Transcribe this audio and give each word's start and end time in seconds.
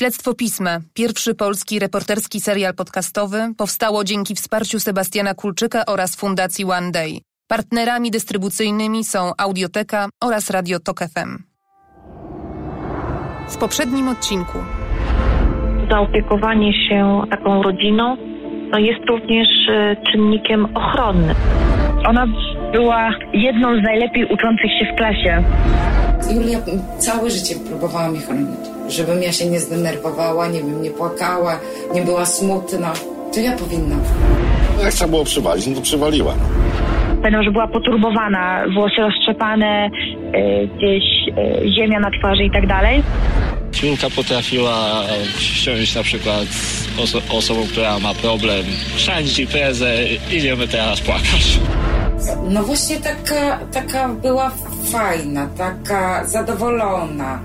Śledztwo 0.00 0.34
Pisma, 0.34 0.78
pierwszy 0.94 1.34
polski 1.34 1.78
reporterski 1.78 2.40
serial 2.40 2.74
podcastowy, 2.74 3.38
powstało 3.56 4.04
dzięki 4.04 4.34
wsparciu 4.34 4.80
Sebastiana 4.80 5.34
Kulczyka 5.34 5.86
oraz 5.86 6.16
Fundacji 6.16 6.64
One 6.64 6.90
Day. 6.90 7.18
Partnerami 7.48 8.10
dystrybucyjnymi 8.10 9.04
są 9.04 9.32
Audioteka 9.38 10.08
oraz 10.24 10.50
Radio 10.50 10.78
Tok 10.80 11.00
FM. 11.00 11.42
W 13.48 13.56
poprzednim 13.56 14.08
odcinku 14.08 14.58
zaopiekowanie 15.90 16.88
się 16.88 17.22
taką 17.30 17.62
rodziną 17.62 18.16
no 18.70 18.78
jest 18.78 19.00
również 19.08 19.48
e, 19.68 19.96
czynnikiem 20.12 20.76
ochronnym. 20.76 21.36
Ona 22.08 22.26
była 22.72 23.10
jedną 23.32 23.80
z 23.80 23.82
najlepiej 23.82 24.24
uczących 24.24 24.70
się 24.78 24.92
w 24.92 24.96
klasie. 24.96 25.44
Julia 26.34 26.58
całe 26.98 27.30
życie 27.30 27.54
próbowała 27.68 28.10
mnie 28.10 28.20
chronić, 28.20 28.69
żebym 28.90 29.22
ja 29.22 29.32
się 29.32 29.46
nie 29.46 29.60
zdenerwowała, 29.60 30.48
nie 30.48 30.58
wiem, 30.58 30.82
nie 30.82 30.90
płakała, 30.90 31.60
nie 31.94 32.02
była 32.02 32.26
smutna. 32.26 32.92
To 33.34 33.40
ja 33.40 33.52
powinnam. 33.56 34.02
Jak 34.82 34.92
trzeba 34.92 35.10
było 35.10 35.24
przywalić, 35.24 35.66
no 35.66 35.74
to 35.74 35.80
przywaliła. 35.80 36.34
Pamiętam, 37.22 37.42
że 37.42 37.50
była 37.50 37.68
poturbowana, 37.68 38.64
włosy 38.74 38.96
roztrzepane, 38.98 39.90
y, 40.34 40.68
gdzieś 40.76 41.04
y, 41.64 41.70
ziemia 41.70 42.00
na 42.00 42.10
twarzy 42.10 42.44
i 42.44 42.50
tak 42.50 42.66
dalej. 42.66 43.02
Julka 43.82 44.10
potrafiła 44.16 45.02
wsiąść 45.36 45.94
na 45.94 46.02
przykład 46.02 46.46
oso 47.02 47.18
osobą, 47.32 47.60
która 47.72 47.98
ma 47.98 48.14
problem, 48.14 48.64
szanić 48.96 49.38
imprezę, 49.38 49.94
idziemy 50.32 50.68
teraz 50.68 51.00
płakać. 51.00 51.58
No 52.48 52.62
właśnie 52.62 52.96
taka, 52.96 53.58
taka 53.72 54.08
była 54.08 54.50
fajna, 54.92 55.48
taka 55.58 56.24
zadowolona, 56.26 57.40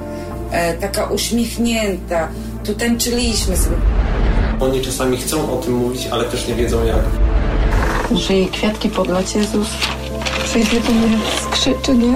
e, 0.51 0.73
taka 0.73 1.05
uśmiechnięta. 1.05 2.27
Tu 2.65 2.73
tańczyliśmy 2.73 3.57
sobie. 3.57 3.75
Oni 4.59 4.81
czasami 4.81 5.17
chcą 5.17 5.59
o 5.59 5.61
tym 5.61 5.73
mówić, 5.73 6.07
ale 6.11 6.23
też 6.23 6.47
nie 6.47 6.55
wiedzą 6.55 6.85
jak. 6.85 7.05
Że 8.11 8.33
jej 8.33 8.47
kwiatki 8.47 8.89
podlać 8.89 9.35
Jezus. 9.35 9.67
Przyjdzie 10.43 10.79
do 10.79 10.91
mnie, 10.91 11.17
skrzyczy, 11.41 11.95
nie? 11.95 12.13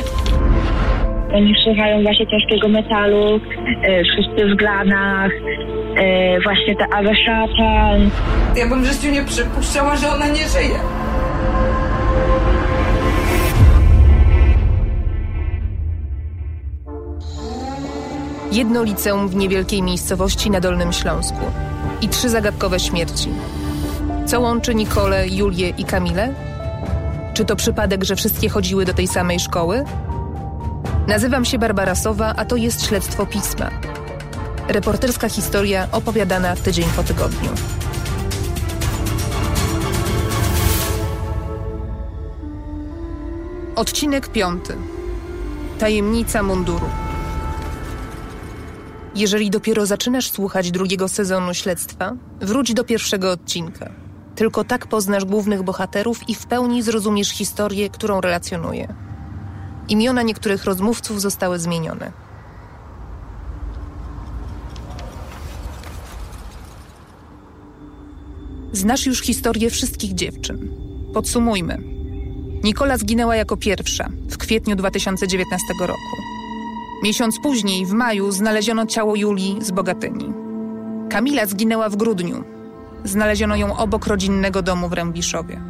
Oni 1.34 1.56
słuchają 1.64 2.04
właśnie 2.04 2.28
ciężkiego 2.28 2.68
metalu, 2.68 3.36
y, 3.36 3.40
wszyscy 4.04 4.54
w 4.54 4.58
glanach, 4.58 5.32
y, 5.32 6.44
właśnie 6.44 6.76
te 6.76 6.86
Awe 6.94 7.16
Szatan. 7.16 8.10
Ja 8.56 8.68
bym 8.70 8.84
w 8.84 8.86
życiu 8.86 9.12
nie 9.12 9.24
przypuszczała, 9.24 9.96
że 9.96 10.10
ona 10.10 10.28
nie 10.28 10.48
żyje. 10.50 10.80
Jedno 18.52 18.84
liceum 18.84 19.30
w 19.30 19.36
niewielkiej 19.36 19.84
miejscowości 19.84 20.52
na 20.52 20.60
Dolnym 20.60 20.94
Śląsku 20.94 21.46
i 22.02 22.10
trzy 22.10 22.30
zagadkowe 22.30 22.80
śmierci. 22.80 23.30
Co 24.26 24.40
łączy 24.40 24.76
Nikolę, 24.76 25.28
Julię 25.28 25.70
i 25.70 25.84
Kamilę? 25.84 26.34
Czy 27.34 27.46
to 27.46 27.56
przypadek, 27.56 28.04
że 28.04 28.16
wszystkie 28.16 28.50
chodziły 28.50 28.86
do 28.86 28.94
tej 28.94 29.08
samej 29.08 29.40
szkoły? 29.40 29.84
Nazywam 31.08 31.46
się 31.46 31.60
Barbara 31.60 31.96
Sowa, 31.96 32.34
a 32.38 32.46
to 32.46 32.56
jest 32.56 32.86
Śledztwo 32.86 33.26
Pisma. 33.26 33.70
Reporterska 34.68 35.30
historia 35.30 35.88
opowiadana 35.92 36.56
tydzień 36.56 36.86
po 36.96 37.04
tygodniu. 37.04 37.50
Odcinek 43.76 44.28
piąty. 44.28 44.76
Tajemnica 45.80 46.44
munduru. 46.44 47.09
Jeżeli 49.20 49.50
dopiero 49.50 49.86
zaczynasz 49.86 50.32
słuchać 50.32 50.72
drugiego 50.72 51.08
sezonu 51.08 51.54
śledztwa, 51.54 52.16
wróć 52.42 52.74
do 52.74 52.84
pierwszego 52.84 53.32
odcinka. 53.32 53.90
Tylko 54.36 54.64
tak 54.64 54.88
poznasz 54.88 55.26
głównych 55.26 55.64
bohaterów 55.64 56.30
i 56.30 56.36
w 56.36 56.46
pełni 56.46 56.82
zrozumiesz 56.82 57.30
historię, 57.30 57.90
którą 57.90 58.22
relacjonuję. 58.22 58.96
Imiona 59.90 60.22
niektórych 60.22 60.64
rozmówców 60.64 61.22
zostały 61.22 61.60
zmienione. 61.60 62.12
Znasz 68.72 69.06
już 69.06 69.22
historię 69.22 69.70
wszystkich 69.70 70.14
dziewczyn. 70.14 70.72
Podsumujmy. 71.14 71.78
Nikola 72.64 72.98
zginęła 72.98 73.36
jako 73.36 73.58
pierwsza 73.58 74.10
w 74.30 74.38
kwietniu 74.38 74.76
2019 74.76 75.66
roku. 75.82 76.39
Miesiąc 77.04 77.40
później, 77.40 77.86
w 77.86 77.92
maju, 77.92 78.32
znaleziono 78.32 78.86
ciało 78.86 79.16
Julii 79.16 79.58
z 79.62 79.72
Bogatyni. 79.72 80.34
Kamila 81.10 81.46
zginęła 81.46 81.90
w 81.90 81.96
grudniu. 81.96 82.44
Znaleziono 83.04 83.56
ją 83.56 83.78
obok 83.78 84.08
rodzinnego 84.08 84.62
domu 84.62 84.90
w 84.90 84.94
Rębiszowie. 84.94 85.62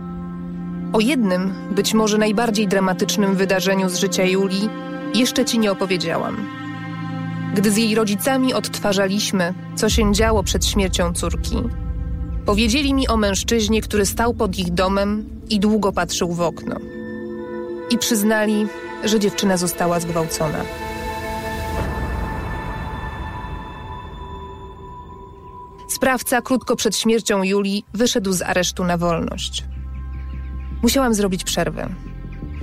O 0.94 1.00
jednym, 1.00 1.54
być 1.72 1.94
może 1.94 2.18
najbardziej 2.18 2.68
dramatycznym 2.68 3.36
wydarzeniu 3.36 3.90
z 3.90 4.00
życia 4.00 4.24
Julii 4.24 4.70
jeszcze 5.14 5.46
ci 5.46 5.60
nie 5.60 5.72
opowiedziałam. 5.72 6.48
Gdy 7.54 7.72
z 7.72 7.78
jej 7.78 7.96
rodzicami 7.96 8.54
odtwarzaliśmy, 8.54 9.54
co 9.76 9.90
się 9.90 10.14
działo 10.14 10.44
przed 10.44 10.66
śmiercią 10.66 11.14
córki, 11.14 11.58
powiedzieli 12.46 12.94
mi 12.94 13.08
o 13.08 13.18
mężczyźnie, 13.18 13.82
który 13.82 14.06
stał 14.06 14.34
pod 14.34 14.60
ich 14.60 14.72
domem 14.72 15.26
i 15.50 15.60
długo 15.60 15.92
patrzył 15.92 16.34
w 16.34 16.42
okno. 16.42 16.76
I 17.90 17.98
przyznali, 17.98 18.68
że 19.04 19.20
dziewczyna 19.20 19.58
została 19.58 20.00
zgwałcona. 20.00 20.89
Sprawca 26.00 26.42
krótko 26.42 26.76
przed 26.76 26.98
śmiercią 26.98 27.44
Julii 27.44 27.86
wyszedł 27.94 28.34
z 28.34 28.42
aresztu 28.42 28.84
na 28.84 28.98
wolność. 28.98 29.66
Musiałam 30.82 31.14
zrobić 31.14 31.44
przerwę. 31.44 31.90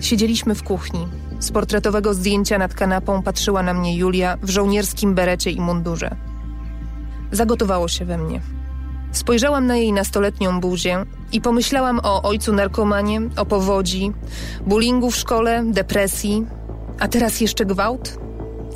Siedzieliśmy 0.01 0.55
w 0.55 0.63
kuchni. 0.63 1.09
Z 1.39 1.51
portretowego 1.51 2.15
zdjęcia 2.15 2.59
nad 2.59 2.75
kanapą 2.75 3.23
patrzyła 3.23 3.63
na 3.63 3.75
mnie 3.75 3.97
Julia 3.97 4.39
w 4.43 4.51
żołnierskim 4.51 5.15
berecie 5.15 5.51
i 5.51 5.61
mundurze. 5.61 6.17
Zagotowało 7.33 7.89
się 7.89 8.05
we 8.05 8.19
mnie. 8.19 8.41
Spojrzałam 9.13 9.67
na 9.67 9.77
jej 9.77 9.93
nastoletnią 9.93 10.61
buzię 10.61 11.05
i 11.33 11.41
pomyślałam 11.41 12.01
o 12.03 12.23
ojcu 12.23 12.53
narkomanie, 12.53 13.21
o 13.37 13.47
powodzi, 13.47 14.13
bullyingu 14.67 15.11
w 15.11 15.17
szkole, 15.17 15.65
depresji, 15.67 16.47
a 16.99 17.09
teraz 17.09 17.41
jeszcze 17.41 17.65
gwałt? 17.65 18.26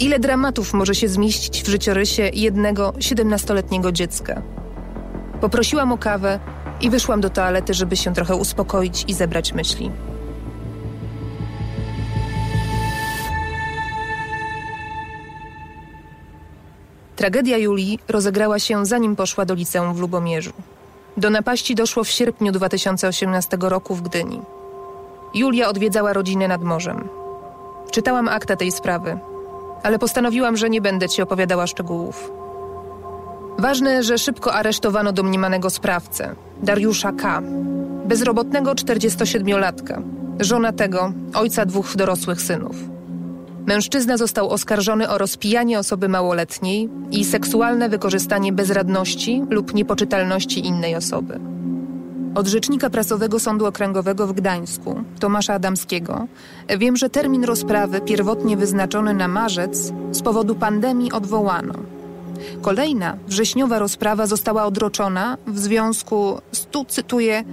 Ile 0.01 0.19
dramatów 0.19 0.75
może 0.75 0.95
się 0.95 1.09
zmieścić 1.09 1.63
w 1.63 1.69
życiorysie 1.69 2.31
jednego 2.35 2.93
siedemnastoletniego 3.01 3.93
dziecka? 3.93 4.43
Poprosiłam 5.41 5.93
o 5.93 5.99
kawę 5.99 6.41
i 6.81 6.91
wyszłam 6.91 7.21
do 7.21 7.31
toalety, 7.31 7.75
żeby 7.75 7.97
się 7.97 8.15
trochę 8.15 8.37
uspokoić 8.37 9.05
i 9.09 9.15
zebrać 9.15 9.53
myśli. 9.53 9.91
Tragedia 17.17 17.59
Julii 17.59 17.99
rozegrała 18.09 18.59
się 18.59 18.87
zanim 18.87 19.17
poszła 19.17 19.45
do 19.45 19.55
liceum 19.55 19.95
w 19.95 20.01
Lubomierzu. 20.01 20.53
Do 21.17 21.31
napaści 21.31 21.75
doszło 21.75 22.05
w 22.05 22.09
sierpniu 22.09 22.53
2018 22.53 23.57
roku 23.61 23.95
w 23.95 24.03
Gdyni. 24.03 24.41
Julia 25.35 25.69
odwiedzała 25.69 26.13
rodzinę 26.13 26.49
nad 26.49 26.63
morzem. 26.63 27.09
Czytałam 27.91 28.29
akta 28.29 28.57
tej 28.57 28.73
sprawy, 28.73 29.19
ale 29.83 29.99
postanowiłam, 29.99 30.57
że 30.57 30.71
nie 30.71 30.81
będę 30.81 31.09
ci 31.09 31.23
opowiadała 31.23 31.67
szczegółów. 31.67 32.33
Ważne, 33.59 34.03
że 34.03 34.19
szybko 34.19 34.55
aresztowano 34.55 35.13
domniemanego 35.13 35.71
sprawcę, 35.71 36.35
Dariusza 36.63 37.13
K., 37.13 37.43
bezrobotnego 38.05 38.73
47-latka, 38.73 40.03
żona 40.41 40.73
tego, 40.73 41.13
ojca 41.35 41.67
dwóch 41.67 41.97
dorosłych 41.97 42.41
synów. 42.43 42.77
Mężczyzna 43.67 44.17
został 44.17 44.51
oskarżony 44.51 45.09
o 45.09 45.19
rozpijanie 45.19 45.79
osoby 45.79 46.09
małoletniej 46.09 46.89
i 47.11 47.25
seksualne 47.25 47.89
wykorzystanie 47.89 48.53
bezradności 48.53 49.43
lub 49.51 49.75
niepoczytalności 49.75 50.67
innej 50.67 50.97
osoby. 50.97 51.41
Od 52.35 52.47
rzecznika 52.47 52.91
prasowego 52.91 53.41
Sądu 53.41 53.67
Okręgowego 53.67 54.27
w 54.27 54.33
Gdańsku, 54.33 55.03
Tomasza 55.21 55.55
Adamskiego, 55.55 56.27
wiem, 56.79 56.97
że 56.97 57.11
termin 57.11 57.45
rozprawy 57.45 58.01
pierwotnie 58.01 58.57
wyznaczony 58.57 59.15
na 59.15 59.29
marzec 59.29 59.93
z 60.13 60.23
powodu 60.23 60.55
pandemii 60.55 61.13
odwołano. 61.13 61.75
Kolejna, 62.61 63.17
wrześniowa 63.27 63.79
rozprawa 63.79 64.27
została 64.27 64.65
odroczona 64.65 65.37
w 65.47 65.59
związku 65.59 66.41
z, 66.53 66.67
tu 66.67 66.85
cytuję, 66.85 67.45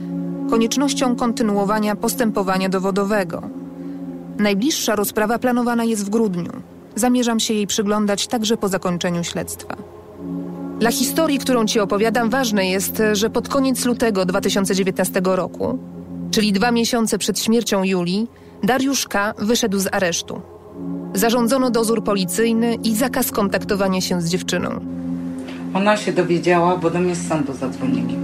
koniecznością 0.50 1.16
kontynuowania 1.16 1.96
postępowania 1.96 2.70
dowodowego. 2.70 3.42
Najbliższa 4.38 4.96
rozprawa 4.96 5.40
planowana 5.40 5.84
jest 5.84 6.06
w 6.06 6.10
grudniu. 6.10 6.52
Zamierzam 6.96 7.40
się 7.40 7.54
jej 7.54 7.68
przyglądać 7.68 8.28
także 8.28 8.58
po 8.58 8.68
zakończeniu 8.68 9.24
śledztwa. 9.24 9.76
Dla 10.80 10.92
historii, 10.92 11.40
którą 11.40 11.66
Ci 11.66 11.80
opowiadam, 11.80 12.30
ważne 12.30 12.70
jest, 12.70 13.02
że 13.14 13.30
pod 13.30 13.50
koniec 13.50 13.86
lutego 13.86 14.26
2019 14.26 15.22
roku, 15.24 15.80
czyli 16.32 16.54
dwa 16.54 16.72
miesiące 16.72 17.18
przed 17.18 17.40
śmiercią 17.40 17.84
Julii, 17.84 18.28
Dariusz 18.64 19.08
K. 19.08 19.34
wyszedł 19.38 19.80
z 19.80 19.88
aresztu. 19.92 20.42
Zarządzono 21.14 21.70
dozór 21.70 22.04
policyjny 22.04 22.76
i 22.76 22.96
zakaz 22.96 23.32
kontaktowania 23.32 24.02
się 24.02 24.22
z 24.22 24.30
dziewczyną. 24.30 24.80
Ona 25.74 25.98
się 25.98 26.14
dowiedziała, 26.14 26.78
bo 26.78 26.90
do 26.90 27.00
mnie 27.00 27.16
z 27.16 27.28
sądu 27.28 27.54
zadzwonili. 27.54 28.18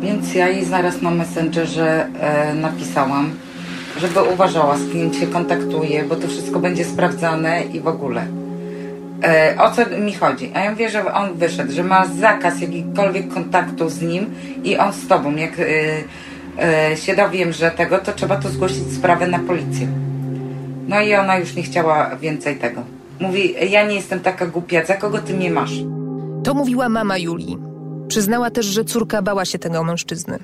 Więc 0.00 0.34
ja 0.34 0.48
jej 0.48 0.64
zaraz 0.64 1.02
na 1.02 1.10
Messengerze 1.10 2.06
e, 2.06 2.54
napisałam, 2.54 3.30
żeby 4.00 4.22
uważała, 4.34 4.78
z 4.78 4.92
kim 4.92 5.14
się 5.14 5.26
kontaktuje, 5.26 6.04
bo 6.04 6.16
to 6.16 6.28
wszystko 6.28 6.60
będzie 6.60 6.84
sprawdzane 6.84 7.62
i 7.62 7.80
w 7.80 7.86
ogóle. 7.86 8.26
E, 9.22 9.56
o 9.58 9.70
co 9.70 9.86
mi 10.00 10.14
chodzi? 10.14 10.50
A 10.54 10.60
ja 10.60 10.70
mówię, 10.70 10.90
że 10.90 11.12
on 11.14 11.34
wyszedł, 11.34 11.72
że 11.72 11.84
ma 11.84 12.06
zakaz 12.06 12.60
jakikolwiek 12.60 13.28
kontaktu 13.28 13.88
z 13.88 14.02
nim 14.02 14.34
i 14.64 14.76
on 14.76 14.92
z 14.92 15.08
tobą. 15.08 15.36
Jak 15.36 15.52
e, 15.60 15.64
e, 16.90 16.96
się 16.96 17.16
dowiem, 17.16 17.52
że 17.52 17.70
tego, 17.70 17.98
to 17.98 18.12
trzeba 18.12 18.36
to 18.36 18.48
zgłosić 18.48 18.92
sprawę 18.94 19.26
na 19.26 19.38
policję. 19.38 19.88
No 20.88 21.00
i 21.00 21.14
ona 21.14 21.38
już 21.38 21.54
nie 21.54 21.62
chciała 21.62 22.16
więcej 22.16 22.56
tego. 22.56 22.82
Mówi, 23.20 23.54
ja 23.70 23.86
nie 23.86 23.94
jestem 23.94 24.20
taka 24.20 24.46
głupia, 24.46 24.84
za 24.84 24.96
kogo 24.96 25.18
ty 25.18 25.34
mnie 25.34 25.50
masz? 25.50 25.72
To 26.44 26.54
mówiła 26.54 26.88
mama 26.88 27.18
Julii. 27.18 27.58
Przyznała 28.08 28.50
też, 28.50 28.66
że 28.66 28.84
córka 28.84 29.22
bała 29.22 29.44
się 29.44 29.58
tego 29.58 29.84
mężczyzny. 29.84 30.38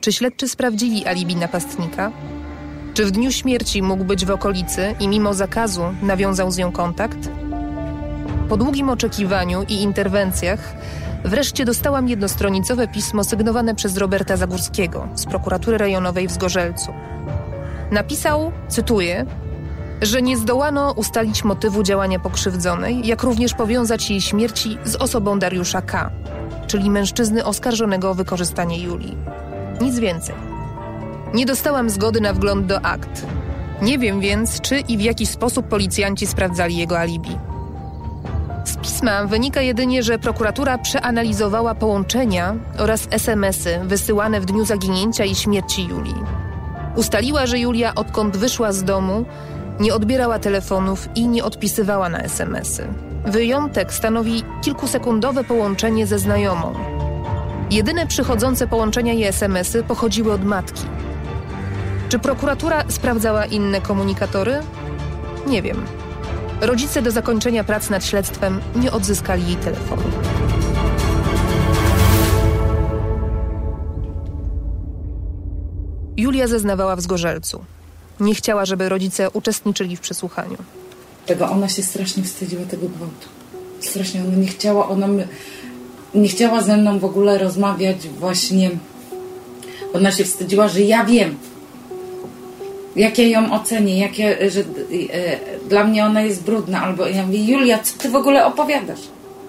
Czy 0.00 0.12
śledczy 0.12 0.48
sprawdzili 0.48 1.06
alibi 1.06 1.36
napastnika? 1.36 2.12
Czy 2.94 3.04
w 3.04 3.10
dniu 3.10 3.32
śmierci 3.32 3.82
mógł 3.82 4.04
być 4.04 4.26
w 4.26 4.30
okolicy 4.30 4.94
i 5.00 5.08
mimo 5.08 5.34
zakazu 5.34 5.82
nawiązał 6.02 6.50
z 6.50 6.56
nią 6.56 6.72
kontakt? 6.72 7.18
Po 8.48 8.56
długim 8.56 8.90
oczekiwaniu 8.90 9.62
i 9.62 9.82
interwencjach 9.82 10.74
wreszcie 11.24 11.64
dostałam 11.64 12.08
jednostronicowe 12.08 12.88
pismo 12.88 13.24
sygnowane 13.24 13.74
przez 13.74 13.96
Roberta 13.96 14.36
Zagórskiego 14.36 15.08
z 15.14 15.26
prokuratury 15.26 15.78
rejonowej 15.78 16.28
w 16.28 16.32
Zgorzelcu. 16.32 16.92
Napisał, 17.90 18.52
cytuję, 18.68 19.26
że 20.02 20.22
nie 20.22 20.36
zdołano 20.36 20.92
ustalić 20.92 21.44
motywu 21.44 21.82
działania 21.82 22.18
pokrzywdzonej, 22.18 23.06
jak 23.06 23.22
również 23.22 23.54
powiązać 23.54 24.10
jej 24.10 24.20
śmierci 24.20 24.78
z 24.84 24.96
osobą 24.96 25.38
Dariusza 25.38 25.82
K., 25.82 26.10
czyli 26.66 26.90
mężczyzny 26.90 27.44
oskarżonego 27.44 28.10
o 28.10 28.14
wykorzystanie 28.14 28.82
Julii. 28.82 29.16
Nic 29.80 29.98
więcej. 29.98 30.34
Nie 31.34 31.46
dostałam 31.46 31.90
zgody 31.90 32.20
na 32.20 32.32
wgląd 32.32 32.66
do 32.66 32.80
akt. 32.80 33.26
Nie 33.82 33.98
wiem 33.98 34.20
więc, 34.20 34.60
czy 34.60 34.80
i 34.80 34.98
w 34.98 35.00
jaki 35.00 35.26
sposób 35.26 35.68
policjanci 35.68 36.26
sprawdzali 36.26 36.76
jego 36.76 36.98
alibi. 36.98 37.38
Z 38.68 38.76
pisma 38.76 39.26
wynika 39.26 39.60
jedynie, 39.60 40.02
że 40.02 40.18
prokuratura 40.18 40.78
przeanalizowała 40.78 41.74
połączenia 41.74 42.54
oraz 42.78 43.08
SMS-y 43.10 43.80
wysyłane 43.84 44.40
w 44.40 44.44
dniu 44.44 44.64
zaginięcia 44.64 45.24
i 45.24 45.34
śmierci 45.34 45.86
Julii. 45.86 46.14
Ustaliła, 46.96 47.46
że 47.46 47.58
Julia 47.58 47.94
odkąd 47.94 48.36
wyszła 48.36 48.72
z 48.72 48.84
domu 48.84 49.24
nie 49.80 49.94
odbierała 49.94 50.38
telefonów 50.38 51.08
i 51.14 51.28
nie 51.28 51.44
odpisywała 51.44 52.08
na 52.08 52.18
SMS-y. 52.18 52.86
Wyjątek 53.26 53.92
stanowi 53.92 54.42
kilkusekundowe 54.62 55.44
połączenie 55.44 56.06
ze 56.06 56.18
znajomą. 56.18 56.74
Jedyne 57.70 58.06
przychodzące 58.06 58.66
połączenia 58.66 59.12
i 59.12 59.24
SMS-y 59.24 59.82
pochodziły 59.82 60.32
od 60.32 60.44
matki. 60.44 60.84
Czy 62.08 62.18
prokuratura 62.18 62.84
sprawdzała 62.88 63.44
inne 63.44 63.80
komunikatory? 63.80 64.60
Nie 65.46 65.62
wiem. 65.62 66.07
Rodzice 66.60 67.02
do 67.02 67.10
zakończenia 67.10 67.64
prac 67.64 67.90
nad 67.90 68.04
śledztwem 68.04 68.60
nie 68.76 68.92
odzyskali 68.92 69.46
jej 69.46 69.56
telefonu. 69.56 70.02
Julia 76.16 76.46
zeznawała 76.46 76.96
w 76.96 77.00
Zgorzelcu. 77.00 77.64
Nie 78.20 78.34
chciała, 78.34 78.64
żeby 78.64 78.88
rodzice 78.88 79.30
uczestniczyli 79.30 79.96
w 79.96 80.00
przesłuchaniu. 80.00 80.56
Tego 81.26 81.50
ona 81.50 81.68
się 81.68 81.82
strasznie 81.82 82.22
wstydziła 82.22 82.64
tego 82.64 82.88
gwałtu. 82.88 83.28
Strasznie 83.80 84.20
ona 84.20 84.36
nie 84.36 84.46
chciała, 84.46 84.88
ona 84.88 85.06
nie 86.14 86.28
chciała 86.28 86.62
ze 86.62 86.76
mną 86.76 86.98
w 86.98 87.04
ogóle 87.04 87.38
rozmawiać 87.38 88.08
właśnie. 88.08 88.70
Ona 89.94 90.12
się 90.12 90.24
wstydziła, 90.24 90.68
że 90.68 90.80
ja 90.80 91.04
wiem. 91.04 91.38
Jak 92.98 93.18
ja 93.18 93.26
ją 93.26 93.52
ocenię, 93.52 93.98
jak 93.98 94.18
ja, 94.18 94.28
że 94.28 94.60
e, 94.60 94.64
dla 95.68 95.84
mnie 95.84 96.04
ona 96.04 96.20
jest 96.20 96.44
brudna, 96.44 96.82
albo 96.82 97.06
ja 97.06 97.26
mówię, 97.26 97.44
Julia, 97.44 97.78
co 97.78 97.98
ty 97.98 98.10
w 98.10 98.16
ogóle 98.16 98.46
opowiadasz? 98.46 99.00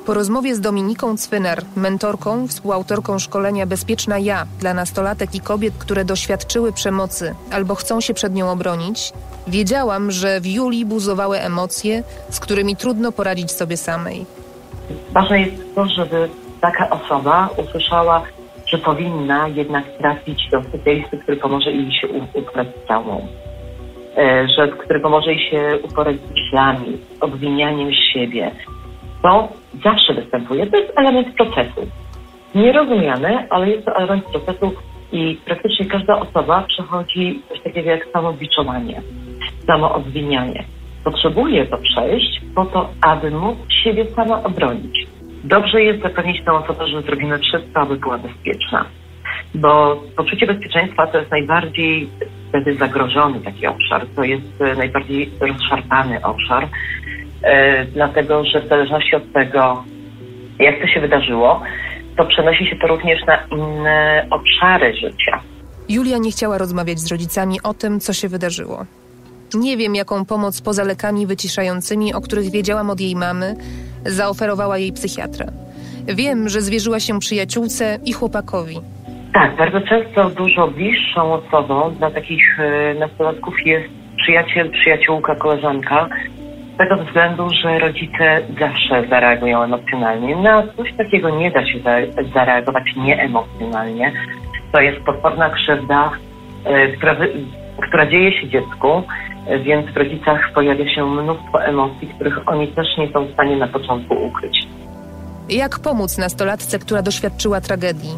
Po 0.05 0.13
rozmowie 0.13 0.55
z 0.55 0.59
Dominiką 0.59 1.17
Cwynar, 1.17 1.61
mentorką, 1.75 2.47
współautorką 2.47 3.19
szkolenia 3.19 3.65
Bezpieczna 3.65 4.19
Ja 4.19 4.45
dla 4.59 4.73
nastolatek 4.73 5.35
i 5.35 5.39
kobiet, 5.39 5.73
które 5.79 6.05
doświadczyły 6.05 6.73
przemocy 6.73 7.35
albo 7.51 7.75
chcą 7.75 8.01
się 8.01 8.13
przed 8.13 8.33
nią 8.33 8.51
obronić, 8.51 9.13
wiedziałam, 9.47 10.11
że 10.11 10.41
w 10.41 10.45
Julii 10.45 10.85
buzowały 10.85 11.39
emocje, 11.39 12.03
z 12.29 12.39
którymi 12.39 12.75
trudno 12.75 13.11
poradzić 13.11 13.51
sobie 13.51 13.77
samej. 13.77 14.25
Ważne 15.11 15.41
jest 15.41 15.75
to, 15.75 15.85
żeby 15.87 16.29
taka 16.61 16.89
osoba 16.89 17.49
usłyszała, 17.57 18.23
że 18.69 18.77
powinna 18.77 19.47
jednak 19.47 19.83
trafić 19.97 20.49
do 20.49 20.63
specjalisty, 20.63 21.17
który 21.17 21.37
pomoże 21.37 21.71
jej 21.71 21.91
się 21.91 22.07
uporać 22.07 22.67
z. 22.87 23.21
E, 24.17 24.47
że, 24.47 24.67
który 24.67 24.99
pomoże 24.99 25.33
jej 25.33 25.49
się 25.51 25.79
uporać 25.83 26.15
z 26.15 26.31
myślami, 26.31 26.97
obwinianiem 27.21 27.93
siebie, 28.13 28.51
to 29.21 29.47
zawsze 29.83 30.13
występuje. 30.13 30.67
To 30.67 30.77
jest 30.77 30.93
element 30.95 31.35
procesu. 31.35 31.87
Nierozumiany, 32.55 33.49
ale 33.49 33.69
jest 33.69 33.85
to 33.85 33.95
element 33.95 34.25
procesu 34.25 34.71
i 35.11 35.37
praktycznie 35.45 35.85
każda 35.85 36.19
osoba 36.19 36.65
przechodzi 36.67 37.41
coś 37.49 37.61
takiego 37.61 37.89
jak 37.89 38.07
samobiczowanie, 38.13 39.01
samoodwinianie. 39.67 40.63
Potrzebuje 41.03 41.65
to 41.65 41.77
przejść 41.77 42.41
po 42.55 42.65
to, 42.65 42.89
aby 43.01 43.31
móc 43.31 43.57
siebie 43.83 44.05
sama 44.05 44.43
obronić. 44.43 45.07
Dobrze 45.43 45.83
jest 45.83 46.01
zapewnić 46.01 46.45
tę 46.45 46.51
osobę, 46.51 46.87
że 46.87 47.01
zrobimy 47.01 47.39
wszystko, 47.39 47.81
aby 47.81 47.97
była 47.97 48.17
bezpieczna. 48.17 48.85
Bo 49.55 50.03
poczucie 50.17 50.47
bezpieczeństwa 50.47 51.07
to 51.07 51.19
jest 51.19 51.31
najbardziej 51.31 52.09
wtedy 52.49 52.75
zagrożony 52.75 53.39
taki 53.41 53.67
obszar, 53.67 54.05
to 54.15 54.23
jest 54.23 54.59
najbardziej 54.77 55.29
rozszarpany 55.41 56.21
obszar, 56.23 56.67
E, 57.43 57.85
dlatego 57.85 58.43
że 58.45 58.61
w 58.61 58.67
zależności 58.67 59.15
od 59.15 59.33
tego, 59.33 59.83
jak 60.59 60.81
to 60.81 60.87
się 60.87 60.99
wydarzyło, 60.99 61.61
to 62.17 62.25
przenosi 62.25 62.65
się 62.67 62.75
to 62.75 62.87
również 62.87 63.25
na 63.25 63.37
inne 63.51 64.27
obszary 64.29 64.93
życia. 64.93 65.39
Julia 65.89 66.17
nie 66.17 66.31
chciała 66.31 66.57
rozmawiać 66.57 66.99
z 66.99 67.11
rodzicami 67.11 67.57
o 67.63 67.73
tym, 67.73 67.99
co 67.99 68.13
się 68.13 68.29
wydarzyło. 68.29 68.85
Nie 69.53 69.77
wiem, 69.77 69.95
jaką 69.95 70.25
pomoc 70.25 70.61
poza 70.61 70.83
lekami 70.83 71.27
wyciszającymi, 71.27 72.13
o 72.13 72.21
których 72.21 72.51
wiedziałam 72.51 72.89
od 72.89 73.01
jej 73.01 73.15
mamy, 73.15 73.55
zaoferowała 74.05 74.77
jej 74.77 74.93
psychiatra. 74.93 75.45
Wiem, 76.07 76.49
że 76.49 76.61
zwierzyła 76.61 76.99
się 76.99 77.19
przyjaciółce 77.19 77.99
i 78.05 78.13
chłopakowi. 78.13 78.79
Tak, 79.33 79.55
bardzo 79.57 79.81
często 79.81 80.29
dużo 80.29 80.67
bliższą 80.67 81.33
osobą 81.33 81.95
dla 81.99 82.11
takich 82.11 82.59
e, 82.59 82.93
nastolatków 82.93 83.53
jest 83.65 83.89
przyjaciel, 84.17 84.71
przyjaciółka, 84.71 85.35
koleżanka, 85.35 86.09
tego 86.77 86.95
względu, 86.97 87.49
że 87.49 87.79
rodzice 87.79 88.41
zawsze 88.59 89.07
zareagują 89.09 89.63
emocjonalnie. 89.63 90.35
Na 90.35 90.63
coś 90.77 90.93
takiego 90.93 91.29
nie 91.29 91.51
da 91.51 91.65
się 91.65 91.79
zareagować 92.33 92.83
nieemocjonalnie. 92.97 94.13
To 94.71 94.81
jest 94.81 94.99
potworna 95.05 95.49
krzywda, 95.49 96.11
e, 96.65 96.87
która, 96.87 97.15
która 97.87 98.05
dzieje 98.05 98.41
się 98.41 98.47
dziecku, 98.47 99.03
więc 99.57 99.93
w 99.93 99.97
rodzicach 99.97 100.39
pojawia 100.55 100.95
się 100.95 101.05
mnóstwo 101.05 101.63
emocji, 101.63 102.07
których 102.07 102.47
oni 102.47 102.67
też 102.67 102.87
nie 102.97 103.11
są 103.13 103.25
w 103.25 103.33
stanie 103.33 103.57
na 103.57 103.67
początku 103.67 104.13
ukryć. 104.13 104.67
Jak 105.49 105.79
pomóc 105.79 106.17
nastolatce, 106.17 106.79
która 106.79 107.01
doświadczyła 107.01 107.61
tragedii? 107.61 108.13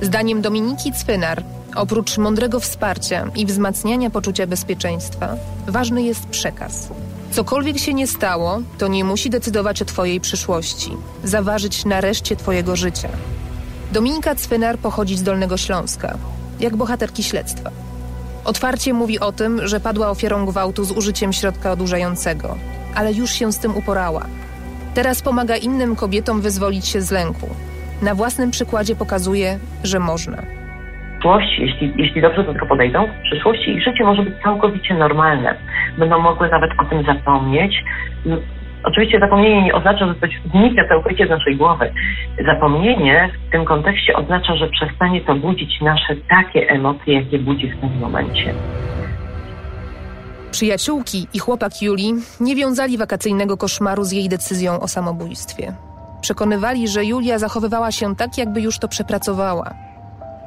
Zdaniem 0.00 0.42
Dominiki 0.42 0.92
Cwynar, 0.92 1.42
oprócz 1.76 2.18
mądrego 2.18 2.60
wsparcia 2.60 3.24
i 3.36 3.46
wzmacniania 3.46 4.10
poczucia 4.10 4.46
bezpieczeństwa, 4.46 5.28
ważny 5.68 6.02
jest 6.02 6.28
przekaz. 6.28 6.92
Cokolwiek 7.30 7.78
się 7.78 7.94
nie 7.94 8.06
stało, 8.06 8.58
to 8.78 8.88
nie 8.88 9.04
musi 9.04 9.30
decydować 9.30 9.82
o 9.82 9.84
Twojej 9.84 10.20
przyszłości, 10.20 10.90
zaważyć 11.24 11.84
na 11.84 12.00
reszcie 12.00 12.36
Twojego 12.36 12.76
życia. 12.76 13.08
Dominika 13.92 14.34
Cwynar 14.34 14.78
pochodzi 14.78 15.16
z 15.16 15.22
Dolnego 15.22 15.56
Śląska, 15.56 16.18
jak 16.60 16.76
bohaterki 16.76 17.22
śledztwa. 17.22 17.70
Otwarcie 18.46 18.92
mówi 18.92 19.20
o 19.20 19.32
tym, 19.32 19.66
że 19.68 19.80
padła 19.80 20.10
ofiarą 20.10 20.46
gwałtu 20.46 20.84
z 20.84 20.92
użyciem 20.92 21.32
środka 21.32 21.72
odurzającego, 21.72 22.56
ale 22.94 23.12
już 23.12 23.30
się 23.30 23.52
z 23.52 23.58
tym 23.58 23.76
uporała. 23.76 24.26
Teraz 24.94 25.22
pomaga 25.22 25.56
innym 25.56 25.96
kobietom 25.96 26.40
wyzwolić 26.40 26.86
się 26.86 27.00
z 27.00 27.10
lęku. 27.10 27.48
Na 28.02 28.14
własnym 28.14 28.50
przykładzie 28.50 28.96
pokazuje, 28.96 29.58
że 29.84 29.98
można. 29.98 30.42
Jeśli, 31.58 31.92
jeśli 31.96 32.22
dobrze 32.22 32.44
do 32.44 32.52
tego 32.52 32.66
podejdą, 32.66 33.06
w 33.06 33.22
przyszłości 33.22 33.70
ich 33.70 33.84
życie 33.84 34.04
może 34.04 34.22
być 34.22 34.34
całkowicie 34.42 34.94
normalne 34.94 35.56
będą 35.98 36.18
mogły 36.18 36.48
nawet 36.48 36.70
o 36.78 36.84
tym 36.84 37.04
zapomnieć. 37.04 37.84
Oczywiście 38.86 39.20
zapomnienie 39.20 39.62
nie 39.62 39.74
oznacza, 39.74 40.06
że 40.06 40.14
coś 40.20 40.30
znika 40.50 40.88
całkowicie 40.88 41.26
z 41.26 41.30
naszej 41.30 41.56
głowy. 41.56 41.92
Zapomnienie 42.46 43.30
w 43.48 43.52
tym 43.52 43.64
kontekście 43.64 44.16
oznacza, 44.16 44.56
że 44.56 44.68
przestanie 44.68 45.20
to 45.20 45.34
budzić 45.34 45.80
nasze 45.80 46.16
takie 46.28 46.68
emocje, 46.70 47.14
jakie 47.14 47.38
budzi 47.38 47.68
w 47.70 47.80
tym 47.80 47.98
momencie. 48.00 48.54
Przyjaciółki 50.50 51.26
i 51.34 51.38
chłopak 51.38 51.82
Julii 51.82 52.12
nie 52.40 52.56
wiązali 52.56 52.98
wakacyjnego 52.98 53.56
koszmaru 53.56 54.04
z 54.04 54.12
jej 54.12 54.28
decyzją 54.28 54.80
o 54.80 54.88
samobójstwie. 54.88 55.72
przekonywali, 56.20 56.88
że 56.88 57.04
Julia 57.04 57.38
zachowywała 57.38 57.92
się 57.92 58.16
tak, 58.16 58.38
jakby 58.38 58.60
już 58.60 58.78
to 58.78 58.88
przepracowała. 58.88 59.74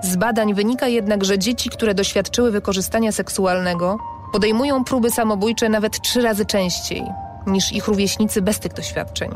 Z 0.02 0.16
badań 0.16 0.54
wynika 0.54 0.88
jednak, 0.88 1.26
że 1.26 1.40
dzieci, 1.40 1.70
które 1.70 1.94
doświadczyły 1.94 2.52
wykorzystania 2.52 3.12
seksualnego, 3.12 3.98
podejmują 4.34 4.84
próby 4.84 5.10
samobójcze 5.10 5.70
nawet 5.70 6.02
trzy 6.02 6.22
razy 6.22 6.46
częściej 6.46 7.04
niż 7.50 7.74
ich 7.74 7.88
rówieśnicy 7.88 8.42
bez 8.42 8.60
tych 8.60 8.74
doświadczeń. 8.74 9.30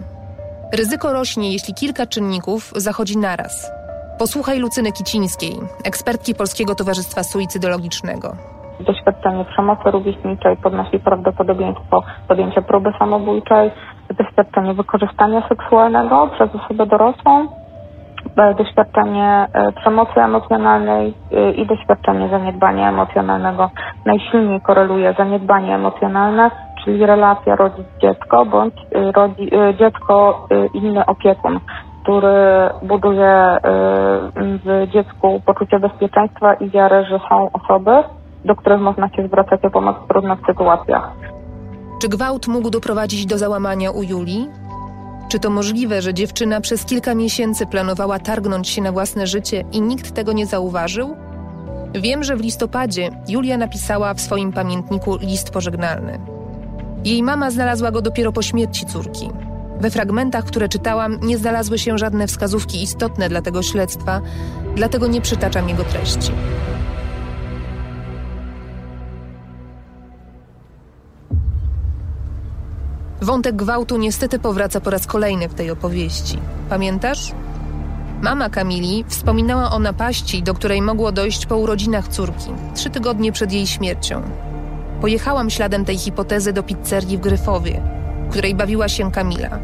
Ryzyko 0.77 1.13
rośnie, 1.13 1.51
jeśli 1.51 1.73
kilka 1.73 2.05
czynników 2.05 2.71
zachodzi 2.75 3.17
naraz. 3.17 3.71
Posłuchaj 4.19 4.59
Lucyny 4.59 4.91
Kicińskiej, 4.91 5.53
ekspertki 5.85 6.35
Polskiego 6.35 6.75
Towarzystwa 6.75 7.23
Suicydologicznego. 7.23 8.35
Doświadczenie 8.79 9.45
przemocy 9.45 9.91
rówieśniczej 9.91 10.57
podnosi 10.57 10.99
prawdopodobieństwo 10.99 12.03
podjęcia 12.27 12.61
próby 12.61 12.91
samobójczej, 12.99 13.71
doświadczenie 14.17 14.73
wykorzystania 14.73 15.47
seksualnego 15.49 16.27
przez 16.27 16.49
osobę 16.55 16.85
dorosłą, 16.85 17.47
e, 18.37 18.53
doświadczenie 18.53 19.47
e, 19.53 19.71
przemocy 19.71 20.19
emocjonalnej 20.19 21.13
e, 21.31 21.51
i 21.51 21.65
doświadczenie 21.67 22.29
zaniedbania 22.29 22.89
emocjonalnego. 22.89 23.71
Najsilniej 24.05 24.61
koreluje 24.61 25.13
zaniedbanie 25.17 25.75
emocjonalne, 25.75 26.51
czyli 26.85 27.05
relacja 27.05 27.55
rodzic-dziecko 27.55 28.45
bądź 28.45 28.75
rodzi, 29.15 29.49
dziecko 29.79 30.47
inny 30.73 31.05
opiekun 31.05 31.59
który 32.03 32.69
buduje 32.81 33.57
w 34.35 34.87
dziecku 34.93 35.41
poczucie 35.45 35.79
bezpieczeństwa 35.79 36.53
i 36.53 36.69
wiarę, 36.69 37.05
że 37.05 37.19
są 37.29 37.49
osoby, 37.51 37.91
do 38.45 38.55
których 38.55 38.81
można 38.81 39.09
się 39.09 39.27
zwracać 39.27 39.65
o 39.65 39.69
pomoc 39.69 39.95
w 40.05 40.07
trudnych 40.07 40.39
sytuacjach. 40.47 41.11
Czy 42.01 42.09
gwałt 42.09 42.47
mógł 42.47 42.69
doprowadzić 42.69 43.25
do 43.25 43.37
załamania 43.37 43.91
u 43.91 44.03
Julii? 44.03 44.49
Czy 45.29 45.39
to 45.39 45.49
możliwe, 45.49 46.01
że 46.01 46.13
dziewczyna 46.13 46.61
przez 46.61 46.85
kilka 46.85 47.15
miesięcy 47.15 47.67
planowała 47.67 48.19
targnąć 48.19 48.69
się 48.69 48.81
na 48.81 48.91
własne 48.91 49.27
życie 49.27 49.63
i 49.71 49.81
nikt 49.81 50.15
tego 50.15 50.33
nie 50.33 50.45
zauważył? 50.45 51.15
Wiem, 51.93 52.23
że 52.23 52.35
w 52.35 52.41
listopadzie 52.41 53.09
Julia 53.29 53.57
napisała 53.57 54.13
w 54.13 54.21
swoim 54.21 54.51
pamiętniku 54.51 55.17
list 55.17 55.53
pożegnalny. 55.53 56.32
Jej 57.05 57.23
mama 57.23 57.51
znalazła 57.51 57.91
go 57.91 58.01
dopiero 58.01 58.31
po 58.31 58.41
śmierci 58.41 58.85
córki. 58.85 59.29
We 59.79 59.91
fragmentach, 59.91 60.45
które 60.45 60.69
czytałam, 60.69 61.19
nie 61.21 61.37
znalazły 61.37 61.79
się 61.79 61.97
żadne 61.97 62.27
wskazówki 62.27 62.83
istotne 62.83 63.29
dla 63.29 63.41
tego 63.41 63.63
śledztwa, 63.63 64.21
dlatego 64.75 65.07
nie 65.07 65.21
przytaczam 65.21 65.69
jego 65.69 65.83
treści. 65.83 66.31
Wątek 73.21 73.55
gwałtu 73.55 73.97
niestety 73.97 74.39
powraca 74.39 74.81
po 74.81 74.89
raz 74.89 75.07
kolejny 75.07 75.49
w 75.49 75.53
tej 75.53 75.71
opowieści. 75.71 76.39
Pamiętasz? 76.69 77.31
Mama 78.21 78.49
Kamili 78.49 79.05
wspominała 79.07 79.71
o 79.71 79.79
napaści, 79.79 80.43
do 80.43 80.53
której 80.53 80.81
mogło 80.81 81.11
dojść 81.11 81.45
po 81.45 81.57
urodzinach 81.57 82.07
córki, 82.07 82.49
trzy 82.75 82.89
tygodnie 82.89 83.31
przed 83.31 83.51
jej 83.51 83.67
śmiercią. 83.67 84.21
Pojechałam 85.03 85.49
śladem 85.49 85.85
tej 85.85 85.97
hipotezy 85.97 86.53
do 86.53 86.63
pizzerii 86.63 87.17
w 87.17 87.21
Gryfowie, 87.21 87.81
w 88.27 88.31
której 88.31 88.55
bawiła 88.55 88.89
się 88.89 89.11
Kamila. 89.11 89.59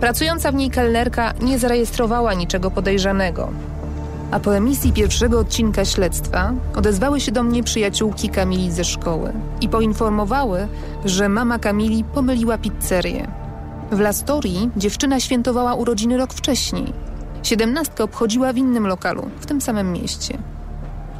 Pracująca 0.00 0.52
w 0.52 0.54
niej 0.54 0.70
kelnerka 0.70 1.34
nie 1.40 1.58
zarejestrowała 1.58 2.34
niczego 2.34 2.70
podejrzanego, 2.70 3.48
a 4.30 4.40
po 4.40 4.56
emisji 4.56 4.92
pierwszego 4.92 5.38
odcinka 5.38 5.84
śledztwa 5.84 6.52
odezwały 6.76 7.20
się 7.20 7.32
do 7.32 7.42
mnie 7.42 7.62
przyjaciółki 7.62 8.28
Kamili 8.28 8.72
ze 8.72 8.84
szkoły 8.84 9.32
i 9.60 9.68
poinformowały, 9.68 10.68
że 11.04 11.28
mama 11.28 11.58
Kamili 11.58 12.04
pomyliła 12.04 12.58
pizzerię. 12.58 13.28
W 13.92 14.00
Lastorii 14.00 14.70
dziewczyna 14.76 15.20
świętowała 15.20 15.74
urodziny 15.74 16.16
rok 16.16 16.32
wcześniej. 16.32 16.92
Siedemnastkę 17.42 18.04
obchodziła 18.04 18.52
w 18.52 18.56
innym 18.56 18.86
lokalu, 18.86 19.30
w 19.40 19.46
tym 19.46 19.60
samym 19.60 19.92
mieście. 19.92 20.38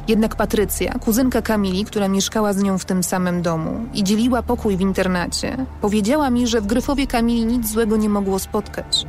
Jednak 0.07 0.35
Patrycja, 0.35 0.93
kuzynka 0.93 1.41
Kamili, 1.41 1.85
która 1.85 2.07
mieszkała 2.07 2.53
z 2.53 2.63
nią 2.63 2.77
w 2.77 2.85
tym 2.85 3.03
samym 3.03 3.41
domu 3.41 3.85
i 3.93 4.03
dzieliła 4.03 4.43
pokój 4.43 4.77
w 4.77 4.81
internacie, 4.81 5.65
powiedziała 5.81 6.29
mi, 6.29 6.47
że 6.47 6.61
w 6.61 6.67
Gryfowie 6.67 7.07
Kamili 7.07 7.45
nic 7.45 7.71
złego 7.71 7.97
nie 7.97 8.09
mogło 8.09 8.39
spotkać. 8.39 9.05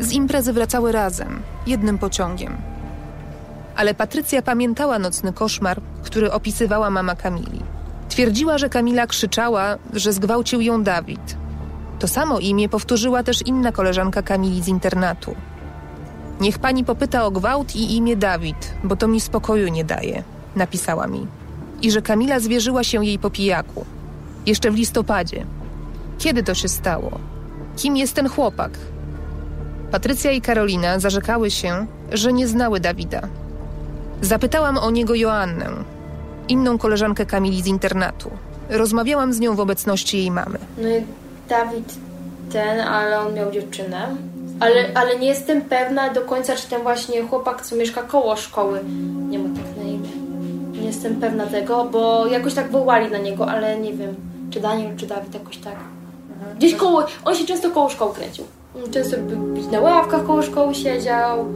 Z 0.00 0.12
imprezy 0.12 0.52
wracały 0.52 0.92
razem, 0.92 1.42
jednym 1.66 1.98
pociągiem 1.98 2.56
ale 3.76 3.94
Patrycja 3.94 4.42
pamiętała 4.42 4.98
nocny 4.98 5.32
koszmar, 5.32 5.80
który 6.02 6.32
opisywała 6.32 6.90
mama 6.90 7.14
Kamili. 7.14 7.60
Twierdziła, 8.08 8.58
że 8.58 8.68
Kamila 8.68 9.06
krzyczała, 9.06 9.76
że 9.92 10.12
zgwałcił 10.12 10.60
ją 10.60 10.82
Dawid. 10.82 11.36
To 11.98 12.08
samo 12.08 12.38
imię 12.38 12.68
powtórzyła 12.68 13.22
też 13.22 13.46
inna 13.46 13.72
koleżanka 13.72 14.22
Kamili 14.22 14.62
z 14.62 14.68
internatu. 14.68 15.34
Niech 16.40 16.58
pani 16.58 16.84
popyta 16.84 17.24
o 17.24 17.30
gwałt 17.30 17.76
i 17.76 17.96
imię 17.96 18.16
Dawid, 18.16 18.74
bo 18.84 18.96
to 18.96 19.08
mi 19.08 19.20
spokoju 19.20 19.68
nie 19.68 19.84
daje, 19.84 20.22
napisała 20.56 21.06
mi. 21.06 21.26
I 21.82 21.90
że 21.90 22.02
Kamila 22.02 22.40
zwierzyła 22.40 22.84
się 22.84 23.04
jej 23.04 23.18
po 23.18 23.30
pijaku. 23.30 23.84
Jeszcze 24.46 24.70
w 24.70 24.74
listopadzie. 24.74 25.46
Kiedy 26.18 26.42
to 26.42 26.54
się 26.54 26.68
stało? 26.68 27.10
Kim 27.76 27.96
jest 27.96 28.14
ten 28.14 28.28
chłopak? 28.28 28.70
Patrycja 29.90 30.30
i 30.32 30.40
Karolina 30.40 30.98
zarzekały 30.98 31.50
się, 31.50 31.86
że 32.12 32.32
nie 32.32 32.48
znały 32.48 32.80
Dawida, 32.80 33.28
Zapytałam 34.22 34.78
o 34.78 34.90
niego 34.90 35.14
Joannę, 35.14 35.70
inną 36.48 36.78
koleżankę 36.78 37.26
Kamili 37.26 37.62
z 37.62 37.66
internatu. 37.66 38.30
Rozmawiałam 38.70 39.32
z 39.32 39.40
nią 39.40 39.54
w 39.56 39.60
obecności 39.60 40.18
jej 40.18 40.30
mamy. 40.30 40.58
No 40.78 40.88
i 40.88 41.02
Dawid 41.48 41.94
ten, 42.52 42.80
ale 42.80 43.20
on 43.20 43.34
miał 43.34 43.52
dziewczynę. 43.52 44.16
Ale, 44.60 44.90
ale 44.94 45.18
nie 45.18 45.26
jestem 45.26 45.62
pewna 45.62 46.10
do 46.12 46.20
końca, 46.20 46.56
czy 46.56 46.68
ten 46.68 46.82
właśnie 46.82 47.22
chłopak, 47.22 47.62
co 47.62 47.76
mieszka 47.76 48.02
koło 48.02 48.36
szkoły, 48.36 48.80
nie 49.28 49.38
ma 49.38 49.48
tak 49.48 49.76
na 49.76 49.82
imię. 49.82 50.08
Nie 50.72 50.86
jestem 50.86 51.16
pewna 51.16 51.46
tego, 51.46 51.84
bo 51.84 52.26
jakoś 52.26 52.54
tak 52.54 52.70
wołali 52.70 53.10
na 53.10 53.18
niego, 53.18 53.48
ale 53.48 53.80
nie 53.80 53.92
wiem, 53.92 54.14
czy 54.50 54.60
Daniel, 54.60 54.96
czy 54.96 55.06
Dawid, 55.06 55.34
jakoś 55.34 55.56
tak. 55.56 55.76
Gdzieś 56.56 56.74
koło, 56.74 57.06
on 57.24 57.34
się 57.34 57.44
często 57.44 57.70
koło 57.70 57.88
szkoły 57.88 58.14
kręcił. 58.14 58.44
Często 58.90 59.16
by 59.16 59.72
na 59.72 59.80
ławkach 59.80 60.26
koło 60.26 60.42
szkoły 60.42 60.74
siedział, 60.74 61.46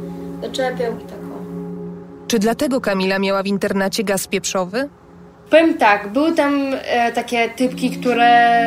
zaczepiał 0.43 0.93
i 0.93 1.01
tak. 1.01 1.21
Czy 2.31 2.39
dlatego 2.39 2.81
Kamila 2.81 3.19
miała 3.19 3.43
w 3.43 3.47
internacie 3.47 4.05
gaz 4.05 4.27
pieprzowy? 4.27 4.89
Powiem 5.51 5.75
tak, 5.75 6.13
były 6.13 6.33
tam 6.33 6.55
e, 6.73 7.13
takie 7.13 7.49
typki, 7.49 7.91
które. 7.91 8.61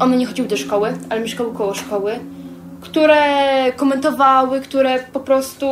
One 0.00 0.16
nie 0.16 0.26
chodziły 0.26 0.48
do 0.48 0.56
szkoły, 0.56 0.92
ale 1.10 1.20
mieszkały 1.20 1.54
koło 1.54 1.74
szkoły, 1.74 2.18
które 2.80 3.22
komentowały, 3.76 4.60
które 4.60 4.98
po 5.12 5.20
prostu 5.20 5.66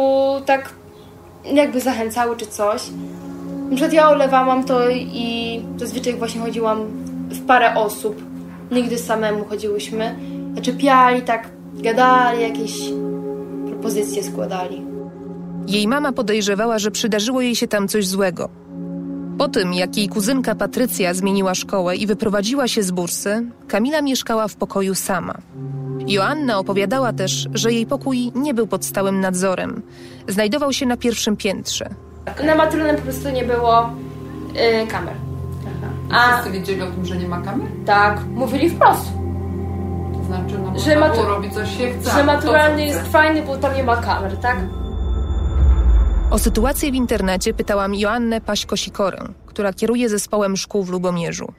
tak 0.47 0.71
jakby 1.45 1.81
zachęcały 1.81 2.37
czy 2.37 2.47
coś. 2.47 2.83
Na 3.71 3.77
przykład 3.77 3.93
ja 3.93 4.11
olewałam 4.11 4.65
to 4.65 4.91
i 4.91 5.63
zazwyczaj 5.77 6.15
właśnie 6.15 6.41
chodziłam 6.41 6.79
w 7.29 7.47
parę 7.47 7.75
osób. 7.75 8.23
Nigdy 8.71 8.99
samemu 8.99 9.45
chodziłyśmy. 9.45 10.17
Zaczepiali, 10.55 11.23
tak 11.23 11.49
gadali, 11.75 12.43
jakieś 12.43 12.73
propozycje 13.67 14.23
składali. 14.23 14.83
Jej 15.67 15.89
mama 15.89 16.13
podejrzewała, 16.13 16.79
że 16.79 16.91
przydarzyło 16.91 17.41
jej 17.41 17.55
się 17.55 17.69
tam 17.69 17.89
coś 17.89 18.07
złego. 18.07 18.64
Po 19.39 19.49
tym, 19.49 19.73
jak 19.75 19.97
jej 19.97 20.09
kuzynka 20.09 20.55
Patrycja 20.55 21.15
zmieniła 21.15 21.55
szkołę 21.55 21.97
i 21.97 22.07
wyprowadziła 22.07 22.69
się 22.69 22.83
z 22.83 22.91
bursy, 22.91 23.47
Kamila 23.69 24.03
mieszkała 24.03 24.49
w 24.49 24.57
pokoju 24.57 24.95
sama. 24.95 25.35
Joanna 26.07 26.59
opowiadała 26.59 27.13
też, 27.13 27.49
że 27.55 27.73
jej 27.73 27.87
pokój 27.87 28.33
nie 28.35 28.55
był 28.55 28.67
pod 28.67 28.85
stałym 28.85 29.21
nadzorem. 29.21 29.83
Znajdował 30.29 30.73
się 30.73 30.87
na 30.87 30.97
pierwszym 30.97 31.37
piętrze. 31.37 31.91
Na 32.45 32.55
Matrynem 32.55 32.97
po 32.97 33.03
prostu 33.03 33.31
nie 33.31 33.45
było 33.45 33.91
yy, 34.55 34.87
kamer. 34.87 35.15
Aha. 36.11 36.29
A 36.31 36.33
wszyscy 36.33 36.51
wiedzieli 36.59 36.83
o 36.83 36.87
tym, 36.87 37.05
że 37.07 37.17
nie 37.17 37.29
ma 37.29 37.41
kamer? 37.43 37.67
Tak, 37.87 38.21
mówili 38.27 38.71
wprost. 38.71 39.05
To 40.19 40.25
znaczy, 40.25 40.59
no, 40.59 40.79
że 40.79 40.97
matu- 40.97 41.27
robi 41.27 41.51
coś 41.51 41.77
się 41.77 41.93
chce. 41.93 42.11
Że 42.11 42.25
maturalny 42.25 42.87
jest 42.87 43.03
fajny, 43.13 43.43
bo 43.43 43.57
tam 43.57 43.75
nie 43.77 43.85
ma 43.85 43.97
kamer, 43.97 44.37
tak? 44.37 44.57
O 46.31 46.39
sytuację 46.39 46.93
w 46.93 46.95
internacie 46.95 47.55
pytałam 47.55 47.95
Joannę 47.95 48.41
Paśko-Sikorę, 48.41 49.29
która 49.47 49.73
kieruje 49.73 50.09
zespołem 50.09 50.57
szkół 50.57 50.83
w 50.83 50.91
Lubomierzu. 50.91 51.53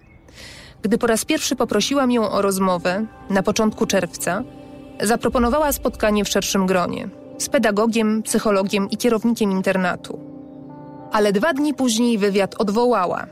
Gdy 0.82 0.98
po 0.98 1.08
raz 1.08 1.26
pierwszy 1.26 1.56
poprosiłam 1.56 2.12
ją 2.12 2.32
o 2.32 2.42
rozmowę, 2.42 3.06
na 3.30 3.44
początku 3.44 3.86
czerwca, 3.86 4.44
zaproponowała 5.02 5.72
spotkanie 5.72 6.26
w 6.26 6.30
szerszym 6.30 6.66
gronie 6.66 7.10
z 7.38 7.50
pedagogiem, 7.50 8.24
psychologiem 8.24 8.90
i 8.90 8.98
kierownikiem 8.98 9.52
internatu. 9.52 10.20
Ale 11.12 11.32
dwa 11.32 11.54
dni 11.54 11.74
później 11.74 12.18
wywiad 12.18 12.56
odwołała. 12.58 13.26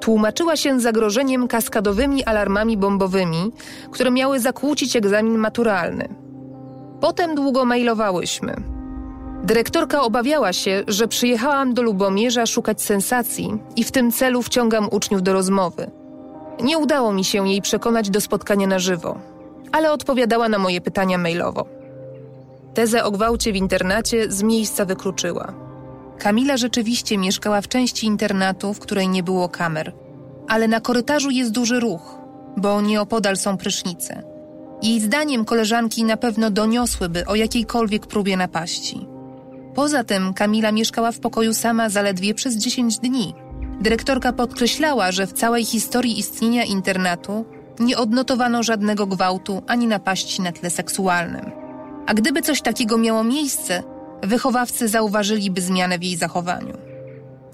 Tłumaczyła 0.00 0.56
się 0.56 0.80
zagrożeniem 0.80 1.48
kaskadowymi 1.48 2.24
alarmami 2.24 2.76
bombowymi, 2.76 3.52
które 3.90 4.10
miały 4.10 4.40
zakłócić 4.40 4.96
egzamin 4.96 5.38
maturalny. 5.38 6.08
Potem 7.00 7.34
długo 7.34 7.64
mailowałyśmy, 7.64 8.75
Dyrektorka 9.46 10.02
obawiała 10.02 10.52
się, 10.52 10.82
że 10.88 11.08
przyjechałam 11.08 11.74
do 11.74 11.82
Lubomierza 11.82 12.46
szukać 12.46 12.82
sensacji 12.82 13.58
i 13.76 13.84
w 13.84 13.92
tym 13.92 14.12
celu 14.12 14.42
wciągam 14.42 14.88
uczniów 14.90 15.22
do 15.22 15.32
rozmowy. 15.32 15.90
Nie 16.62 16.78
udało 16.78 17.12
mi 17.12 17.24
się 17.24 17.48
jej 17.48 17.62
przekonać 17.62 18.10
do 18.10 18.20
spotkania 18.20 18.66
na 18.66 18.78
żywo, 18.78 19.18
ale 19.72 19.92
odpowiadała 19.92 20.48
na 20.48 20.58
moje 20.58 20.80
pytania 20.80 21.18
mailowo. 21.18 21.66
Tezę 22.74 23.04
o 23.04 23.10
gwałcie 23.10 23.52
w 23.52 23.56
internacie 23.56 24.32
z 24.32 24.42
miejsca 24.42 24.84
wykluczyła. 24.84 25.54
Kamila 26.18 26.56
rzeczywiście 26.56 27.18
mieszkała 27.18 27.60
w 27.60 27.68
części 27.68 28.06
internatu, 28.06 28.74
w 28.74 28.80
której 28.80 29.08
nie 29.08 29.22
było 29.22 29.48
kamer. 29.48 29.92
Ale 30.48 30.68
na 30.68 30.80
korytarzu 30.80 31.30
jest 31.30 31.52
duży 31.52 31.80
ruch, 31.80 32.18
bo 32.56 32.80
nieopodal 32.80 33.36
są 33.36 33.56
prysznice. 33.56 34.22
Jej 34.82 35.00
zdaniem 35.00 35.44
koleżanki 35.44 36.04
na 36.04 36.16
pewno 36.16 36.50
doniosłyby 36.50 37.26
o 37.26 37.34
jakiejkolwiek 37.34 38.06
próbie 38.06 38.36
napaści. 38.36 39.15
Poza 39.76 40.04
tym 40.04 40.34
Kamila 40.34 40.72
mieszkała 40.72 41.12
w 41.12 41.20
pokoju 41.20 41.54
sama 41.54 41.88
zaledwie 41.88 42.34
przez 42.34 42.56
10 42.56 42.98
dni. 42.98 43.34
Dyrektorka 43.80 44.32
podkreślała, 44.32 45.12
że 45.12 45.26
w 45.26 45.32
całej 45.32 45.64
historii 45.64 46.18
istnienia 46.18 46.64
internatu 46.64 47.44
nie 47.78 47.98
odnotowano 47.98 48.62
żadnego 48.62 49.06
gwałtu 49.06 49.62
ani 49.66 49.86
napaści 49.86 50.42
na 50.42 50.52
tle 50.52 50.70
seksualnym. 50.70 51.50
A 52.06 52.14
gdyby 52.14 52.42
coś 52.42 52.62
takiego 52.62 52.98
miało 52.98 53.24
miejsce, 53.24 53.82
wychowawcy 54.22 54.88
zauważyliby 54.88 55.60
zmianę 55.60 55.98
w 55.98 56.02
jej 56.02 56.16
zachowaniu. 56.16 56.78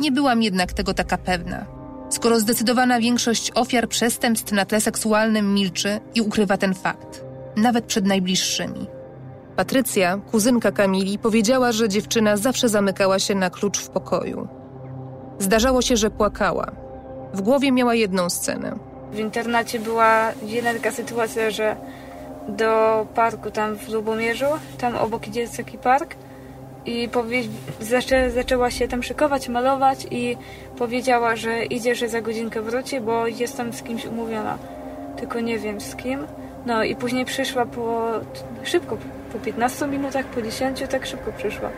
Nie 0.01 0.13
byłam 0.13 0.43
jednak 0.43 0.73
tego 0.73 0.95
taka 0.95 1.19
pewna, 1.19 1.67
skoro 2.11 2.41
zdecydowana 2.41 3.01
większość 3.01 3.51
ofiar 3.55 3.89
przestępstw 3.89 4.53
na 4.53 4.65
tle 4.65 4.81
seksualnym 4.81 5.55
milczy 5.55 6.01
i 6.15 6.21
ukrywa 6.21 6.57
ten 6.57 6.75
fakt, 6.75 7.25
nawet 7.57 7.85
przed 7.85 8.07
najbliższymi. 8.07 9.02
Patrycja, 9.57 10.19
kuzynka 10.31 10.73
Kamili, 10.73 11.19
powiedziała, 11.19 11.73
że 11.73 11.89
dziewczyna 11.89 12.37
zawsze 12.37 12.69
zamykała 12.69 13.19
się 13.19 13.35
na 13.35 13.51
klucz 13.51 13.79
w 13.79 13.89
pokoju. 13.89 14.49
Zdarzało 15.39 15.83
się, 15.83 15.97
że 15.97 16.11
płakała. 16.11 16.73
W 17.35 17.41
głowie 17.41 17.73
miała 17.73 17.95
jedną 17.95 18.31
scenę. 18.31 18.79
W 19.13 19.19
internacie 19.19 19.79
była 19.79 20.33
jedna 20.47 20.75
taka 20.75 20.91
sytuacja, 20.91 21.51
że 21.51 21.77
do 22.49 23.07
parku 23.15 23.51
tam 23.51 23.77
w 23.77 23.89
Lubomierzu, 23.89 24.47
tam 24.79 24.97
obok 24.97 25.29
idzie 25.29 25.49
taki 25.49 25.79
park 25.79 26.17
i 26.87 27.09
powie, 27.09 27.43
zaczę, 27.81 28.31
zaczęła 28.31 28.71
się 28.71 28.89
tam 28.89 29.03
szykować, 29.03 29.49
malować 29.49 30.07
i 30.11 30.37
powiedziała, 30.79 31.37
że 31.37 31.65
idzie, 31.65 31.95
że 31.95 32.09
za 32.09 32.21
godzinkę 32.21 32.63
wróci, 32.63 33.01
bo 33.01 33.27
jestem 33.27 33.73
z 33.73 33.83
kimś 33.83 34.07
umówiona, 34.07 34.59
tylko 35.17 35.41
nie 35.41 35.59
wiem 35.59 35.81
z 35.81 35.97
kim. 35.97 36.27
No 36.67 36.85
i 36.85 36.97
później 36.97 37.25
przyszła 37.25 37.67
po 37.67 38.09
szybko, 38.65 38.97
po 39.33 39.39
15 39.39 39.87
minutach, 39.87 40.27
po 40.27 40.43
10 40.43 40.83
tak 40.91 41.07
szybko 41.07 41.33
przyszła. 41.33 41.71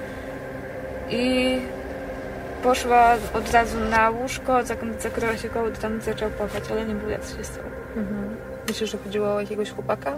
I 1.11 1.56
poszła 2.62 3.14
od 3.34 3.52
razu 3.52 3.80
na 3.90 4.11
łóżko, 4.11 4.64
zakryła 4.99 5.37
się 5.37 5.49
koło, 5.49 5.70
tam 5.70 6.00
zaczął 6.00 6.30
płakać, 6.30 6.64
ale 6.70 6.84
nie 6.84 6.94
było 6.94 7.11
jak 7.11 7.23
się 7.23 7.44
stało. 7.44 7.66
Mhm. 7.96 8.37
Myślisz, 8.68 8.90
że 8.90 8.99
chodziło 8.99 9.34
o 9.34 9.40
jakiegoś 9.40 9.70
chłopaka? 9.70 10.12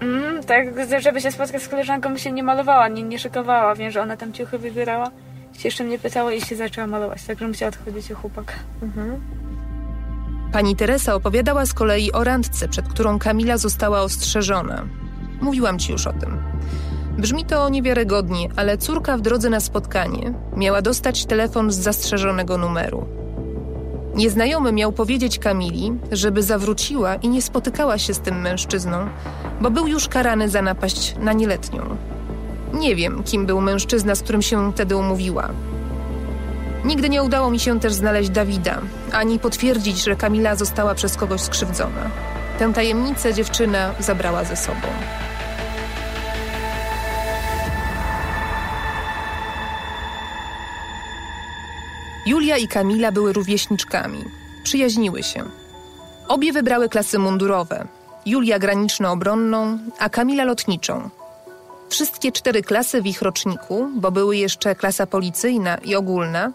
Mm, 0.00 0.42
tak, 0.42 0.66
żeby 0.98 1.20
się 1.20 1.32
spotkać 1.32 1.62
z 1.62 1.68
koleżanką 1.68 2.16
się 2.16 2.32
nie 2.32 2.42
malowała, 2.42 2.88
nie, 2.88 3.02
nie 3.02 3.18
szykowała. 3.18 3.74
Wiem, 3.74 3.90
że 3.90 4.02
ona 4.02 4.16
tam 4.16 4.32
ciuchy 4.32 4.58
wybierała. 4.58 5.10
Się 5.52 5.68
jeszcze 5.68 5.84
mnie 5.84 5.98
pytała 5.98 6.32
i 6.32 6.40
się 6.40 6.56
zaczęła 6.56 6.86
malować, 6.86 7.24
także 7.24 7.48
musiała 7.48 7.68
odchodzić 7.68 8.12
o 8.12 8.14
chłopaka. 8.16 8.54
Mhm. 8.82 9.20
Pani 10.52 10.76
Teresa 10.76 11.14
opowiadała 11.14 11.66
z 11.66 11.74
kolei 11.74 12.12
o 12.12 12.24
randce, 12.24 12.68
przed 12.68 12.88
którą 12.88 13.18
Kamila 13.18 13.56
została 13.56 14.00
ostrzeżona. 14.00 14.84
Mówiłam 15.42 15.78
ci 15.78 15.92
już 15.92 16.06
o 16.06 16.12
tym. 16.12 16.38
Brzmi 17.18 17.44
to 17.44 17.68
niewiarygodnie, 17.68 18.48
ale 18.56 18.78
córka 18.78 19.16
w 19.16 19.20
drodze 19.20 19.50
na 19.50 19.60
spotkanie 19.60 20.32
miała 20.56 20.82
dostać 20.82 21.24
telefon 21.24 21.70
z 21.70 21.78
zastrzeżonego 21.78 22.58
numeru. 22.58 23.06
Nieznajomy 24.14 24.72
miał 24.72 24.92
powiedzieć 24.92 25.38
Kamili, 25.38 25.92
żeby 26.12 26.42
zawróciła 26.42 27.14
i 27.14 27.28
nie 27.28 27.42
spotykała 27.42 27.98
się 27.98 28.14
z 28.14 28.20
tym 28.20 28.40
mężczyzną, 28.40 29.08
bo 29.60 29.70
był 29.70 29.86
już 29.86 30.08
karany 30.08 30.48
za 30.48 30.62
napaść 30.62 31.14
na 31.20 31.32
nieletnią. 31.32 31.96
Nie 32.74 32.96
wiem, 32.96 33.22
kim 33.22 33.46
był 33.46 33.60
mężczyzna, 33.60 34.14
z 34.14 34.22
którym 34.22 34.42
się 34.42 34.72
wtedy 34.72 34.96
umówiła. 34.96 35.48
Nigdy 36.84 37.08
nie 37.08 37.22
udało 37.22 37.50
mi 37.50 37.60
się 37.60 37.80
też 37.80 37.92
znaleźć 37.92 38.30
Dawida, 38.30 38.78
ani 39.12 39.38
potwierdzić, 39.38 40.04
że 40.04 40.16
Kamila 40.16 40.56
została 40.56 40.94
przez 40.94 41.16
kogoś 41.16 41.40
skrzywdzona. 41.40 42.10
Tę 42.58 42.72
tajemnicę 42.72 43.34
dziewczyna 43.34 43.94
zabrała 44.00 44.44
ze 44.44 44.56
sobą. 44.56 44.88
Julia 52.26 52.56
i 52.56 52.68
Kamila 52.68 53.12
były 53.12 53.32
rówieśniczkami. 53.32 54.24
Przyjaźniły 54.64 55.22
się. 55.22 55.44
Obie 56.28 56.52
wybrały 56.52 56.88
klasy 56.88 57.18
mundurowe. 57.18 57.86
Julia 58.26 58.58
graniczno-obronną, 58.58 59.78
a 59.98 60.08
Kamila 60.08 60.44
lotniczą. 60.44 61.10
Wszystkie 61.88 62.32
cztery 62.32 62.62
klasy 62.62 63.02
w 63.02 63.06
ich 63.06 63.22
roczniku, 63.22 63.88
bo 63.94 64.10
były 64.10 64.36
jeszcze 64.36 64.74
klasa 64.74 65.06
policyjna 65.06 65.76
i 65.76 65.94
ogólna, 65.94 66.52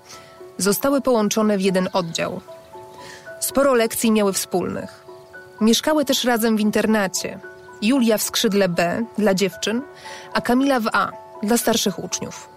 zostały 0.57 1.01
połączone 1.01 1.57
w 1.57 1.61
jeden 1.61 1.89
oddział. 1.93 2.41
Sporo 3.39 3.73
lekcji 3.73 4.11
miały 4.11 4.33
wspólnych. 4.33 5.05
Mieszkały 5.61 6.05
też 6.05 6.23
razem 6.23 6.57
w 6.57 6.59
internacie. 6.59 7.39
Julia 7.81 8.17
w 8.17 8.23
skrzydle 8.23 8.69
B 8.69 9.03
dla 9.17 9.33
dziewczyn, 9.33 9.81
a 10.33 10.41
Kamila 10.41 10.79
w 10.79 10.87
A 10.93 11.11
dla 11.43 11.57
starszych 11.57 12.03
uczniów. 12.03 12.56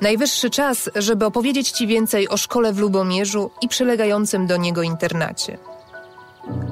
Najwyższy 0.00 0.50
czas, 0.50 0.90
żeby 0.94 1.24
opowiedzieć 1.24 1.70
Ci 1.70 1.86
więcej 1.86 2.28
o 2.28 2.36
szkole 2.36 2.72
w 2.72 2.78
Lubomierzu 2.78 3.50
i 3.60 3.68
przylegającym 3.68 4.46
do 4.46 4.56
niego 4.56 4.82
internacie. 4.82 5.58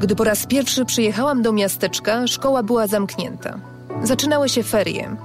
Gdy 0.00 0.16
po 0.16 0.24
raz 0.24 0.46
pierwszy 0.46 0.84
przyjechałam 0.84 1.42
do 1.42 1.52
miasteczka, 1.52 2.26
szkoła 2.26 2.62
była 2.62 2.86
zamknięta. 2.86 3.58
Zaczynały 4.02 4.48
się 4.48 4.62
ferie, 4.62 5.16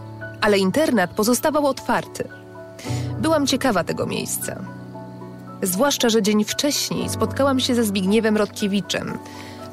ale 0.42 0.58
internat 0.58 1.12
pozostawał 1.12 1.66
otwarty. 1.68 2.28
Byłam 3.20 3.48
ciekawa 3.48 3.84
tego 3.84 4.06
miejsca. 4.06 4.62
Zwłaszcza, 5.62 6.10
że 6.10 6.22
dzień 6.22 6.44
wcześniej 6.44 7.10
spotkałam 7.10 7.60
się 7.60 7.76
ze 7.76 7.84
Zbigniewem 7.84 8.38
Rodkiewiczem, 8.38 9.18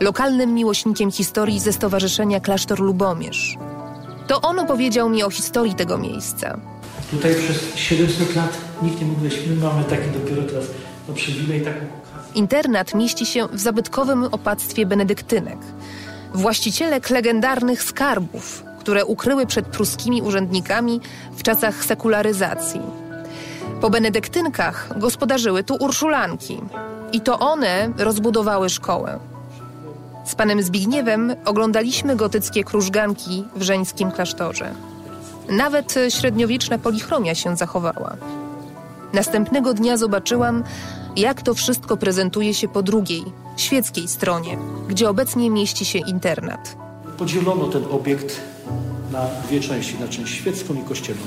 lokalnym 0.00 0.54
miłośnikiem 0.54 1.10
historii 1.10 1.60
ze 1.60 1.72
Stowarzyszenia 1.72 2.40
Klasztor 2.40 2.80
Lubomierz. 2.80 3.56
To 4.26 4.40
on 4.40 4.58
opowiedział 4.58 5.10
mi 5.10 5.22
o 5.22 5.30
historii 5.30 5.74
tego 5.74 5.98
miejsca. 5.98 6.58
Tutaj 7.10 7.34
przez 7.34 7.76
700 7.76 8.36
lat 8.36 8.58
nikt 8.82 9.00
nie 9.00 9.06
mógł 9.06 9.20
wejść. 9.20 9.38
My 9.46 9.56
mamy 9.56 9.84
taki 9.84 10.10
dopiero 10.10 10.42
teraz 10.42 10.64
no, 11.08 11.14
przywilej, 11.14 11.60
taką 11.60 11.80
Internat 12.34 12.94
mieści 12.94 13.26
się 13.26 13.48
w 13.52 13.60
zabytkowym 13.60 14.24
opactwie 14.24 14.86
benedyktynek. 14.86 15.58
Właścicielek 16.34 17.10
legendarnych 17.10 17.82
skarbów, 17.82 18.64
które 18.80 19.04
ukryły 19.04 19.46
przed 19.46 19.66
pruskimi 19.66 20.22
urzędnikami 20.22 21.00
w 21.36 21.42
czasach 21.42 21.84
sekularyzacji. 21.84 22.80
Po 23.80 23.90
benedyktynkach 23.90 24.98
gospodarzyły 24.98 25.64
tu 25.64 25.76
urszulanki 25.80 26.60
i 27.12 27.20
to 27.20 27.38
one 27.38 27.92
rozbudowały 27.98 28.68
szkołę. 28.68 29.18
Z 30.24 30.34
panem 30.34 30.62
Zbigniewem 30.62 31.34
oglądaliśmy 31.44 32.16
gotyckie 32.16 32.64
krużganki 32.64 33.44
w 33.56 33.62
żeńskim 33.62 34.10
klasztorze. 34.10 34.74
Nawet 35.48 35.94
średniowieczna 36.08 36.78
polichromia 36.78 37.34
się 37.34 37.56
zachowała. 37.56 38.16
Następnego 39.12 39.74
dnia 39.74 39.96
zobaczyłam, 39.96 40.64
jak 41.16 41.42
to 41.42 41.54
wszystko 41.54 41.96
prezentuje 41.96 42.54
się 42.54 42.68
po 42.68 42.82
drugiej, 42.82 43.24
świeckiej 43.56 44.08
stronie, 44.08 44.58
gdzie 44.88 45.08
obecnie 45.08 45.50
mieści 45.50 45.84
się 45.84 45.98
internat. 45.98 46.76
Podzielono 47.18 47.66
ten 47.66 47.84
obiekt 47.90 48.40
na 49.12 49.26
dwie 49.48 49.60
części, 49.60 49.96
na 50.00 50.08
część 50.08 50.34
świecką 50.34 50.74
i 50.74 50.82
kościelną. 50.88 51.22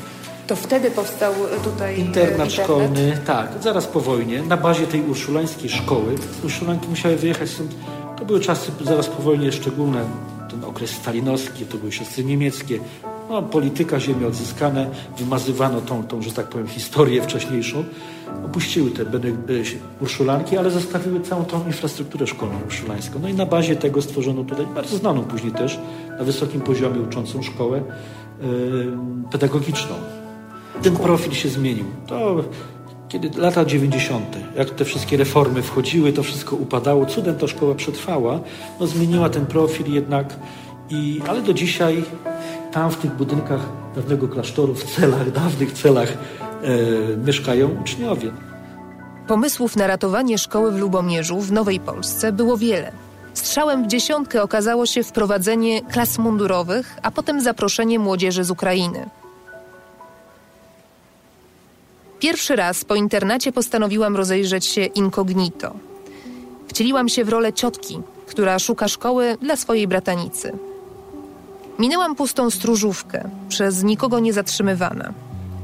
To 0.47 0.55
wtedy 0.55 0.91
powstał 0.91 1.33
tutaj 1.63 1.99
internat, 1.99 2.29
internat 2.29 2.51
szkolny, 2.51 3.17
tak, 3.25 3.49
zaraz 3.61 3.87
po 3.87 3.99
wojnie, 3.99 4.41
na 4.41 4.57
bazie 4.57 4.87
tej 4.87 5.01
urszulańskiej 5.01 5.69
szkoły. 5.69 6.15
Urszulanki 6.43 6.87
musiały 6.87 7.15
wyjechać 7.15 7.49
stąd. 7.49 7.75
To 8.17 8.25
były 8.25 8.39
czasy 8.39 8.71
zaraz 8.81 9.07
po 9.07 9.23
wojnie 9.23 9.51
szczególne, 9.51 10.05
ten 10.49 10.63
okres 10.63 10.89
stalinowski, 10.91 11.65
to 11.65 11.77
były 11.77 11.91
siostry 11.91 12.23
niemieckie, 12.23 12.79
no, 13.29 13.41
polityka, 13.41 13.99
ziemie 13.99 14.27
odzyskane, 14.27 14.89
wymazywano 15.17 15.81
tą, 15.81 16.03
tą, 16.03 16.21
że 16.21 16.31
tak 16.31 16.47
powiem, 16.47 16.67
historię 16.67 17.21
wcześniejszą. 17.21 17.83
Opuściły 18.45 18.91
te 18.91 19.05
urszulanki, 20.01 20.57
ale 20.57 20.71
zostawiły 20.71 21.21
całą 21.21 21.45
tą 21.45 21.65
infrastrukturę 21.65 22.27
szkolną 22.27 22.55
urszulańską. 22.65 23.19
No 23.21 23.29
i 23.29 23.33
na 23.33 23.45
bazie 23.45 23.75
tego 23.75 24.01
stworzono 24.01 24.43
tutaj 24.43 24.65
bardzo 24.75 24.97
znaną 24.97 25.23
później 25.23 25.51
też 25.51 25.79
na 26.19 26.23
wysokim 26.23 26.61
poziomie 26.61 27.01
uczącą 27.01 27.43
szkołę 27.43 27.81
yy, 28.41 28.47
pedagogiczną. 29.31 29.95
Ten 30.81 30.95
profil 30.95 31.33
się 31.33 31.49
zmienił. 31.49 31.85
To 32.07 32.43
kiedy 33.09 33.41
lata 33.41 33.65
90., 33.65 34.37
jak 34.57 34.69
te 34.69 34.85
wszystkie 34.85 35.17
reformy 35.17 35.61
wchodziły, 35.61 36.13
to 36.13 36.23
wszystko 36.23 36.55
upadało. 36.55 37.05
Cudem 37.05 37.35
ta 37.35 37.47
szkoła 37.47 37.75
przetrwała. 37.75 38.39
No, 38.79 38.87
zmieniła 38.87 39.29
ten 39.29 39.45
profil 39.45 39.93
jednak, 39.93 40.35
i, 40.89 41.21
ale 41.27 41.41
do 41.41 41.53
dzisiaj 41.53 42.03
tam 42.77 42.91
w 42.91 42.97
tych 42.97 43.11
budynkach 43.11 43.61
dawnego 43.95 44.27
klasztoru, 44.27 44.73
w 44.75 44.83
celach, 44.83 45.31
dawnych 45.31 45.71
celach 45.71 46.09
e, 46.13 46.17
mieszkają 47.25 47.81
uczniowie. 47.81 48.31
Pomysłów 49.27 49.75
na 49.75 49.87
ratowanie 49.87 50.37
szkoły 50.37 50.71
w 50.71 50.77
Lubomierzu 50.77 51.39
w 51.39 51.51
Nowej 51.51 51.79
Polsce 51.79 52.31
było 52.31 52.57
wiele. 52.57 52.91
Strzałem 53.33 53.83
w 53.83 53.87
dziesiątkę 53.87 54.43
okazało 54.43 54.85
się 54.85 55.03
wprowadzenie 55.03 55.81
klas 55.81 56.17
mundurowych, 56.17 56.95
a 57.03 57.11
potem 57.11 57.41
zaproszenie 57.41 57.99
młodzieży 57.99 58.43
z 58.43 58.51
Ukrainy. 58.51 59.09
Pierwszy 62.19 62.55
raz 62.55 62.85
po 62.85 62.95
internacie 62.95 63.51
postanowiłam 63.51 64.15
rozejrzeć 64.15 64.65
się 64.65 64.85
incognito. 64.85 65.73
Wcieliłam 66.67 67.09
się 67.09 67.25
w 67.25 67.29
rolę 67.29 67.53
ciotki, 67.53 68.01
która 68.27 68.59
szuka 68.59 68.87
szkoły 68.87 69.37
dla 69.41 69.55
swojej 69.55 69.87
bratanicy. 69.87 70.66
Minęłam 71.79 72.15
pustą 72.15 72.49
stróżówkę, 72.49 73.29
przez 73.49 73.83
nikogo 73.83 74.19
nie 74.19 74.33
zatrzymywana. 74.33 75.13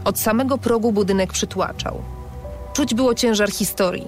Od 0.06 0.20
samego 0.20 0.58
progu 0.58 0.92
budynek 0.92 1.34
przytłaczał. 1.34 2.02
Czuć 2.74 2.94
było 2.94 3.16
ciężar 3.16 3.52
historii. 3.52 4.08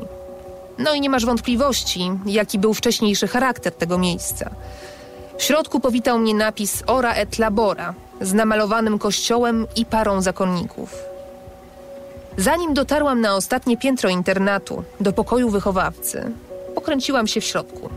No 0.78 0.94
i 0.94 1.02
nie 1.02 1.10
masz 1.10 1.26
wątpliwości, 1.26 2.12
jaki 2.26 2.60
był 2.60 2.74
wcześniejszy 2.74 3.28
charakter 3.28 3.74
tego 3.74 3.98
miejsca. 3.98 4.50
W 5.38 5.44
środku 5.44 5.80
powitał 5.80 6.20
mnie 6.20 6.34
napis 6.34 6.84
Ora 6.88 7.14
et 7.14 7.40
Labora 7.40 7.94
z 8.22 8.34
namalowanym 8.34 9.00
kościołem 9.00 9.68
i 9.76 9.86
parą 9.86 10.22
zakonników. 10.22 10.96
Zanim 12.38 12.74
dotarłam 12.74 13.22
na 13.22 13.36
ostatnie 13.36 13.78
piętro 13.78 14.10
internatu, 14.10 14.84
do 15.00 15.14
pokoju 15.14 15.50
wychowawcy, 15.50 16.32
pokręciłam 16.76 17.28
się 17.28 17.42
w 17.42 17.46
środku 17.46 17.90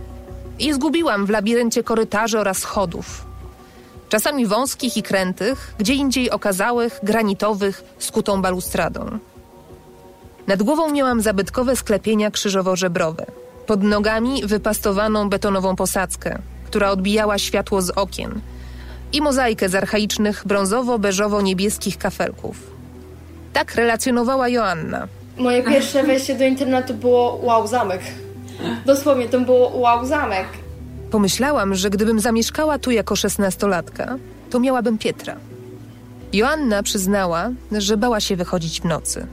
i 0.59 0.73
zgubiłam 0.73 1.27
w 1.27 1.31
labiryncie 1.31 1.83
korytarzy 1.83 2.38
oraz 2.38 2.59
schodów. 2.59 3.29
Czasami 4.09 4.47
wąskich 4.47 4.97
i 4.97 5.03
krętych, 5.03 5.75
gdzie 5.79 5.94
indziej 5.94 6.31
okazałych, 6.31 7.01
granitowych, 7.03 7.85
skutą 7.99 8.42
balustradą. 8.42 9.18
Nad 10.47 10.62
głową 10.62 10.90
miałam 10.92 11.21
zabytkowe 11.21 11.77
sklepienia 11.77 12.31
krzyżowo-żebrowe. 12.31 13.25
Pod 13.66 13.83
nogami 13.83 14.42
wypastowaną 14.47 15.29
betonową 15.29 15.77
posadzkę, 15.77 16.38
która 16.66 16.90
odbijała 16.90 17.38
światło 17.38 17.83
z 17.83 17.90
okien 17.90 18.40
i 19.12 19.21
mozaikę 19.23 19.68
z 19.68 19.75
archaicznych 19.75 20.47
brązowo-beżowo-niebieskich 20.47 21.99
kafelków. 21.99 22.57
Tak 23.53 23.75
relacjonowała 23.75 24.49
Joanna. 24.49 25.09
Moje 25.38 25.62
pierwsze 25.62 26.03
wejście 26.03 26.35
do 26.35 26.44
internatu 26.44 26.94
było 26.94 27.40
wow, 27.42 27.66
zamek. 27.66 28.01
Dosłownie, 28.87 29.29
to 29.29 29.40
było 29.40 29.68
wow, 29.68 30.07
zamek. 30.07 30.47
Pomyślałam, 31.11 31.75
że 31.75 31.90
gdybym 31.90 32.21
zamieszkała 32.21 32.79
tu 32.79 32.90
jako 32.90 33.16
szesnastolatka, 33.16 34.16
to 34.51 34.61
miałabym 34.61 34.99
Pietra. 34.99 35.37
Joanna 36.33 36.83
przyznała, 36.83 37.51
że 37.73 37.97
bała 37.97 38.21
się 38.21 38.37
wychodzić 38.37 38.81
w 38.81 38.85
nocy. 38.85 39.27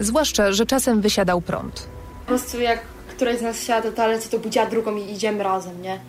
Zwłaszcza, 0.00 0.52
że 0.52 0.66
czasem 0.66 1.00
wysiadał 1.00 1.40
prąd. 1.40 1.86
Po 2.20 2.28
prostu 2.28 2.60
jak 2.60 2.80
któraś 3.08 3.38
z 3.38 3.42
nas 3.42 3.62
siada 3.62 3.90
do 3.90 3.96
toalety, 3.96 4.28
to 4.28 4.38
budziła 4.38 4.66
drugą 4.66 4.96
i 4.96 5.12
idziemy 5.12 5.42
razem, 5.42 5.82
nie? 5.82 6.00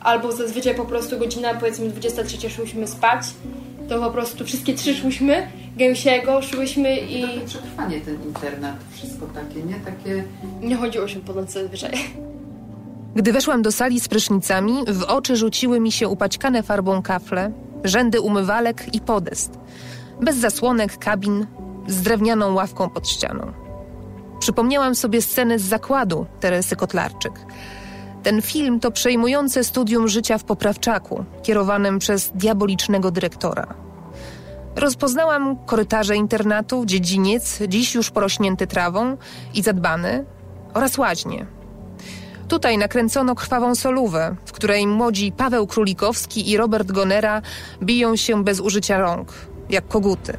Albo 0.00 0.32
zazwyczaj 0.32 0.74
po 0.74 0.84
prostu 0.84 1.18
godzina, 1.18 1.54
powiedzmy 1.54 1.88
23 1.88 2.50
szłyśmy 2.50 2.86
spać, 2.86 3.22
to 3.88 4.00
po 4.00 4.10
prostu 4.10 4.44
wszystkie 4.44 4.74
trzy 4.74 4.94
szłyśmy, 4.94 5.48
gęsiego 5.76 6.42
szłyśmy 6.42 6.96
i... 6.96 7.22
Trochę 7.22 7.46
przetrwanie 7.46 8.00
ten 8.00 8.22
internat, 8.22 8.76
wszystko 8.92 9.26
takie, 9.26 9.62
nie? 9.62 9.74
Takie... 9.74 10.24
Nie 10.60 10.76
chodziło 10.76 11.08
się 11.08 11.20
po 11.20 11.32
nocy 11.32 11.52
zazwyczaj. 11.52 11.92
Gdy 13.14 13.32
weszłam 13.32 13.62
do 13.62 13.72
sali 13.72 14.00
z 14.00 14.08
prysznicami, 14.08 14.84
w 14.88 15.02
oczy 15.02 15.36
rzuciły 15.36 15.80
mi 15.80 15.92
się 15.92 16.08
upaćkane 16.08 16.62
farbą 16.62 17.02
kafle, 17.02 17.52
rzędy 17.84 18.20
umywalek 18.20 18.94
i 18.94 19.00
podest. 19.00 19.58
Bez 20.20 20.36
zasłonek, 20.36 20.98
kabin, 20.98 21.46
z 21.86 22.02
drewnianą 22.02 22.54
ławką 22.54 22.90
pod 22.90 23.08
ścianą. 23.08 23.52
Przypomniałam 24.38 24.94
sobie 24.94 25.22
sceny 25.22 25.58
z 25.58 25.62
zakładu 25.62 26.26
Teresy 26.40 26.76
Kotlarczyk. 26.76 27.32
Ten 28.22 28.42
film 28.42 28.80
to 28.80 28.90
przejmujące 28.90 29.64
studium 29.64 30.08
życia 30.08 30.38
w 30.38 30.44
poprawczaku, 30.44 31.24
kierowanym 31.42 31.98
przez 31.98 32.32
diabolicznego 32.34 33.10
dyrektora. 33.10 33.74
Rozpoznałam 34.76 35.56
korytarze 35.56 36.16
internatu, 36.16 36.82
dziedziniec, 36.86 37.58
dziś 37.68 37.94
już 37.94 38.10
porośnięty 38.10 38.66
trawą 38.66 39.16
i 39.54 39.62
zadbany, 39.62 40.24
oraz 40.74 40.98
łaźnie. 40.98 41.46
Tutaj 42.48 42.78
nakręcono 42.78 43.34
krwawą 43.34 43.74
solówę, 43.74 44.36
w 44.44 44.52
której 44.52 44.86
młodzi 44.86 45.32
Paweł 45.32 45.66
Królikowski 45.66 46.50
i 46.50 46.56
Robert 46.56 46.92
Gonera 46.92 47.42
biją 47.82 48.16
się 48.16 48.44
bez 48.44 48.60
użycia 48.60 48.98
rąk, 48.98 49.32
jak 49.70 49.88
koguty. 49.88 50.36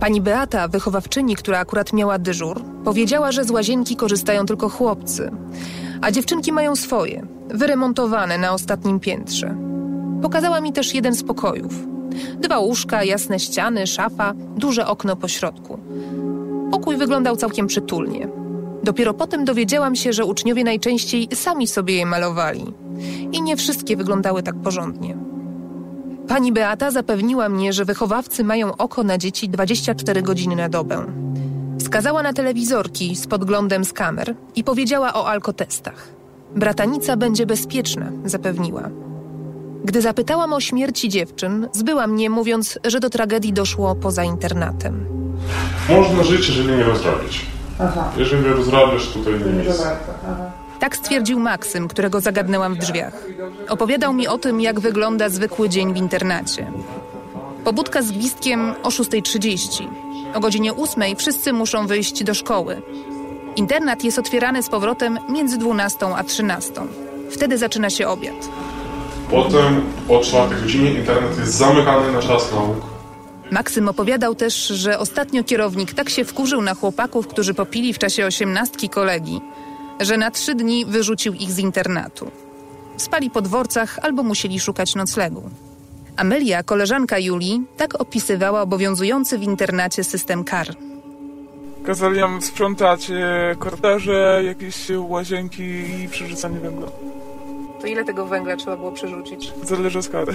Pani 0.00 0.20
Beata, 0.20 0.68
wychowawczyni, 0.68 1.36
która 1.36 1.58
akurat 1.58 1.92
miała 1.92 2.18
dyżur, 2.18 2.62
powiedziała, 2.84 3.32
że 3.32 3.44
z 3.44 3.50
łazienki 3.50 3.96
korzystają 3.96 4.46
tylko 4.46 4.68
chłopcy, 4.68 5.30
a 6.00 6.10
dziewczynki 6.10 6.52
mają 6.52 6.76
swoje, 6.76 7.26
wyremontowane 7.48 8.38
na 8.38 8.52
ostatnim 8.52 9.00
piętrze. 9.00 9.56
Pokazała 10.22 10.60
mi 10.60 10.72
też 10.72 10.94
jeden 10.94 11.14
z 11.14 11.22
pokojów. 11.22 11.74
Dwa 12.38 12.58
łóżka, 12.58 13.04
jasne 13.04 13.40
ściany, 13.40 13.86
szafa, 13.86 14.32
duże 14.56 14.86
okno 14.86 15.16
po 15.16 15.28
środku. 15.28 15.78
Pokój 16.70 16.96
wyglądał 16.96 17.36
całkiem 17.36 17.66
przytulnie. 17.66 18.43
Dopiero 18.84 19.14
potem 19.14 19.44
dowiedziałam 19.44 19.96
się, 19.96 20.12
że 20.12 20.24
uczniowie 20.24 20.64
najczęściej 20.64 21.28
sami 21.34 21.66
sobie 21.66 21.94
je 21.94 22.06
malowali. 22.06 22.64
I 23.32 23.42
nie 23.42 23.56
wszystkie 23.56 23.96
wyglądały 23.96 24.42
tak 24.42 24.54
porządnie. 24.54 25.16
Pani 26.28 26.52
Beata 26.52 26.90
zapewniła 26.90 27.48
mnie, 27.48 27.72
że 27.72 27.84
wychowawcy 27.84 28.44
mają 28.44 28.76
oko 28.76 29.02
na 29.02 29.18
dzieci 29.18 29.48
24 29.48 30.22
godziny 30.22 30.56
na 30.56 30.68
dobę. 30.68 31.06
Wskazała 31.78 32.22
na 32.22 32.32
telewizorki 32.32 33.16
z 33.16 33.26
podglądem 33.26 33.84
z 33.84 33.92
kamer 33.92 34.34
i 34.56 34.64
powiedziała 34.64 35.14
o 35.14 35.26
alkotestach. 35.26 36.08
Bratanica 36.56 37.16
będzie 37.16 37.46
bezpieczna, 37.46 38.12
zapewniła. 38.24 38.90
Gdy 39.84 40.02
zapytałam 40.02 40.52
o 40.52 40.60
śmierci 40.60 41.08
dziewczyn, 41.08 41.68
zbyła 41.72 42.06
mnie, 42.06 42.30
mówiąc, 42.30 42.78
że 42.84 43.00
do 43.00 43.10
tragedii 43.10 43.52
doszło 43.52 43.94
poza 43.94 44.24
internatem. 44.24 45.06
Można 45.88 46.22
żyć, 46.22 46.48
jeżeli 46.48 46.68
nie 46.68 46.84
rozrabiać. 46.84 47.46
Aha. 47.80 48.10
Jeżeli 48.16 48.48
rozrabiasz, 48.48 49.08
tutaj 49.08 49.34
nie 49.34 49.52
Nie 49.52 49.64
jest. 49.64 49.86
Tak 50.80 50.96
stwierdził 50.96 51.38
Maksym, 51.38 51.88
którego 51.88 52.20
zagadnęłam 52.20 52.74
w 52.74 52.78
drzwiach. 52.78 53.24
Opowiadał 53.68 54.12
mi 54.12 54.28
o 54.28 54.38
tym, 54.38 54.60
jak 54.60 54.80
wygląda 54.80 55.28
zwykły 55.28 55.68
dzień 55.68 55.94
w 55.94 55.96
internacie. 55.96 56.72
Pobudka 57.64 58.02
z 58.02 58.12
gwizdkiem 58.12 58.74
o 58.82 58.88
6.30. 58.88 59.88
O 60.34 60.40
godzinie 60.40 60.72
8.00 60.72 61.16
wszyscy 61.16 61.52
muszą 61.52 61.86
wyjść 61.86 62.24
do 62.24 62.34
szkoły. 62.34 62.82
Internat 63.56 64.04
jest 64.04 64.18
otwierany 64.18 64.62
z 64.62 64.68
powrotem 64.68 65.18
między 65.28 65.58
12 65.58 66.06
a 66.16 66.24
13. 66.24 66.72
Wtedy 67.30 67.58
zaczyna 67.58 67.90
się 67.90 68.08
obiad. 68.08 68.48
Potem 69.30 69.80
o 70.08 70.20
czwartej 70.20 70.60
godzinie 70.60 70.90
internet 70.90 71.38
jest 71.38 71.52
zamykany 71.54 72.12
na 72.12 72.22
czas 72.22 72.52
nauk. 72.52 72.93
Maksym 73.54 73.88
opowiadał 73.88 74.34
też, 74.34 74.66
że 74.66 74.98
ostatnio 74.98 75.44
kierownik 75.44 75.94
tak 75.94 76.10
się 76.10 76.24
wkurzył 76.24 76.62
na 76.62 76.74
chłopaków, 76.74 77.26
którzy 77.28 77.54
popili 77.54 77.92
w 77.92 77.98
czasie 77.98 78.26
osiemnastki 78.26 78.88
kolegi, 78.88 79.40
że 80.00 80.16
na 80.16 80.30
trzy 80.30 80.54
dni 80.54 80.86
wyrzucił 80.86 81.34
ich 81.34 81.52
z 81.52 81.58
internatu. 81.58 82.30
Spali 82.96 83.30
po 83.30 83.40
dworcach 83.42 83.98
albo 84.02 84.22
musieli 84.22 84.60
szukać 84.60 84.94
noclegu. 84.94 85.42
Amelia, 86.16 86.62
koleżanka 86.62 87.18
Julii, 87.18 87.62
tak 87.76 88.00
opisywała 88.00 88.62
obowiązujący 88.62 89.38
w 89.38 89.42
internacie 89.42 90.04
system 90.04 90.44
kar. 90.44 90.68
Kazali 91.86 92.20
nam 92.20 92.42
sprzątać 92.42 93.10
e, 93.10 93.54
korytarze, 93.58 94.42
jakieś 94.44 94.76
łazienki 94.98 95.62
i 95.62 96.08
przerzucanie 96.08 96.60
węgla. 96.60 96.88
To 97.80 97.86
ile 97.86 98.04
tego 98.04 98.26
węgla 98.26 98.56
trzeba 98.56 98.76
było 98.76 98.92
przerzucić? 98.92 99.52
Zależy 99.62 99.98
od 99.98 100.08
kary. 100.08 100.34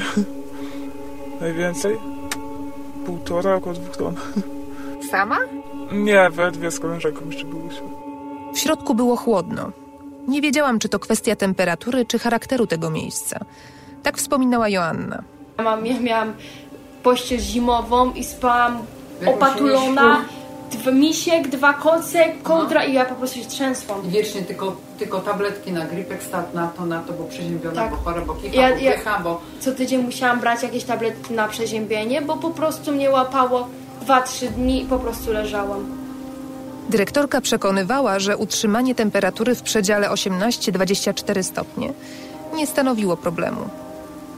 Najwięcej? 1.42 2.19
Półtora, 3.06 3.56
około 3.56 3.76
dwóch 3.76 3.98
ton. 3.98 4.16
Sama? 5.12 5.38
Nie, 5.92 6.30
we 6.30 6.52
dwie 6.52 6.72
z 6.72 6.80
koleżanką 6.80 7.26
jeszcze 7.26 7.46
byłyśmy. 7.46 7.88
W 8.54 8.60
środku 8.60 8.96
było 8.96 9.16
chłodno. 9.16 9.72
Nie 10.28 10.42
wiedziałam, 10.42 10.80
czy 10.80 10.90
to 10.90 11.00
kwestia 11.00 11.36
temperatury, 11.36 12.06
czy 12.06 12.20
charakteru 12.20 12.68
tego 12.68 12.90
miejsca. 12.90 13.40
Tak 14.04 14.18
wspominała 14.18 14.70
Joanna. 14.70 15.24
Ja, 15.58 15.64
mam, 15.64 15.86
ja 15.86 16.00
miałam 16.00 16.34
pościel 17.04 17.40
zimową 17.40 18.14
i 18.14 18.24
spałam 18.24 18.80
opatulona. 19.26 20.26
Dwa 20.72 20.92
misiek, 20.92 21.48
dwa 21.48 21.74
koce, 21.74 22.26
kołdra 22.44 22.84
i 22.86 22.94
ja 22.94 23.06
po 23.06 23.16
prostu 23.16 23.40
się 23.40 23.46
trzęsłam. 23.46 24.06
I 24.08 24.10
wiecznie 24.10 24.42
tylko, 24.42 24.76
tylko 25.00 25.20
tabletki 25.20 25.72
na 25.72 25.86
gripek 25.86 26.24
stać 26.24 26.46
na 26.54 26.68
to, 26.68 26.86
na 26.86 27.00
to, 27.00 27.14
bo 27.14 27.24
przeziębiona, 27.24 27.76
Tak. 27.82 27.90
bo 27.92 27.98
chora, 27.98 28.22
bo 28.22 28.34
kicha, 28.34 28.56
Ja- 28.62 28.76
bo 28.76 28.82
ja- 28.82 29.20
bo... 29.24 29.42
Co 29.60 29.72
tydzień 29.72 30.04
musiałam 30.04 30.40
brać 30.40 30.64
jakieś 30.64 30.84
tabletki 30.84 31.34
na 31.34 31.48
przeziębienie, 31.48 32.22
bo 32.22 32.38
po 32.38 32.50
prostu 32.50 32.92
mnie 32.92 33.12
łapało 33.12 33.68
2-3 34.06 34.48
dni 34.48 34.82
i 34.84 34.86
po 34.86 35.00
prostu 35.00 35.32
leżałam. 35.34 35.86
Dyrektorka 36.90 37.42
przekonywała, 37.42 38.20
że 38.20 38.38
utrzymanie 38.38 38.96
temperatury 38.96 39.56
w 39.56 39.62
przedziale 39.62 40.10
18-24 40.10 41.44
stopnie 41.44 41.94
nie 42.56 42.68
stanowiło 42.68 43.18
problemu. 43.18 43.70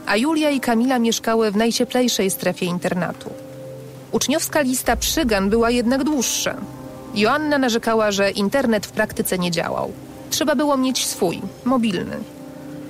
A 0.06 0.16
Julia 0.16 0.50
i 0.50 0.60
Kamila 0.60 0.98
mieszkały 0.98 1.50
w 1.50 1.56
najcieplejszej 1.56 2.30
strefie 2.30 2.66
internatu. 2.66 3.30
Uczniowska 4.12 4.60
lista 4.60 4.96
przygan 4.96 5.50
była 5.50 5.70
jednak 5.70 6.04
dłuższa. 6.04 6.54
Joanna 7.14 7.58
narzekała, 7.58 8.10
że 8.10 8.30
internet 8.30 8.86
w 8.86 8.92
praktyce 8.92 9.38
nie 9.38 9.50
działał. 9.50 9.92
Trzeba 10.30 10.54
było 10.54 10.76
mieć 10.76 11.06
swój, 11.06 11.42
mobilny. 11.64 12.16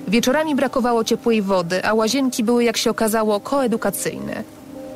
Wieczorami 0.07 0.55
brakowało 0.55 1.03
ciepłej 1.03 1.41
wody, 1.41 1.85
a 1.85 1.93
łazienki 1.93 2.43
były, 2.43 2.63
jak 2.63 2.77
się 2.77 2.89
okazało, 2.89 3.39
koedukacyjne. 3.39 4.43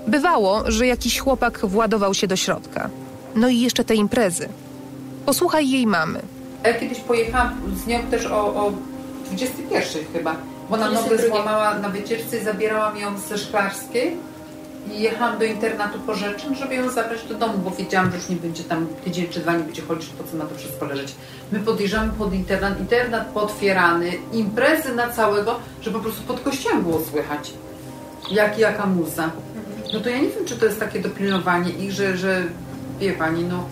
Bywało, 0.07 0.71
że 0.71 0.87
jakiś 0.87 1.19
chłopak 1.19 1.59
władował 1.65 2.13
się 2.13 2.27
do 2.27 2.35
środka. 2.35 2.89
No 3.35 3.47
i 3.47 3.59
jeszcze 3.59 3.83
te 3.83 3.95
imprezy. 3.95 4.49
Posłuchaj 5.25 5.69
jej 5.69 5.87
mamy. 5.87 6.21
Ja 6.63 6.73
kiedyś 6.73 6.99
pojechałam 6.99 7.61
z 7.83 7.87
nią 7.87 7.99
też 8.11 8.25
o, 8.25 8.39
o 8.39 8.71
21 9.25 10.03
chyba, 10.13 10.35
bo 10.69 10.77
na 10.77 10.89
nogę 10.89 11.07
22. 11.07 11.27
złamała 11.27 11.79
na 11.79 11.89
wycieczce 11.89 12.37
i 12.37 12.43
zabierałam 12.43 12.97
ją 12.97 13.17
ze 13.17 13.37
Szklarskiej 13.37 14.17
i 14.93 15.01
jechałam 15.01 15.39
do 15.39 15.45
internatu 15.45 15.99
po 15.99 16.15
rzeczy, 16.15 16.55
żeby 16.55 16.75
ją 16.75 16.89
zabrać 16.89 17.23
do 17.23 17.35
domu, 17.35 17.53
bo 17.57 17.71
wiedziałam, 17.71 18.11
że 18.11 18.17
już 18.17 18.29
nie 18.29 18.35
będzie 18.35 18.63
tam 18.63 18.87
tydzień 19.03 19.27
czy 19.29 19.39
dwa 19.39 19.53
nie 19.53 19.63
będzie 19.63 19.81
chodzić, 19.81 20.09
po 20.09 20.23
co 20.23 20.37
ma 20.37 20.45
to 20.45 20.55
wszystko 20.55 20.85
leżeć. 20.85 21.15
My 21.51 21.59
podjeżdżamy 21.59 22.13
pod 22.13 22.33
internat, 22.33 22.79
internat 22.79 23.27
potwierany, 23.27 24.11
imprezy 24.33 24.95
na 24.95 25.09
całego, 25.09 25.55
że 25.81 25.91
po 25.91 25.99
prostu 25.99 26.23
pod 26.23 26.39
kościołem 26.39 26.83
było 26.83 27.01
słychać, 27.11 27.53
jak 28.31 28.59
jaka 28.59 28.85
muza. 28.85 29.31
No 29.93 29.99
to 29.99 30.09
ja 30.09 30.17
nie 30.17 30.29
wiem, 30.29 30.45
czy 30.45 30.55
to 30.55 30.65
jest 30.65 30.79
takie 30.79 30.99
dopilnowanie 30.99 31.69
ich, 31.69 31.91
że, 31.91 32.17
że 32.17 32.43
wie 32.99 33.13
pani, 33.13 33.43
no 33.43 33.63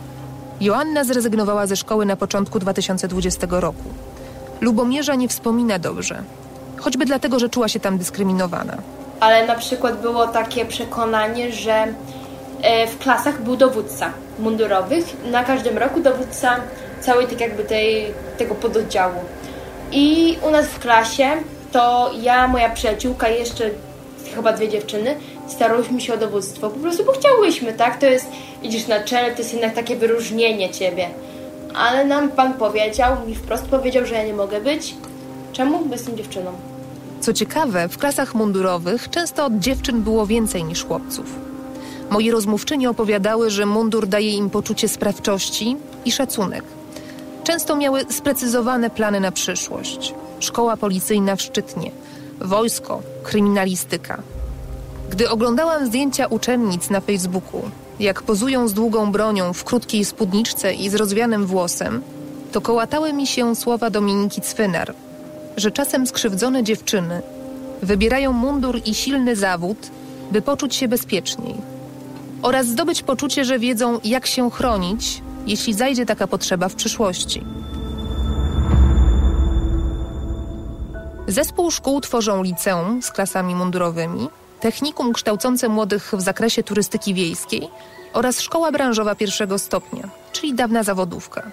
Joanna 0.62 1.04
zrezygnowała 1.04 1.68
ze 1.68 1.76
szkoły 1.76 2.06
na 2.06 2.16
początku 2.16 2.60
2020 2.60 3.48
roku. 3.50 3.84
Lubomierza 4.62 5.16
nie 5.16 5.28
wspomina 5.28 5.80
dobrze, 5.80 6.24
choćby 6.78 7.06
dlatego, 7.06 7.40
że 7.40 7.50
czuła 7.50 7.68
się 7.68 7.80
tam 7.80 7.98
dyskryminowana. 7.98 8.78
Ale 9.20 9.48
na 9.48 9.56
przykład 9.56 10.02
było 10.02 10.28
takie 10.28 10.66
przekonanie, 10.66 11.52
że 11.52 11.86
e, 12.62 12.88
w 12.88 12.98
klasach 12.98 13.42
był 13.42 13.56
dowódca 13.56 14.12
mundurowych, 14.40 15.06
na 15.32 15.44
każdym 15.44 15.78
roku 15.78 16.00
dowódca 16.00 16.56
całej 17.02 17.28
tak 17.28 17.42
jakby 17.42 17.64
tej, 17.64 18.14
tego 18.38 18.56
pododdziału. 18.56 19.20
I 19.92 20.38
u 20.48 20.52
nas 20.52 20.66
w 20.66 20.80
klasie 20.80 21.32
to 21.72 22.12
ja, 22.22 22.48
moja 22.48 22.70
przyjaciółka 22.70 23.30
i 23.30 23.40
jeszcze 23.40 23.70
chyba 24.36 24.54
dwie 24.54 24.70
dziewczyny 24.70 25.16
starałyśmy 25.48 26.02
się 26.02 26.14
o 26.14 26.18
dowództwo, 26.18 26.70
po 26.70 26.80
prostu 26.80 27.06
bo 27.06 27.12
chciałyśmy, 27.12 27.74
tak? 27.74 28.00
To 28.00 28.06
jest, 28.06 28.28
idziesz 28.64 28.88
na 28.88 29.00
czele, 29.00 29.32
to 29.32 29.38
jest 29.38 29.54
jednak 29.54 29.74
takie 29.74 29.96
wyróżnienie 29.96 30.70
ciebie. 30.70 31.10
Ale 31.76 32.06
nam 32.06 32.30
pan 32.30 32.54
powiedział, 32.54 33.16
mi 33.28 33.36
wprost 33.36 33.66
powiedział, 33.66 34.06
że 34.06 34.16
ja 34.16 34.24
nie 34.24 34.34
mogę 34.34 34.62
być. 34.62 34.96
Czemu? 35.54 35.86
Bo 35.86 35.94
jestem 35.94 36.18
dziewczyną. 36.18 36.52
Co 37.26 37.34
ciekawe, 37.34 37.90
w 37.90 37.98
klasach 37.98 38.36
mundurowych 38.36 39.10
często 39.10 39.46
od 39.46 39.60
dziewczyn 39.60 40.02
było 40.02 40.28
więcej 40.28 40.64
niż 40.64 40.86
chłopców. 40.86 41.26
Moje 42.10 42.32
rozmówczynie 42.32 42.90
opowiadały, 42.90 43.50
że 43.50 43.66
mundur 43.66 44.08
daje 44.08 44.32
im 44.32 44.50
poczucie 44.50 44.88
sprawczości 44.88 45.78
i 46.06 46.12
szacunek. 46.12 46.64
Często 47.44 47.76
miały 47.76 48.02
sprecyzowane 48.10 48.90
plany 48.90 49.20
na 49.20 49.32
przyszłość. 49.32 50.14
Szkoła 50.40 50.78
policyjna 50.78 51.36
w 51.36 51.42
Szczytnie, 51.42 51.92
wojsko, 52.42 53.02
kryminalistyka. 53.24 54.22
Gdy 55.10 55.30
oglądałam 55.30 55.86
zdjęcia 55.86 56.28
uczennic 56.28 56.90
na 56.90 57.02
Facebooku, 57.02 57.62
jak 58.00 58.22
pozują 58.22 58.68
z 58.68 58.74
długą 58.74 59.12
bronią 59.12 59.54
w 59.54 59.64
krótkiej 59.64 60.06
spódniczce 60.06 60.74
i 60.74 60.90
z 60.90 60.96
rozwianym 60.96 61.46
włosem, 61.46 62.02
to 62.52 62.62
kołatały 62.62 63.14
mi 63.14 63.28
się 63.28 63.56
słowa 63.56 63.90
Dominiki 63.90 64.42
Cwynar, 64.42 64.94
że 65.58 65.72
czasem 65.72 66.08
skrzywdzone 66.08 66.64
dziewczyny 66.64 67.22
wybierają 67.82 68.32
mundur 68.32 68.82
i 68.86 68.94
silny 68.94 69.36
zawód, 69.36 69.78
by 70.32 70.42
poczuć 70.42 70.76
się 70.76 70.88
bezpieczniej 70.88 71.56
oraz 72.42 72.68
zdobyć 72.68 73.02
poczucie, 73.02 73.46
że 73.46 73.60
wiedzą, 73.60 74.00
jak 74.04 74.28
się 74.28 74.52
chronić, 74.52 75.22
jeśli 75.48 75.74
zajdzie 75.74 76.06
taka 76.06 76.28
potrzeba 76.28 76.70
w 76.70 76.76
przyszłości. 76.76 77.44
Zespół 81.28 81.72
szkół 81.72 82.02
tworzą 82.02 82.44
liceum 82.44 83.02
z 83.02 83.12
klasami 83.12 83.56
mundurowymi, 83.56 84.30
technikum 84.60 85.14
kształcące 85.14 85.70
młodych 85.70 86.14
w 86.18 86.22
zakresie 86.22 86.64
turystyki 86.64 87.14
wiejskiej 87.14 87.70
oraz 88.14 88.42
szkoła 88.42 88.72
branżowa 88.72 89.16
pierwszego 89.16 89.60
stopnia, 89.60 90.10
czyli 90.32 90.54
dawna 90.54 90.84
zawodówka. 90.84 91.52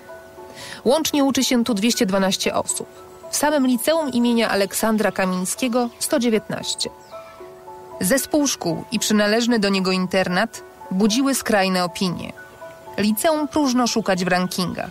Łącznie 0.85 1.25
uczy 1.25 1.45
się 1.45 1.65
tu 1.65 1.75
212 1.75 2.55
osób. 2.55 3.12
W 3.33 3.37
samym 3.37 3.67
liceum 3.67 4.11
imienia 4.11 4.51
Aleksandra 4.51 5.13
Kamińskiego 5.13 5.89
119. 5.99 6.91
Zespół 8.01 8.47
szkół 8.47 8.85
i 8.93 8.99
przynależny 8.99 9.59
do 9.59 9.69
niego 9.69 9.93
internat 9.93 10.63
budziły 10.91 11.35
skrajne 11.35 11.85
opinie. 11.85 12.33
Liceum 12.99 13.49
próżno 13.49 13.87
szukać 13.87 14.25
w 14.25 14.29
rankingach. 14.29 14.91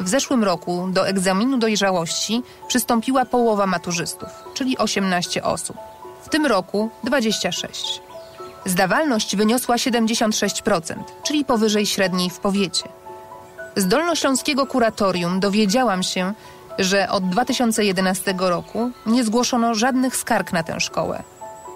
W 0.00 0.08
zeszłym 0.08 0.44
roku 0.44 0.88
do 0.92 1.08
egzaminu 1.08 1.58
dojrzałości 1.58 2.42
przystąpiła 2.68 3.24
połowa 3.24 3.66
maturzystów, 3.66 4.28
czyli 4.54 4.78
18 4.78 5.42
osób. 5.42 5.76
W 6.22 6.28
tym 6.28 6.46
roku 6.46 6.90
26. 7.04 8.00
Zdawalność 8.64 9.36
wyniosła 9.36 9.76
76%, 9.76 10.94
czyli 11.22 11.44
powyżej 11.44 11.86
średniej 11.86 12.30
w 12.30 12.38
powiecie. 12.38 12.88
Z 13.76 13.86
Dolnośląskiego 13.86 14.66
Kuratorium 14.66 15.40
dowiedziałam 15.40 16.02
się, 16.02 16.32
że 16.78 17.08
od 17.08 17.28
2011 17.28 18.34
roku 18.38 18.90
nie 19.06 19.24
zgłoszono 19.24 19.74
żadnych 19.74 20.16
skarg 20.16 20.52
na 20.52 20.62
tę 20.62 20.80
szkołę, 20.80 21.22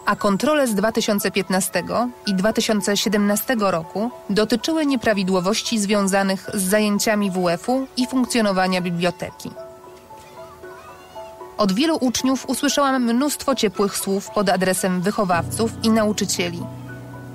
a 0.06 0.16
kontrole 0.16 0.66
z 0.66 0.74
2015 0.74 1.82
i 2.26 2.34
2017 2.34 3.56
roku 3.60 4.10
dotyczyły 4.30 4.86
nieprawidłowości 4.86 5.78
związanych 5.78 6.50
z 6.54 6.62
zajęciami 6.62 7.30
WF-u 7.30 7.86
i 7.96 8.06
funkcjonowania 8.06 8.80
biblioteki. 8.80 9.50
Od 11.58 11.72
wielu 11.72 11.96
uczniów 12.00 12.48
usłyszałam 12.48 13.02
mnóstwo 13.02 13.54
ciepłych 13.54 13.96
słów 13.96 14.30
pod 14.30 14.48
adresem 14.48 15.00
wychowawców 15.00 15.72
i 15.82 15.90
nauczycieli. 15.90 16.60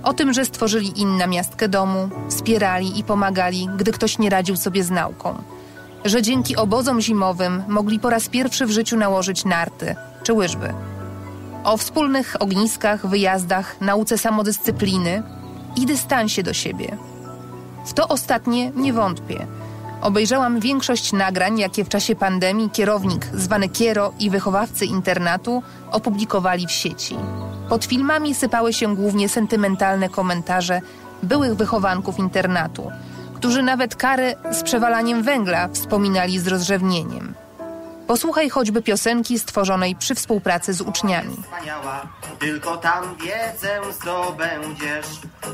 O 0.04 0.14
tym, 0.14 0.34
że 0.34 0.46
stworzyli 0.46 1.02
im 1.02 1.18
namiastkę 1.18 1.70
domu, 1.70 2.10
wspierali 2.30 3.00
i 3.00 3.04
pomagali, 3.04 3.70
gdy 3.78 3.92
ktoś 3.92 4.18
nie 4.18 4.30
radził 4.30 4.56
sobie 4.56 4.84
z 4.84 4.92
nauką. 4.92 5.44
Że 6.06 6.22
dzięki 6.22 6.56
obozom 6.56 7.02
zimowym 7.02 7.64
mogli 7.68 8.00
po 8.00 8.10
raz 8.10 8.30
pierwszy 8.30 8.66
w 8.66 8.72
życiu 8.72 8.98
nałożyć 8.98 9.46
narty 9.46 9.96
czy 10.24 10.34
łyżwy. 10.34 10.74
O 11.64 11.78
wspólnych 11.78 12.36
ogniskach, 12.40 13.08
wyjazdach, 13.08 13.82
nauce 13.82 14.18
samodyscypliny 14.18 15.24
i 15.76 15.86
dystansie 15.86 16.44
do 16.44 16.54
siebie. 16.54 16.98
W 17.86 17.94
to 17.94 18.08
ostatnie 18.08 18.72
nie 18.76 18.94
wątpię. 18.94 19.48
Obejrzałam 20.02 20.60
większość 20.60 21.14
nagrań, 21.14 21.60
jakie 21.60 21.84
w 21.84 21.90
czasie 21.90 22.16
pandemii 22.16 22.70
kierownik 22.70 23.26
zwany 23.34 23.70
Kiero 23.70 24.14
i 24.20 24.30
wychowawcy 24.30 24.86
internatu 24.86 25.64
opublikowali 25.92 26.68
w 26.68 26.72
sieci. 26.72 27.16
Pod 27.70 27.86
filmami 27.86 28.36
sypały 28.36 28.74
się 28.74 28.96
głównie 28.96 29.30
sentymentalne 29.30 30.10
komentarze 30.10 30.82
byłych 31.24 31.56
wychowanków 31.56 32.20
internatu, 32.20 32.92
którzy 33.46 33.64
nawet 33.64 33.96
karę 33.96 34.36
z 34.52 34.64
przewalaniem 34.64 35.24
węgla 35.24 35.68
wspominali 35.68 36.40
z 36.40 36.48
rozrzewnieniem. 36.48 37.34
Posłuchaj 38.08 38.50
choćby 38.50 38.82
piosenki 38.82 39.40
stworzonej 39.40 39.96
przy 39.96 40.16
współpracy 40.16 40.74
z 40.74 40.82
uczniami. 40.82 41.36
wspaniała. 41.44 42.08
Tylko 42.40 42.78
tam 42.78 43.16
wiedzę 43.16 43.82
zdobędziesz, 43.94 45.08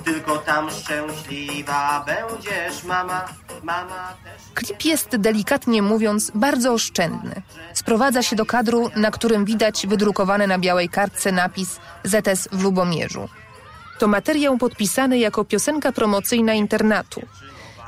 tylko 0.06 0.38
tam 0.38 0.69
szczęśliwa 0.71 2.06
będziesz, 2.06 2.84
mama, 2.84 3.25
mama 3.63 4.13
też. 4.23 4.41
Klip 4.54 4.86
jest 4.86 5.15
delikatnie 5.15 5.82
mówiąc 5.82 6.32
bardzo 6.36 6.73
oszczędny. 6.73 7.41
Sprowadza 7.73 8.23
się 8.23 8.36
do 8.36 8.45
kadru, 8.45 8.91
na 8.95 9.12
którym 9.12 9.45
widać 9.45 9.88
wydrukowany 9.88 10.47
na 10.47 10.60
białej 10.60 10.89
kartce 10.89 11.32
napis 11.32 11.80
ZS 12.04 12.47
w 12.51 12.63
Lubomierzu. 12.63 13.30
To 13.99 14.08
materiał 14.08 14.58
podpisany 14.58 15.17
jako 15.19 15.45
piosenka 15.45 15.91
promocyjna 15.91 16.54
internatu. 16.54 17.21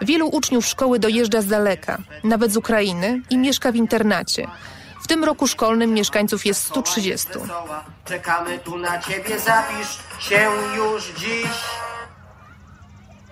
Wielu 0.02 0.28
uczniów 0.28 0.66
szkoły 0.66 1.00
dojeżdża 1.00 1.42
z 1.42 1.48
daleka, 1.48 1.98
nawet 2.24 2.54
z 2.54 2.58
Ukrainy 2.58 3.22
i 3.30 3.38
mieszka 3.38 3.72
w 3.72 3.76
internacie. 3.76 4.48
W 5.02 5.08
tym 5.08 5.24
roku 5.24 5.48
szkolnym 5.48 5.94
mieszkańców 5.94 6.46
jest 6.46 6.64
130. 6.64 7.28
Wesoła, 7.28 7.86
czekamy 8.06 8.60
tu 8.60 8.78
na 8.78 9.00
ciebie, 9.00 9.40
zapisz 9.40 10.00
się 10.20 10.50
już 10.78 11.12
dziś. 11.20 11.52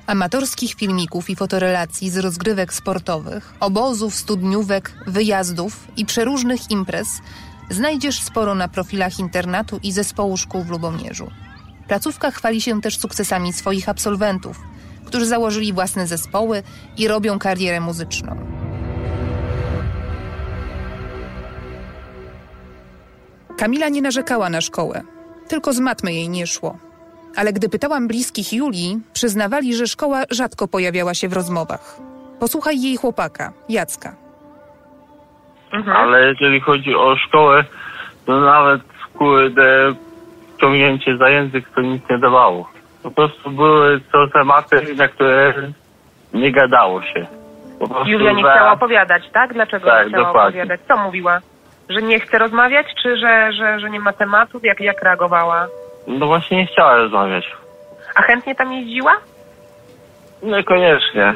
Amatorskich 0.08 0.74
filmików 0.74 1.30
i 1.30 1.36
fotorelacji 1.36 2.10
z 2.10 2.17
rozgrywek 2.17 2.74
sportowych, 2.74 3.54
obozów, 3.60 4.15
studniówek, 4.15 4.91
wyjazdów 5.08 5.88
i 5.97 6.06
przeróżnych 6.06 6.71
imprez 6.71 7.08
znajdziesz 7.69 8.21
sporo 8.21 8.56
na 8.56 8.67
profilach 8.67 9.19
internatu 9.19 9.80
i 9.84 9.91
zespołu 9.91 10.38
szkół 10.38 10.63
w 10.63 10.69
Lubomierzu. 10.69 11.32
Placówka 11.88 12.32
chwali 12.32 12.62
się 12.62 12.82
też 12.82 12.97
sukcesami 12.97 13.54
swoich 13.54 13.89
absolwentów, 13.89 14.60
którzy 15.12 15.26
założyli 15.26 15.74
własne 15.74 16.08
zespoły 16.08 16.63
i 16.97 17.08
robią 17.08 17.39
karierę 17.39 17.80
muzyczną. 17.80 18.36
Kamila 23.58 23.89
nie 23.89 24.02
narzekała 24.02 24.50
na 24.50 24.62
szkołę, 24.62 25.02
tylko 25.47 25.74
z 25.74 25.80
matmy 25.80 26.13
jej 26.13 26.30
nie 26.30 26.47
szło. 26.47 26.78
Ale 27.36 27.54
gdy 27.54 27.69
pytałam 27.69 28.08
bliskich 28.08 28.54
Julii, 28.54 29.00
przyznawali, 29.13 29.76
że 29.76 29.88
szkoła 29.88 30.24
rzadko 30.30 30.67
pojawiała 30.67 31.13
się 31.13 31.28
w 31.28 31.34
rozmowach. 31.34 32.00
Posłuchaj 32.39 32.82
jej 32.82 32.97
chłopaka, 32.97 33.54
Jacka. 33.69 34.15
Ale 35.95 36.28
jeżeli 36.30 36.60
chodzi 36.60 36.95
o 36.95 37.15
szkołę, 37.17 37.63
to 38.26 38.39
nawet 38.39 38.82
kurde 39.13 39.93
ciągnięcie 40.62 41.17
za 41.17 41.30
język 41.30 41.69
to 41.76 41.82
nic 41.82 42.04
nie 42.10 42.17
dawało. 42.17 42.70
Po 43.04 43.12
prostu 43.12 43.52
były 43.52 44.00
to 44.12 44.28
tematy, 44.28 44.96
na 44.96 45.08
które 45.08 45.54
nie 46.34 46.52
gadało 46.52 47.02
się. 47.02 47.26
Po 47.80 47.88
prostu 47.88 48.10
Julia 48.10 48.32
nie 48.32 48.44
chciała 48.44 48.72
opowiadać, 48.72 49.24
tak? 49.34 49.54
Dlaczego 49.54 49.88
Tak, 49.90 50.04
nie 50.04 50.10
chciała 50.10 50.28
dokładnie. 50.28 50.62
opowiadać? 50.62 50.82
Co 50.88 50.98
mówiła? 50.98 51.40
Że 51.90 52.02
nie 52.02 52.20
chce 52.20 52.38
rozmawiać, 52.38 52.88
czy 53.04 53.18
że, 53.18 53.54
że, 53.54 53.80
że 53.80 53.90
nie 53.90 54.00
ma 54.00 54.14
tematów? 54.14 54.64
Jak, 54.64 54.80
jak 54.80 55.04
reagowała? 55.04 55.68
No 56.08 56.26
właśnie 56.28 56.58
nie 56.58 56.66
chciała 56.66 56.96
rozmawiać. 56.96 57.52
A 58.16 58.22
chętnie 58.22 58.56
tam 58.56 58.74
jeździła? 58.74 59.14
Niekoniecznie. 60.44 61.34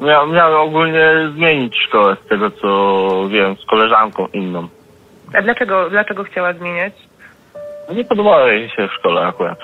Miał, 0.00 0.26
miał 0.26 0.62
ogólnie 0.62 1.10
zmienić 1.34 1.76
szkołę 1.88 2.16
z 2.24 2.28
tego 2.28 2.50
co 2.50 2.68
wiem, 3.28 3.56
z 3.56 3.66
koleżanką 3.66 4.26
inną. 4.32 4.68
A 5.38 5.42
dlaczego, 5.42 5.90
dlaczego 5.90 6.24
chciała 6.24 6.52
zmieniać? 6.52 6.92
Nie 7.94 8.04
podobało 8.04 8.46
jej 8.46 8.68
się 8.70 8.88
w 8.88 8.92
szkole 8.92 9.26
akurat. 9.26 9.58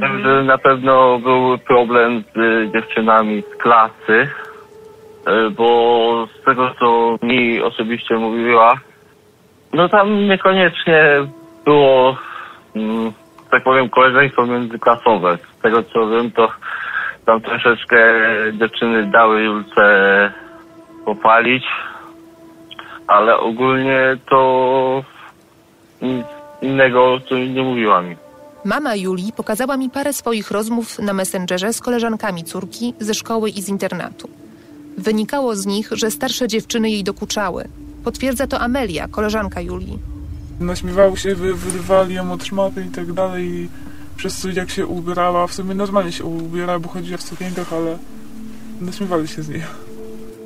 Także 0.00 0.42
na 0.42 0.58
pewno 0.58 1.18
był 1.18 1.58
problem 1.58 2.24
z 2.34 2.36
y, 2.36 2.70
dziewczynami 2.72 3.42
z 3.42 3.56
klasy, 3.56 4.28
y, 5.28 5.50
bo 5.50 6.28
z 6.40 6.44
tego 6.44 6.74
co 6.78 7.16
mi 7.22 7.62
osobiście 7.62 8.14
mówiła, 8.14 8.74
no 9.72 9.88
tam 9.88 10.28
niekoniecznie 10.28 11.04
było, 11.64 12.16
mm, 12.76 13.12
tak 13.50 13.62
powiem, 13.62 13.88
koleżeństwo 13.88 14.46
międzyklasowe. 14.46 15.38
Z 15.38 15.60
tego 15.62 15.82
co 15.82 16.08
wiem, 16.08 16.30
to 16.30 16.48
tam 17.26 17.40
troszeczkę 17.40 17.96
dziewczyny 18.52 19.06
dały 19.06 19.42
Julce 19.42 20.32
popalić, 21.04 21.64
ale 23.06 23.38
ogólnie 23.38 24.16
to 24.30 25.02
nic 26.02 26.26
innego 26.62 27.18
nie 27.54 27.62
mówiła 27.62 28.02
mi. 28.02 28.25
Mama 28.66 28.96
Julii 28.96 29.32
pokazała 29.32 29.76
mi 29.76 29.90
parę 29.90 30.12
swoich 30.12 30.50
rozmów 30.50 30.98
na 30.98 31.12
Messengerze 31.12 31.72
z 31.72 31.80
koleżankami 31.80 32.44
córki 32.44 32.94
ze 33.00 33.14
szkoły 33.14 33.50
i 33.50 33.62
z 33.62 33.68
internatu. 33.68 34.28
Wynikało 34.98 35.56
z 35.56 35.66
nich, 35.66 35.88
że 35.92 36.10
starsze 36.10 36.48
dziewczyny 36.48 36.90
jej 36.90 37.04
dokuczały. 37.04 37.68
Potwierdza 38.04 38.46
to 38.46 38.60
Amelia, 38.60 39.08
koleżanka 39.08 39.60
Julii. 39.60 39.98
Naśmiewały 40.60 41.16
się, 41.16 41.34
wy, 41.34 41.54
wyrywali 41.54 42.14
ją 42.14 42.32
od 42.32 42.44
szmaty 42.44 42.84
i 42.84 42.88
tak 42.88 43.12
dalej 43.12 43.68
przez 44.16 44.40
to 44.40 44.48
jak 44.48 44.70
się 44.70 44.86
ubierała, 44.86 45.46
w 45.46 45.54
sumie 45.54 45.74
normalnie 45.74 46.12
się 46.12 46.24
ubierała, 46.24 46.78
bo 46.78 46.88
chodziła 46.88 47.18
w 47.18 47.22
sukienkach, 47.22 47.72
ale 47.72 47.98
naśmiewali 48.80 49.28
się 49.28 49.42
z 49.42 49.48
niej. 49.48 49.62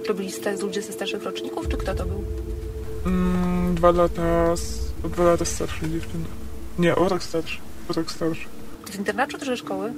To 0.07 0.15
byli 0.15 0.31
ludzie 0.63 0.83
ze 0.83 0.93
starszych 0.93 1.23
roczników, 1.23 1.69
czy 1.69 1.77
kto 1.77 1.95
to 1.95 2.05
był? 2.05 2.25
Mm, 3.07 3.75
dwa 3.75 3.91
lata, 3.91 4.55
dwa 5.05 5.25
lata 5.25 5.45
starsze 5.45 5.91
dziewczyny. 5.91 6.25
Nie, 6.79 6.97
o 6.97 7.09
rok 7.09 7.23
starszy, 7.23 7.59
rok 7.93 8.11
starszy. 8.11 8.49
Z 8.93 8.97
internatu 8.97 9.39
czy 9.39 9.47
ze 9.47 9.57
szkoły? 9.57 9.93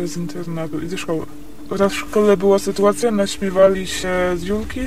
Yy, 0.00 0.08
z 0.08 0.16
internatu 0.16 0.80
i 0.80 0.88
ze 0.88 0.98
szkoły. 0.98 1.26
Raz 1.70 1.92
w 1.92 1.96
szkole 1.96 2.36
była 2.36 2.58
sytuacja, 2.58 3.10
naśmiewali 3.10 3.86
się 3.86 4.08
z 4.36 4.42
Julki 4.42 4.80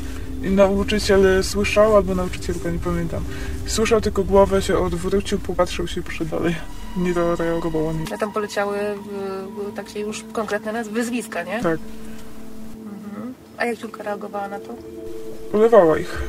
i 0.43 0.49
nauczyciel 0.49 1.43
słyszał, 1.43 1.95
albo 1.95 2.15
nauczycielka, 2.15 2.71
nie 2.71 2.79
pamiętam. 2.79 3.23
Słyszał 3.65 4.01
tylko 4.01 4.23
głowę, 4.23 4.61
się 4.61 4.77
odwrócił, 4.77 5.39
popatrzył 5.39 5.87
się 5.87 6.01
przy 6.01 6.25
dalej. 6.25 6.55
Nie 6.97 7.13
zareagował 7.13 7.93
nic. 7.93 8.11
A 8.11 8.17
tam 8.17 8.31
poleciały 8.31 8.77
y, 8.77 8.81
y, 9.69 9.75
takie 9.75 9.99
już 9.99 10.23
konkretne 10.33 10.73
nazwy, 10.73 10.93
wyzwiska, 10.93 11.43
nie? 11.43 11.61
Tak, 11.63 11.79
Mhm. 12.85 13.33
A 13.57 13.65
jak 13.65 13.81
Julka 13.81 14.03
reagowała 14.03 14.47
na 14.47 14.59
to? 14.59 14.75
polewała 15.51 15.97
ich. 15.97 16.21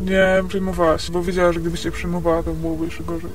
Nie 0.00 0.44
przejmowała 0.48 0.98
się, 0.98 1.12
bo 1.12 1.22
wiedziała, 1.22 1.52
że 1.52 1.60
gdyby 1.60 1.76
się 1.76 1.90
przejmowała, 1.90 2.42
to 2.42 2.52
byłoby 2.52 2.84
jeszcze 2.84 3.04
gorzej. 3.04 3.30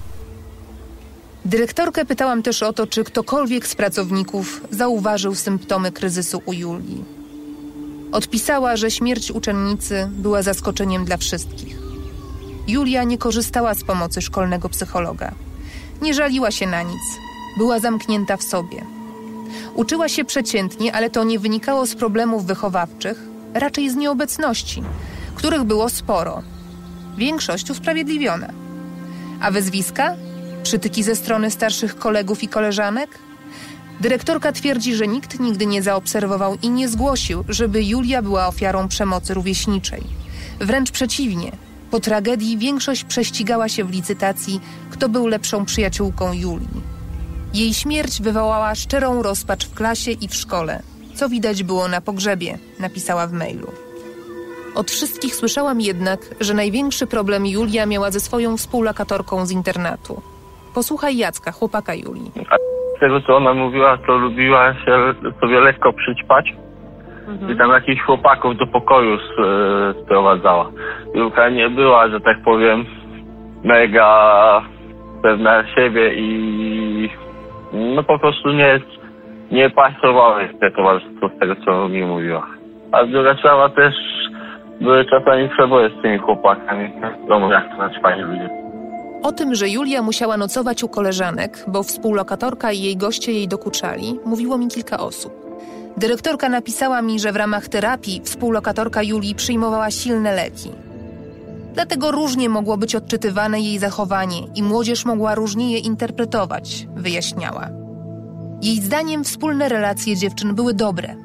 Dyrektorkę 1.45 2.05
pytałam 2.05 2.43
też 2.43 2.63
o 2.63 2.73
to, 2.73 2.87
czy 2.87 3.03
ktokolwiek 3.03 3.67
z 3.67 3.75
pracowników 3.75 4.61
zauważył 4.71 5.35
symptomy 5.35 5.91
kryzysu 5.91 6.41
u 6.45 6.53
Julii. 6.53 7.05
Odpisała, 8.11 8.75
że 8.75 8.91
śmierć 8.91 9.31
uczennicy 9.31 10.09
była 10.11 10.41
zaskoczeniem 10.41 11.05
dla 11.05 11.17
wszystkich. 11.17 11.77
Julia 12.67 13.03
nie 13.03 13.17
korzystała 13.17 13.73
z 13.73 13.83
pomocy 13.83 14.21
szkolnego 14.21 14.69
psychologa. 14.69 15.31
Nie 16.01 16.13
żaliła 16.13 16.51
się 16.51 16.67
na 16.67 16.81
nic. 16.81 17.01
Była 17.57 17.79
zamknięta 17.79 18.37
w 18.37 18.43
sobie. 18.43 18.85
Uczyła 19.75 20.09
się 20.09 20.25
przeciętnie, 20.25 20.95
ale 20.95 21.09
to 21.09 21.23
nie 21.23 21.39
wynikało 21.39 21.85
z 21.85 21.95
problemów 21.95 22.45
wychowawczych, 22.45 23.19
raczej 23.53 23.89
z 23.89 23.95
nieobecności, 23.95 24.83
których 25.35 25.63
było 25.63 25.89
sporo. 25.89 26.43
Większość 27.17 27.69
usprawiedliwiona. 27.69 28.49
A 29.41 29.51
wyzwiska? 29.51 30.15
Przytyki 30.63 31.03
ze 31.03 31.15
strony 31.15 31.51
starszych 31.51 31.95
kolegów 31.95 32.43
i 32.43 32.47
koleżanek? 32.47 33.09
Dyrektorka 34.01 34.51
twierdzi, 34.51 34.95
że 34.95 35.07
nikt 35.07 35.39
nigdy 35.39 35.65
nie 35.65 35.83
zaobserwował 35.83 36.57
i 36.61 36.69
nie 36.69 36.89
zgłosił, 36.89 37.43
żeby 37.49 37.83
Julia 37.83 38.21
była 38.21 38.47
ofiarą 38.47 38.87
przemocy 38.87 39.33
rówieśniczej. 39.33 40.03
Wręcz 40.59 40.91
przeciwnie. 40.91 41.51
Po 41.91 41.99
tragedii 41.99 42.57
większość 42.57 43.03
prześcigała 43.03 43.69
się 43.69 43.83
w 43.83 43.91
licytacji, 43.91 44.61
kto 44.91 45.09
był 45.09 45.27
lepszą 45.27 45.65
przyjaciółką 45.65 46.33
Julii. 46.33 46.81
Jej 47.53 47.73
śmierć 47.73 48.21
wywołała 48.21 48.75
szczerą 48.75 49.23
rozpacz 49.23 49.67
w 49.67 49.73
klasie 49.73 50.11
i 50.11 50.27
w 50.27 50.35
szkole, 50.35 50.81
co 51.15 51.29
widać 51.29 51.63
było 51.63 51.87
na 51.87 52.01
pogrzebie, 52.01 52.59
napisała 52.79 53.27
w 53.27 53.33
mailu. 53.33 53.71
Od 54.75 54.91
wszystkich 54.91 55.35
słyszałam 55.35 55.81
jednak, 55.81 56.35
że 56.39 56.53
największy 56.53 57.07
problem 57.07 57.45
Julia 57.45 57.85
miała 57.85 58.11
ze 58.11 58.19
swoją 58.19 58.57
współlokatorką 58.57 59.45
z 59.45 59.51
internatu. 59.51 60.32
Posłuchaj 60.75 61.17
Jacka, 61.17 61.51
chłopaka 61.51 61.93
Julii. 61.93 62.31
A 62.49 62.55
z 62.97 62.99
tego 62.99 63.21
co 63.21 63.37
ona 63.37 63.53
mówiła, 63.53 63.97
to 63.97 64.17
lubiła 64.17 64.73
się 64.73 65.13
sobie 65.41 65.59
lekko 65.59 65.93
przyćpać 65.93 66.53
i 67.53 67.57
tam 67.57 67.71
jakichś 67.71 68.01
chłopaków 68.01 68.57
do 68.57 68.67
pokoju 68.67 69.13
e, 69.13 69.19
sprowadzała. 70.03 70.71
Julka 71.15 71.49
nie 71.49 71.69
była, 71.69 72.07
że 72.09 72.21
tak 72.21 72.37
powiem, 72.45 72.85
mega 73.63 74.61
pewna 75.21 75.63
siebie 75.75 76.13
i 76.15 77.09
no 77.73 78.03
po 78.03 78.19
prostu 78.19 78.49
nie, 78.49 78.79
nie 79.51 79.69
pasowało 79.69 80.39
jej 80.39 80.49
te 80.59 80.71
towarzystwo 80.71 81.29
z 81.29 81.39
tego 81.39 81.55
co 81.65 81.89
mi 81.89 82.03
mówiła. 82.03 82.47
A 82.91 83.05
druga 83.05 83.35
sprawa 83.35 83.69
też 83.69 83.95
były 84.81 85.05
czasami 85.05 85.49
przeboje 85.49 85.89
z 85.89 86.01
tymi 86.01 86.17
chłopakami. 86.17 86.89
Wiadomo 87.21 87.53
jak 87.53 87.69
to 87.69 87.77
naćpani 87.77 88.21
ludzie. 88.21 88.62
O 89.23 89.31
tym, 89.31 89.55
że 89.55 89.69
Julia 89.69 90.01
musiała 90.01 90.37
nocować 90.37 90.83
u 90.83 90.87
koleżanek, 90.87 91.65
bo 91.67 91.83
współlokatorka 91.83 92.71
i 92.71 92.81
jej 92.81 92.97
goście 92.97 93.31
jej 93.31 93.47
dokuczali, 93.47 94.19
mówiło 94.25 94.57
mi 94.57 94.67
kilka 94.67 94.99
osób. 94.99 95.33
Dyrektorka 95.97 96.49
napisała 96.49 97.01
mi, 97.01 97.19
że 97.19 97.31
w 97.31 97.35
ramach 97.35 97.67
terapii 97.67 98.21
współlokatorka 98.23 99.03
Julii 99.03 99.35
przyjmowała 99.35 99.91
silne 99.91 100.35
leki. 100.35 100.69
Dlatego 101.73 102.11
różnie 102.11 102.49
mogło 102.49 102.77
być 102.77 102.95
odczytywane 102.95 103.61
jej 103.61 103.79
zachowanie 103.79 104.39
i 104.55 104.63
młodzież 104.63 105.05
mogła 105.05 105.35
różnie 105.35 105.71
je 105.71 105.79
interpretować, 105.79 106.87
wyjaśniała. 106.95 107.69
Jej 108.61 108.81
zdaniem 108.81 109.23
wspólne 109.23 109.69
relacje 109.69 110.17
dziewczyn 110.17 110.55
były 110.55 110.73
dobre. 110.73 111.22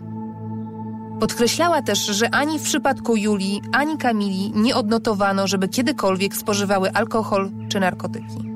Podkreślała 1.21 1.83
też, 1.83 1.99
że 1.99 2.35
ani 2.35 2.59
w 2.59 2.63
przypadku 2.63 3.17
Julii, 3.17 3.63
ani 3.73 3.99
Kamili 3.99 4.53
nie 4.55 4.77
odnotowano, 4.77 5.47
żeby 5.47 5.69
kiedykolwiek 5.69 6.37
spożywały 6.37 6.93
alkohol 6.93 7.51
czy 7.69 7.81
narkotyki. 7.81 8.53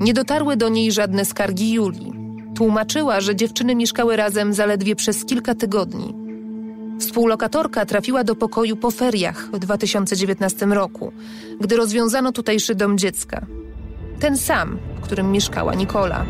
Nie 0.00 0.14
dotarły 0.14 0.56
do 0.56 0.68
niej 0.68 0.92
żadne 0.92 1.24
skargi 1.24 1.72
Julii. 1.72 2.12
Tłumaczyła, 2.56 3.20
że 3.20 3.36
dziewczyny 3.36 3.74
mieszkały 3.74 4.16
razem 4.16 4.54
zaledwie 4.54 4.96
przez 4.96 5.24
kilka 5.24 5.54
tygodni. 5.54 6.14
Współlokatorka 7.00 7.86
trafiła 7.86 8.24
do 8.24 8.36
pokoju 8.36 8.76
po 8.76 8.90
feriach 8.90 9.48
w 9.52 9.58
2019 9.58 10.66
roku, 10.66 11.12
gdy 11.60 11.76
rozwiązano 11.76 12.32
tutejszy 12.32 12.74
dom 12.74 12.98
dziecka. 12.98 13.46
Ten 14.20 14.38
sam, 14.38 14.78
w 14.96 15.00
którym 15.00 15.32
mieszkała 15.32 15.74
Nikola. 15.74 16.24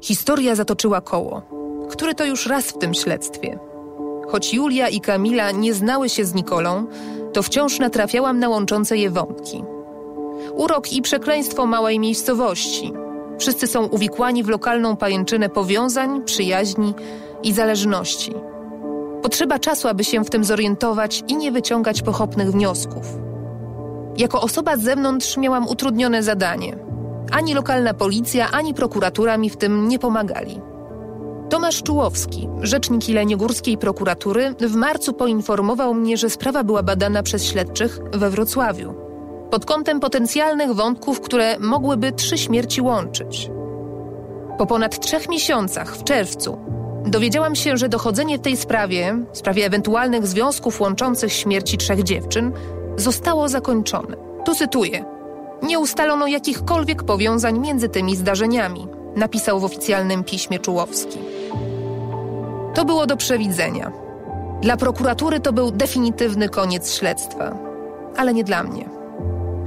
Historia 0.00 0.54
zatoczyła 0.54 1.00
koło, 1.00 1.63
które 1.94 2.14
to 2.14 2.24
już 2.24 2.46
raz 2.46 2.64
w 2.64 2.78
tym 2.78 2.94
śledztwie. 2.94 3.58
Choć 4.28 4.54
Julia 4.54 4.88
i 4.88 5.00
Kamila 5.00 5.50
nie 5.50 5.74
znały 5.74 6.08
się 6.08 6.24
z 6.24 6.34
Nikolą, 6.34 6.86
to 7.32 7.42
wciąż 7.42 7.78
natrafiałam 7.78 8.38
na 8.38 8.48
łączące 8.48 8.96
je 8.96 9.10
wątki. 9.10 9.64
Urok 10.54 10.92
i 10.92 11.02
przekleństwo 11.02 11.66
małej 11.66 11.98
miejscowości. 11.98 12.92
Wszyscy 13.38 13.66
są 13.66 13.86
uwikłani 13.86 14.42
w 14.42 14.48
lokalną 14.48 14.96
pajęczynę 14.96 15.48
powiązań, 15.48 16.24
przyjaźni 16.24 16.94
i 17.42 17.52
zależności. 17.52 18.34
Potrzeba 19.22 19.58
czasu, 19.58 19.88
aby 19.88 20.04
się 20.04 20.24
w 20.24 20.30
tym 20.30 20.44
zorientować 20.44 21.24
i 21.28 21.36
nie 21.36 21.52
wyciągać 21.52 22.02
pochopnych 22.02 22.50
wniosków. 22.50 23.06
Jako 24.16 24.40
osoba 24.40 24.76
z 24.76 24.82
zewnątrz 24.82 25.36
miałam 25.36 25.68
utrudnione 25.68 26.22
zadanie. 26.22 26.76
Ani 27.32 27.54
lokalna 27.54 27.94
policja, 27.94 28.50
ani 28.50 28.74
prokuratura 28.74 29.38
mi 29.38 29.50
w 29.50 29.56
tym 29.56 29.88
nie 29.88 29.98
pomagali. 29.98 30.60
Tomasz 31.54 31.82
Czułowski, 31.82 32.48
rzecznik 32.62 33.08
Jeleniogórskiej 33.08 33.78
prokuratury, 33.78 34.54
w 34.60 34.74
marcu 34.74 35.12
poinformował 35.12 35.94
mnie, 35.94 36.16
że 36.16 36.30
sprawa 36.30 36.64
była 36.64 36.82
badana 36.82 37.22
przez 37.22 37.44
śledczych 37.44 37.98
we 38.12 38.30
Wrocławiu 38.30 38.94
pod 39.50 39.66
kątem 39.66 40.00
potencjalnych 40.00 40.72
wątków, 40.72 41.20
które 41.20 41.58
mogłyby 41.58 42.12
trzy 42.12 42.38
śmierci 42.38 42.80
łączyć. 42.80 43.50
Po 44.58 44.66
ponad 44.66 45.00
trzech 45.00 45.28
miesiącach, 45.28 45.96
w 45.96 46.04
czerwcu, 46.04 46.58
dowiedziałam 47.06 47.54
się, 47.54 47.76
że 47.76 47.88
dochodzenie 47.88 48.38
w 48.38 48.42
tej 48.42 48.56
sprawie, 48.56 49.18
w 49.32 49.38
sprawie 49.38 49.66
ewentualnych 49.66 50.26
związków 50.26 50.80
łączących 50.80 51.32
śmierci 51.32 51.78
trzech 51.78 52.02
dziewczyn, 52.02 52.52
zostało 52.96 53.48
zakończone. 53.48 54.16
Tu 54.44 54.54
cytuję. 54.54 55.04
Nie 55.62 55.78
ustalono 55.78 56.26
jakichkolwiek 56.26 57.02
powiązań 57.02 57.58
między 57.58 57.88
tymi 57.88 58.16
zdarzeniami, 58.16 58.88
napisał 59.16 59.60
w 59.60 59.64
oficjalnym 59.64 60.24
piśmie 60.24 60.58
Czułowski. 60.58 61.18
To 62.74 62.84
było 62.84 63.06
do 63.06 63.16
przewidzenia. 63.16 63.92
Dla 64.62 64.76
prokuratury 64.76 65.40
to 65.40 65.52
był 65.52 65.70
definitywny 65.70 66.48
koniec 66.48 66.94
śledztwa, 66.94 67.56
ale 68.16 68.34
nie 68.34 68.44
dla 68.44 68.62
mnie. 68.62 68.88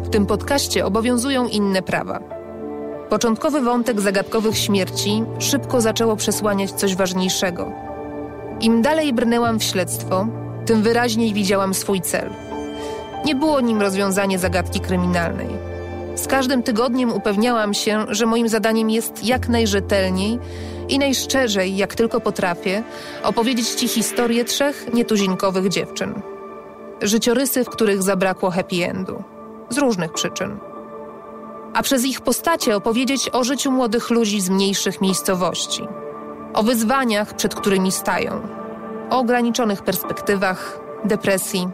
W 0.04 0.10
tym 0.10 0.26
podcaście 0.26 0.86
obowiązują 0.86 1.48
inne 1.48 1.82
prawa. 1.82 2.20
Początkowy 3.10 3.62
wątek 3.62 4.02
zagadkowych 4.02 4.58
śmierci 4.58 5.24
szybko 5.40 5.82
zaczęło 5.82 6.16
przesłaniać 6.16 6.72
coś 6.72 6.96
ważniejszego. 6.96 7.72
Im 8.62 8.82
dalej 8.82 9.14
brnęłam 9.14 9.60
w 9.60 9.64
śledztwo, 9.64 10.28
tym 10.66 10.82
wyraźniej 10.84 11.34
widziałam 11.34 11.74
swój 11.74 12.02
cel. 12.02 12.30
Nie 13.26 13.36
było 13.36 13.62
nim 13.62 13.82
rozwiązanie 13.82 14.40
zagadki 14.40 14.80
kryminalnej. 14.80 15.67
Z 16.18 16.28
każdym 16.28 16.64
tygodniem 16.64 17.14
upewniałam 17.14 17.74
się, 17.74 18.06
że 18.10 18.26
moim 18.26 18.50
zadaniem 18.50 18.90
jest 18.90 19.24
jak 19.24 19.50
najrzetelniej 19.50 20.40
i 20.90 21.00
najszczerzej, 21.00 21.78
jak 21.78 21.96
tylko 21.96 22.20
potrafię, 22.20 22.84
opowiedzieć 23.24 23.70
Ci 23.70 23.88
historię 23.88 24.46
trzech 24.46 24.94
nietuzinkowych 24.94 25.70
dziewczyn. 25.70 26.22
Życiorysy, 27.02 27.64
w 27.64 27.70
których 27.70 28.04
zabrakło 28.04 28.52
happy 28.52 28.76
endu. 28.86 29.24
Z 29.70 29.78
różnych 29.78 30.14
przyczyn. 30.14 30.58
A 31.74 31.84
przez 31.84 32.06
ich 32.06 32.22
postacie 32.22 32.76
opowiedzieć 32.76 33.30
o 33.34 33.44
życiu 33.44 33.72
młodych 33.72 34.10
ludzi 34.10 34.42
z 34.42 34.50
mniejszych 34.50 35.02
miejscowości. 35.02 35.88
O 36.54 36.64
wyzwaniach, 36.64 37.36
przed 37.36 37.56
którymi 37.56 37.92
stają. 37.92 38.42
O 39.10 39.20
ograniczonych 39.20 39.82
perspektywach, 39.84 40.80
depresji, 41.04 41.68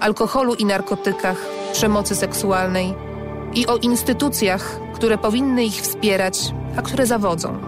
alkoholu 0.00 0.54
i 0.54 0.64
narkotykach, 0.64 1.36
przemocy 1.72 2.16
seksualnej 2.16 2.94
i 3.56 3.66
o 3.66 3.76
instytucjach, 3.76 4.80
które 4.94 5.18
powinny 5.18 5.64
ich 5.64 5.74
wspierać, 5.74 6.54
a 6.76 6.82
które 6.82 7.06
zawodzą. 7.06 7.58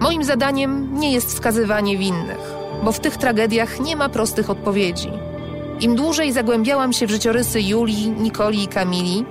Moim 0.00 0.24
zadaniem 0.24 1.00
nie 1.00 1.12
jest 1.12 1.28
wskazywanie 1.28 1.98
winnych, 1.98 2.54
bo 2.82 2.92
w 2.92 3.00
tych 3.00 3.16
tragediach 3.16 3.80
nie 3.80 3.96
ma 3.96 4.08
prostych 4.08 4.50
odpowiedzi. 4.50 5.10
Im 5.80 5.96
dłużej 5.96 6.32
zagłębiałam 6.32 6.92
się 6.92 7.06
w 7.06 7.10
życiorysy 7.10 7.60
Julii, 7.62 8.10
Nikoli 8.10 8.62
i 8.62 8.68
Kamili, 8.68 9.24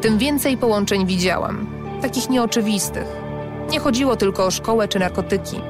tym 0.00 0.18
więcej 0.18 0.56
połączeń 0.56 1.06
widziałam, 1.06 1.66
takich 2.02 2.30
nieoczywistych. 2.30 3.06
Nie 3.70 3.80
chodziło 3.80 4.16
tylko 4.16 4.46
o 4.46 4.50
szkołę 4.50 4.88
czy 4.88 4.98
narkotyki, 4.98 5.60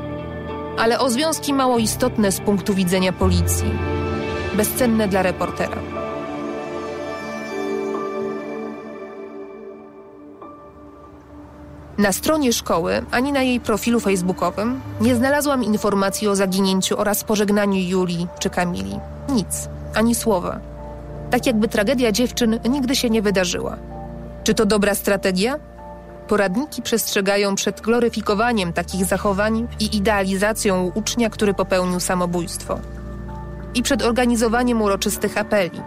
ale 0.79 0.99
o 0.99 1.11
związki 1.11 1.55
mało 1.55 1.79
istotne 1.79 2.33
z 2.33 2.41
punktu 2.41 2.75
widzenia 2.75 3.13
policji, 3.13 3.71
bezcenne 4.57 5.09
dla 5.09 5.23
reportera. 5.23 5.92
Na 12.03 12.13
stronie 12.13 12.53
szkoły 12.53 13.05
ani 13.11 13.33
na 13.33 13.43
jej 13.43 13.61
profilu 13.61 14.01
facebookowym 14.01 14.81
nie 15.01 15.15
znalazłam 15.15 15.65
informacji 15.65 16.29
o 16.29 16.37
zaginięciu 16.37 16.99
oraz 16.99 17.25
pożegnaniu 17.25 17.81
Julii 17.81 18.27
czy 18.39 18.51
Kamili. 18.51 19.01
Nic, 19.29 19.69
ani 19.95 20.15
słowa. 20.15 20.61
Tak 21.31 21.47
jakby 21.47 21.69
tragedia 21.69 22.13
dziewczyn 22.13 22.61
nigdy 22.71 22.97
się 22.97 23.11
nie 23.11 23.23
wydarzyła. 23.23 23.77
Czy 24.45 24.55
to 24.55 24.67
dobra 24.67 24.95
strategia? 24.95 25.59
Poradniki 26.29 26.83
przestrzegają 26.83 27.55
przed 27.55 27.81
gloryfikowaniem 27.81 28.73
takich 28.73 29.05
zachowań 29.05 29.69
i 29.81 29.97
idealizacją 29.97 30.93
ucznia, 30.95 31.31
który 31.31 31.55
popełnił 31.55 32.01
samobójstwo. 32.01 32.79
I 33.75 33.83
przed 33.83 34.03
organizowaniem 34.03 34.83
uroczystych 34.83 35.39
apeli. 35.39 35.81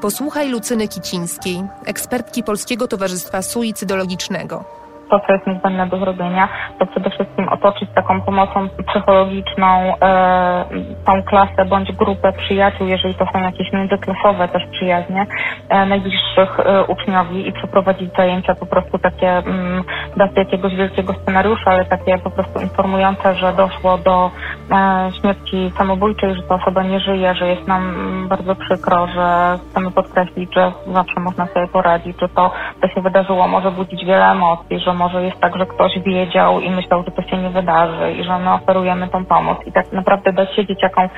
Posłuchaj 0.00 0.50
Lucyny 0.50 0.88
Kicińskiej, 0.88 1.64
ekspertki 1.84 2.42
Polskiego 2.42 2.88
Towarzystwa 2.88 3.42
Suicydologicznego 3.42 4.81
to, 5.12 5.20
co 5.26 5.32
jest 5.32 5.46
niezbędne 5.46 5.86
do 5.86 5.98
zrobienia, 5.98 6.48
to 6.78 6.86
przede 6.86 7.10
wszystkim 7.10 7.48
otoczyć 7.48 7.90
taką 7.94 8.20
pomocą 8.20 8.68
psychologiczną 8.88 9.66
e, 10.02 10.64
tą 11.06 11.22
klasę 11.22 11.64
bądź 11.64 11.92
grupę 11.92 12.32
przyjaciół, 12.32 12.86
jeżeli 12.86 13.14
to 13.14 13.26
są 13.32 13.40
jakieś 13.40 13.72
międzyklasowe 13.72 14.48
też 14.48 14.62
przyjaźnie, 14.70 15.26
e, 15.68 15.86
najbliższych 15.86 16.60
e, 16.60 16.84
uczniowi 16.84 17.48
i 17.48 17.52
przeprowadzić 17.52 18.10
zajęcia 18.16 18.54
po 18.54 18.66
prostu 18.66 18.98
takie 18.98 19.28
mm, 19.28 19.84
bez 20.16 20.36
jakiegoś 20.36 20.74
wielkiego 20.74 21.12
scenariusza, 21.12 21.70
ale 21.70 21.84
takie 21.84 22.18
po 22.18 22.30
prostu 22.30 22.60
informujące, 22.60 23.34
że 23.34 23.52
doszło 23.52 23.98
do 23.98 24.30
e, 24.70 25.10
śmierci 25.20 25.72
samobójczej, 25.78 26.34
że 26.34 26.42
ta 26.42 26.54
osoba 26.54 26.82
nie 26.82 27.00
żyje, 27.00 27.34
że 27.34 27.48
jest 27.48 27.68
nam 27.68 27.82
bardzo 28.28 28.54
przykro, 28.54 29.06
że 29.06 29.58
chcemy 29.70 29.90
podkreślić, 29.90 30.54
że 30.54 30.72
zawsze 30.92 31.20
można 31.20 31.46
sobie 31.46 31.68
poradzić, 31.68 32.20
że 32.20 32.28
to, 32.28 32.50
co 32.80 32.88
się 32.88 33.00
wydarzyło 33.00 33.48
może 33.48 33.70
budzić 33.70 34.04
wiele 34.04 34.26
emocji, 34.30 34.78
że 34.78 34.94
może 35.02 35.22
jest 35.22 35.40
tak, 35.40 35.56
że 35.56 35.66
ktoś 35.66 35.92
wiedział 35.98 36.60
i 36.60 36.70
myślał, 36.70 37.02
że 37.06 37.10
to 37.10 37.22
się 37.22 37.36
nie 37.36 37.50
wydarzy 37.50 38.12
i 38.12 38.24
że 38.24 38.38
my 38.38 38.52
oferujemy 38.52 39.08
tą 39.08 39.24
pomoc 39.24 39.58
i 39.66 39.72
tak 39.72 39.92
naprawdę 39.92 40.32
dać 40.32 40.56
się 40.56 40.66
dzieciakom 40.66 41.04
y, 41.04 41.10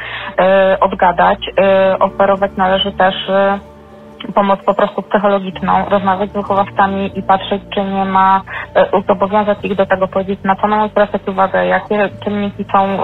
odgadać. 0.81 1.39
Y, 1.49 1.99
oferować 1.99 2.51
należy 2.57 2.93
też 2.93 3.15
y, 3.29 4.33
pomoc 4.35 4.65
po 4.67 4.75
prostu 4.75 5.03
psychologiczną, 5.03 5.89
rozmawiać 5.89 6.31
z 6.31 6.33
wychowawcami 6.33 7.19
i 7.19 7.23
patrzeć, 7.23 7.63
czy 7.75 7.85
nie 7.85 8.05
ma, 8.05 8.43
zobowiązać 9.09 9.59
ich 9.63 9.75
do 9.75 9.87
tego, 9.87 10.09
powiedzieć, 10.09 10.41
na 10.45 10.57
co 10.57 10.67
mają 10.67 10.89
zwracać 10.89 11.23
uwagę, 11.29 11.67
jakie 11.67 12.09
czynniki 12.25 12.65
są, 12.73 12.99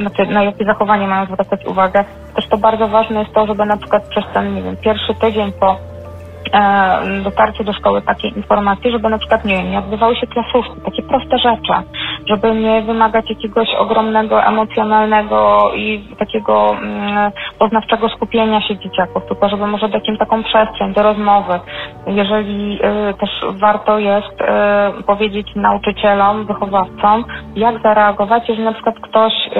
znaczy, 0.00 0.26
na 0.26 0.42
jakie 0.42 0.64
zachowanie 0.64 1.06
mają 1.06 1.26
zwracać 1.26 1.66
uwagę. 1.66 2.04
Też 2.34 2.48
to 2.48 2.56
bardzo 2.56 2.88
ważne 2.88 3.20
jest 3.20 3.34
to, 3.34 3.46
żeby 3.46 3.64
na 3.64 3.76
przykład 3.76 4.08
przez 4.08 4.24
ten, 4.34 4.54
nie 4.54 4.62
wiem, 4.62 4.76
pierwszy 4.76 5.14
tydzień 5.14 5.52
po 5.60 5.93
dotarcie 7.22 7.64
do 7.64 7.72
szkoły 7.72 8.02
takiej 8.02 8.36
informacji, 8.36 8.90
żeby 8.90 9.08
na 9.08 9.18
przykład, 9.18 9.44
nie 9.44 9.56
wiem, 9.56 9.70
nie 9.70 9.78
odbywały 9.78 10.16
się 10.16 10.26
klasówki, 10.26 10.80
takie 10.84 11.02
proste 11.02 11.38
rzeczy, 11.38 11.72
żeby 12.26 12.54
nie 12.54 12.82
wymagać 12.82 13.30
jakiegoś 13.30 13.68
ogromnego 13.78 14.42
emocjonalnego 14.42 15.70
i 15.74 16.08
takiego 16.18 16.76
poznawczego 17.58 18.08
skupienia 18.08 18.60
się 18.60 18.78
dzieciaków, 18.78 19.22
tylko 19.28 19.48
żeby 19.48 19.66
może 19.66 19.88
dać 19.88 20.08
im 20.08 20.16
taką 20.16 20.42
przestrzeń 20.42 20.94
do 20.94 21.02
rozmowy. 21.02 21.60
Jeżeli 22.06 22.78
y, 23.10 23.14
też 23.14 23.30
warto 23.60 23.98
jest 23.98 24.40
y, 25.00 25.02
powiedzieć 25.02 25.46
nauczycielom, 25.56 26.46
wychowawcom, 26.46 27.24
jak 27.56 27.82
zareagować, 27.82 28.48
jeżeli 28.48 28.64
na 28.64 28.72
przykład 28.72 28.94
ktoś 29.00 29.32
y, 29.32 29.50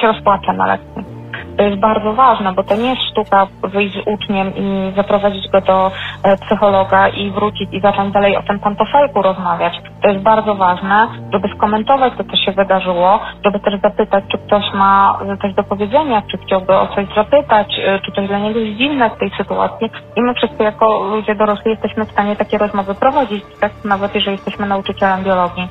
się 0.00 0.06
rozpłacze 0.06 0.52
na 0.52 0.66
lekcji 0.66 1.23
to 1.56 1.62
jest 1.62 1.80
bardzo 1.80 2.12
ważne, 2.12 2.52
bo 2.52 2.64
to 2.64 2.76
nie 2.76 2.90
jest 2.90 3.02
sztuka 3.10 3.46
wyjść 3.62 3.94
z 3.94 4.06
uczniem 4.06 4.56
i 4.56 4.92
zaprowadzić 4.96 5.48
go 5.48 5.60
do 5.60 5.90
e, 6.22 6.36
psychologa 6.36 7.08
i 7.08 7.30
wrócić 7.30 7.68
i 7.72 7.80
zacząć 7.80 8.14
dalej 8.14 8.36
o 8.36 8.42
tym 8.42 8.58
pantofelku 8.58 9.22
rozmawiać. 9.22 9.74
To 10.02 10.08
jest 10.08 10.22
bardzo 10.22 10.54
ważne, 10.54 11.08
żeby 11.32 11.48
skomentować 11.56 12.12
to, 12.18 12.24
co 12.24 12.36
się 12.36 12.52
wydarzyło, 12.52 13.20
żeby 13.44 13.60
też 13.60 13.80
zapytać, 13.80 14.24
czy 14.32 14.38
ktoś 14.38 14.64
ma 14.74 15.18
coś 15.42 15.54
do 15.54 15.64
powiedzenia, 15.64 16.22
czy 16.30 16.38
chciałby 16.38 16.74
o 16.74 16.86
coś 16.94 17.06
zapytać, 17.14 17.66
e, 17.78 18.00
czy 18.00 18.12
coś 18.12 18.28
dla 18.28 18.38
niego 18.38 18.58
jest 18.58 18.78
dziwne 18.78 19.10
w 19.10 19.18
tej 19.18 19.30
sytuacji. 19.36 19.90
I 20.16 20.22
my 20.22 20.34
wszyscy 20.34 20.62
jako 20.62 21.02
ludzie 21.02 21.34
dorośli 21.34 21.70
jesteśmy 21.70 22.04
w 22.04 22.12
stanie 22.12 22.36
takie 22.36 22.58
rozmowy 22.58 22.94
prowadzić, 22.94 23.44
tak 23.60 23.72
nawet 23.84 24.14
jeżeli 24.14 24.36
jesteśmy 24.36 24.66
nauczycielem 24.66 25.24
biologii. 25.24 25.68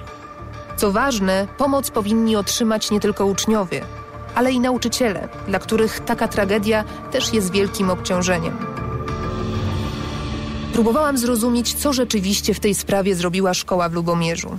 Co 0.76 0.92
ważne, 0.92 1.48
pomoc 1.58 1.92
powinni 1.92 2.36
otrzymać 2.36 2.92
nie 2.92 3.00
tylko 3.00 3.26
uczniowie, 3.26 3.82
ale 4.36 4.52
i 4.52 4.60
nauczyciele, 4.60 5.28
dla 5.48 5.60
których 5.60 6.00
taka 6.00 6.28
tragedia 6.28 6.84
też 7.12 7.34
jest 7.34 7.52
wielkim 7.52 7.90
obciążeniem. 7.90 8.58
Próbowałam 10.74 11.18
zrozumieć, 11.18 11.74
co 11.74 11.94
rzeczywiście 11.94 12.54
w 12.54 12.60
tej 12.60 12.76
sprawie 12.76 13.16
zrobiła 13.16 13.54
szkoła 13.54 13.90
w 13.90 13.94
Lubomierzu. 13.94 14.58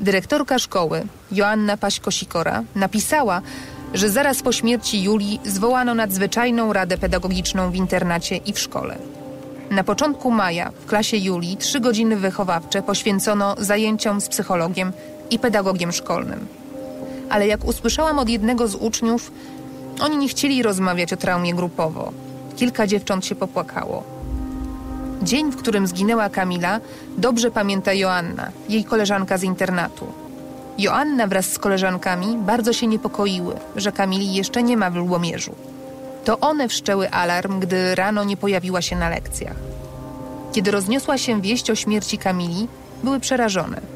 Dyrektorka 0.00 0.58
szkoły, 0.58 1.06
Joanna 1.32 1.76
Paśko-Sikora, 1.76 2.62
napisała, 2.74 3.42
że 3.94 4.10
zaraz 4.10 4.42
po 4.42 4.52
śmierci 4.52 5.02
Julii 5.02 5.40
zwołano 5.44 5.94
nadzwyczajną 5.94 6.72
radę 6.72 6.98
pedagogiczną 6.98 7.70
w 7.70 7.74
internacie 7.74 8.36
i 8.36 8.52
w 8.52 8.58
szkole. 8.58 8.98
Na 9.70 9.84
początku 9.84 10.30
maja 10.30 10.70
w 10.70 10.86
klasie 10.86 11.16
Julii 11.16 11.56
trzy 11.56 11.80
godziny 11.80 12.16
wychowawcze 12.16 12.82
poświęcono 12.82 13.54
zajęciom 13.58 14.20
z 14.20 14.28
psychologiem 14.28 14.92
i 15.30 15.38
pedagogiem 15.38 15.92
szkolnym 15.92 16.46
ale 17.30 17.46
jak 17.46 17.64
usłyszałam 17.64 18.18
od 18.18 18.28
jednego 18.28 18.68
z 18.68 18.74
uczniów, 18.74 19.32
oni 20.00 20.16
nie 20.16 20.28
chcieli 20.28 20.62
rozmawiać 20.62 21.12
o 21.12 21.16
traumie 21.16 21.54
grupowo. 21.54 22.12
Kilka 22.56 22.86
dziewcząt 22.86 23.26
się 23.26 23.34
popłakało. 23.34 24.02
Dzień, 25.22 25.50
w 25.52 25.56
którym 25.56 25.86
zginęła 25.86 26.28
Kamila, 26.28 26.80
dobrze 27.18 27.50
pamięta 27.50 27.92
Joanna, 27.92 28.50
jej 28.68 28.84
koleżanka 28.84 29.38
z 29.38 29.42
internatu. 29.42 30.06
Joanna 30.78 31.26
wraz 31.26 31.46
z 31.52 31.58
koleżankami 31.58 32.36
bardzo 32.38 32.72
się 32.72 32.86
niepokoiły, 32.86 33.54
że 33.76 33.92
Kamili 33.92 34.34
jeszcze 34.34 34.62
nie 34.62 34.76
ma 34.76 34.90
w 34.90 34.94
Lubomierzu. 34.96 35.54
To 36.24 36.40
one 36.40 36.68
wszczęły 36.68 37.10
alarm, 37.10 37.60
gdy 37.60 37.94
rano 37.94 38.24
nie 38.24 38.36
pojawiła 38.36 38.82
się 38.82 38.96
na 38.96 39.08
lekcjach. 39.08 39.56
Kiedy 40.52 40.70
rozniosła 40.70 41.18
się 41.18 41.40
wieść 41.40 41.70
o 41.70 41.74
śmierci 41.74 42.18
Kamili, 42.18 42.68
były 43.04 43.20
przerażone. 43.20 43.95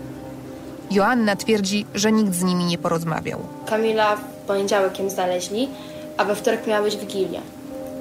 Joanna 0.91 1.37
twierdzi, 1.37 1.87
że 1.95 2.13
nikt 2.13 2.35
z 2.35 2.43
nimi 2.43 2.65
nie 2.65 2.79
porozmawiał. 2.79 3.41
Kamila 3.67 4.17
w 4.17 4.21
poniedziałek 4.47 4.99
ją 4.99 5.11
znaleźli, 5.11 5.69
a 6.17 6.25
we 6.25 6.35
wtorek 6.35 6.67
miała 6.67 6.83
być 6.83 6.97
Wigilia. 6.97 7.41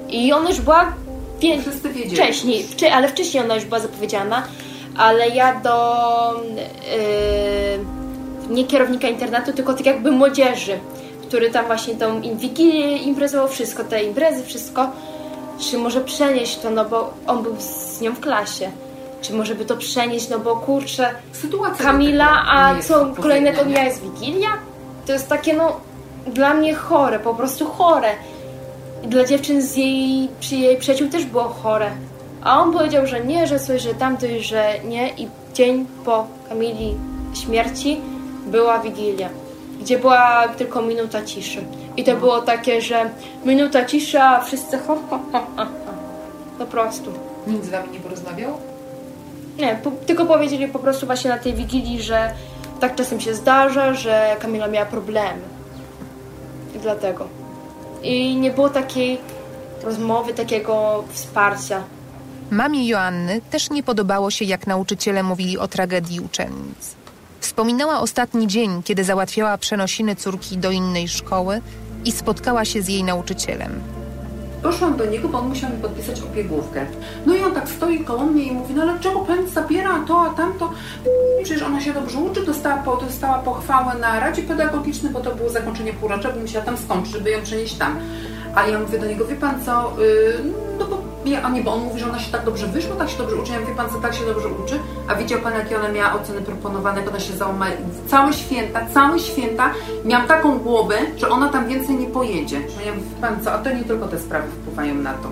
I 0.08 0.32
ona 0.32 0.48
już 0.48 0.60
była 0.60 0.92
wie... 1.40 1.58
wcześniej, 2.12 2.64
wcze... 2.64 2.92
ale 2.92 3.08
wcześniej 3.08 3.44
ona 3.44 3.54
już 3.54 3.64
była 3.64 3.80
zapowiedziana, 3.80 4.42
ale 4.96 5.28
ja 5.28 5.60
do 5.60 6.44
yy, 8.48 8.54
nie 8.54 8.64
kierownika 8.64 9.08
internatu, 9.08 9.52
tylko 9.52 9.74
tak 9.74 9.86
jakby 9.86 10.10
młodzieży, 10.12 10.78
który 11.28 11.50
tam 11.50 11.66
właśnie 11.66 11.94
tą 11.94 12.20
Wigilię 12.20 12.96
imprezował, 12.96 13.48
wszystko, 13.48 13.84
te 13.84 14.04
imprezy, 14.04 14.44
wszystko, 14.44 14.90
czy 15.58 15.78
może 15.78 16.00
przenieść 16.00 16.58
to, 16.58 16.70
no 16.70 16.84
bo 16.84 17.14
on 17.26 17.42
był 17.42 17.56
z 17.58 18.00
nią 18.00 18.12
w 18.12 18.20
klasie. 18.20 18.70
Czy 19.22 19.32
może 19.34 19.54
by 19.54 19.64
to 19.64 19.76
przenieść, 19.76 20.28
no 20.28 20.38
bo 20.38 20.56
kurczę, 20.56 21.10
Sytuacja 21.32 21.84
Kamila, 21.84 22.44
a 22.48 22.82
co 22.82 23.06
kolejnego 23.06 23.64
dnia 23.64 23.84
jest 23.84 24.02
Wigilia? 24.02 24.48
To 25.06 25.12
jest 25.12 25.28
takie, 25.28 25.54
no, 25.54 25.80
dla 26.26 26.54
mnie 26.54 26.74
chore, 26.74 27.18
po 27.18 27.34
prostu 27.34 27.66
chore. 27.66 28.12
I 29.04 29.08
dla 29.08 29.24
dziewczyn 29.24 29.62
z 29.62 29.76
jej, 29.76 30.28
przy 30.40 30.56
jej 30.56 30.76
przyjaciół 30.76 31.08
też 31.08 31.24
było 31.24 31.44
chore. 31.44 31.90
A 32.42 32.62
on 32.62 32.72
powiedział, 32.72 33.06
że 33.06 33.24
nie, 33.24 33.46
że 33.46 33.60
coś, 33.60 33.82
że 33.82 33.94
tamto 33.94 34.26
i 34.26 34.40
że 34.40 34.74
nie. 34.84 35.08
I 35.08 35.28
dzień 35.54 35.86
po 36.04 36.26
Kamili 36.48 36.96
śmierci 37.34 38.00
była 38.46 38.78
Wigilia, 38.78 39.28
gdzie 39.80 39.98
była 39.98 40.48
tylko 40.48 40.82
minuta 40.82 41.24
ciszy. 41.24 41.64
I 41.96 42.04
to 42.04 42.16
było 42.16 42.42
takie, 42.42 42.80
że 42.80 43.10
minuta 43.44 43.84
ciszy, 43.84 44.20
a 44.20 44.40
wszyscy 44.40 44.78
ho, 44.78 44.96
ho, 45.10 45.18
ho, 45.32 45.38
ho, 45.56 45.64
ho. 45.64 45.66
Po 46.58 46.66
prostu. 46.66 47.12
Nikt 47.46 47.64
z 47.64 47.68
wami 47.68 47.90
nie 47.92 48.00
porozmawiał? 48.00 48.69
Nie, 49.60 49.78
po, 49.84 49.90
tylko 49.90 50.26
powiedzieli 50.26 50.68
po 50.68 50.78
prostu 50.78 51.06
właśnie 51.06 51.30
na 51.30 51.38
tej 51.38 51.54
Wigilii, 51.54 52.02
że 52.02 52.32
tak 52.80 52.94
czasem 52.94 53.20
się 53.20 53.34
zdarza, 53.34 53.94
że 53.94 54.36
Kamila 54.40 54.68
miała 54.68 54.86
problemy. 54.86 55.40
I 56.76 56.78
dlatego. 56.78 57.28
I 58.02 58.36
nie 58.36 58.50
było 58.50 58.68
takiej 58.68 59.18
rozmowy, 59.84 60.34
takiego 60.34 61.04
wsparcia. 61.12 61.82
Mamie 62.50 62.88
Joanny 62.88 63.40
też 63.50 63.70
nie 63.70 63.82
podobało 63.82 64.30
się, 64.30 64.44
jak 64.44 64.66
nauczyciele 64.66 65.22
mówili 65.22 65.58
o 65.58 65.68
tragedii 65.68 66.20
uczennic. 66.20 66.94
Wspominała 67.40 68.00
ostatni 68.00 68.46
dzień, 68.46 68.82
kiedy 68.82 69.04
załatwiała 69.04 69.58
przenosiny 69.58 70.16
córki 70.16 70.58
do 70.58 70.70
innej 70.70 71.08
szkoły 71.08 71.60
i 72.04 72.12
spotkała 72.12 72.64
się 72.64 72.82
z 72.82 72.88
jej 72.88 73.04
nauczycielem. 73.04 73.99
Poszłam 74.62 74.96
do 74.96 75.04
niego, 75.04 75.28
bo 75.28 75.38
on 75.38 75.48
musiał 75.48 75.70
mi 75.70 75.76
podpisać 75.76 76.20
opiegówkę. 76.20 76.86
No 77.26 77.34
i 77.34 77.42
on 77.42 77.52
tak 77.52 77.68
stoi 77.68 78.04
koło 78.04 78.24
mnie 78.24 78.42
i 78.42 78.52
mówi, 78.52 78.74
no 78.74 78.82
ale 78.82 79.00
czego 79.00 79.20
pani 79.20 79.48
zabiera 79.48 80.04
to, 80.08 80.20
a 80.20 80.30
tamto? 80.30 80.72
Przecież 81.42 81.62
ona 81.62 81.80
się 81.80 81.92
dobrze 81.92 82.18
uczy, 82.18 82.46
dostała, 82.46 82.82
dostała 83.00 83.38
pochwałę 83.38 83.94
na 84.00 84.20
Radzie 84.20 84.42
Pedagogicznej, 84.42 85.12
bo 85.12 85.20
to 85.20 85.34
było 85.34 85.50
zakończenie 85.50 85.92
półrocza, 85.92 86.32
bo 86.32 86.40
musiała 86.40 86.64
tam 86.64 86.76
skończyć, 86.76 87.12
żeby 87.12 87.30
ją 87.30 87.42
przenieść 87.42 87.74
tam. 87.74 87.96
A 88.54 88.66
ja 88.66 88.78
mówię 88.78 88.98
do 88.98 89.06
niego, 89.06 89.24
wie 89.24 89.36
pan 89.36 89.64
co, 89.64 89.92
yy, 89.98 90.34
no 90.78 90.86
bo 90.86 91.10
ja, 91.24 91.42
a 91.42 91.50
nie, 91.50 91.62
bo 91.62 91.72
on 91.72 91.80
mówi, 91.80 92.00
że 92.00 92.08
ona 92.08 92.18
się 92.18 92.32
tak 92.32 92.44
dobrze 92.44 92.66
wyszła, 92.66 92.96
tak 92.96 93.10
się 93.10 93.18
dobrze 93.18 93.36
uczy. 93.36 93.52
Ja 93.52 93.60
mówię, 93.60 93.74
pan 93.74 93.90
co, 93.90 94.00
tak 94.00 94.14
się 94.14 94.24
dobrze 94.24 94.48
uczy, 94.48 94.78
a 95.08 95.14
widział 95.14 95.40
pan, 95.40 95.52
jakie 95.52 95.78
ona 95.78 95.88
miała 95.88 96.12
oceny 96.12 96.40
proponowane, 96.40 97.00
jak 97.00 97.10
ona 97.10 97.20
się 97.20 97.32
załamała. 97.32 97.70
Całe 98.08 98.32
święta, 98.32 98.80
całe 98.94 99.18
święta 99.18 99.70
miałam 100.04 100.26
taką 100.26 100.58
głowę, 100.58 100.94
że 101.16 101.28
ona 101.28 101.48
tam 101.48 101.68
więcej 101.68 101.94
nie 101.94 102.06
pojedzie. 102.06 102.60
No 102.76 102.86
ja 102.86 102.94
mówię, 102.94 103.06
pan 103.20 103.44
co, 103.44 103.52
a 103.52 103.58
to 103.58 103.72
nie 103.72 103.84
tylko 103.84 104.08
te 104.08 104.18
sprawy 104.18 104.48
wpływają 104.48 104.94
na 104.94 105.12
to. 105.12 105.28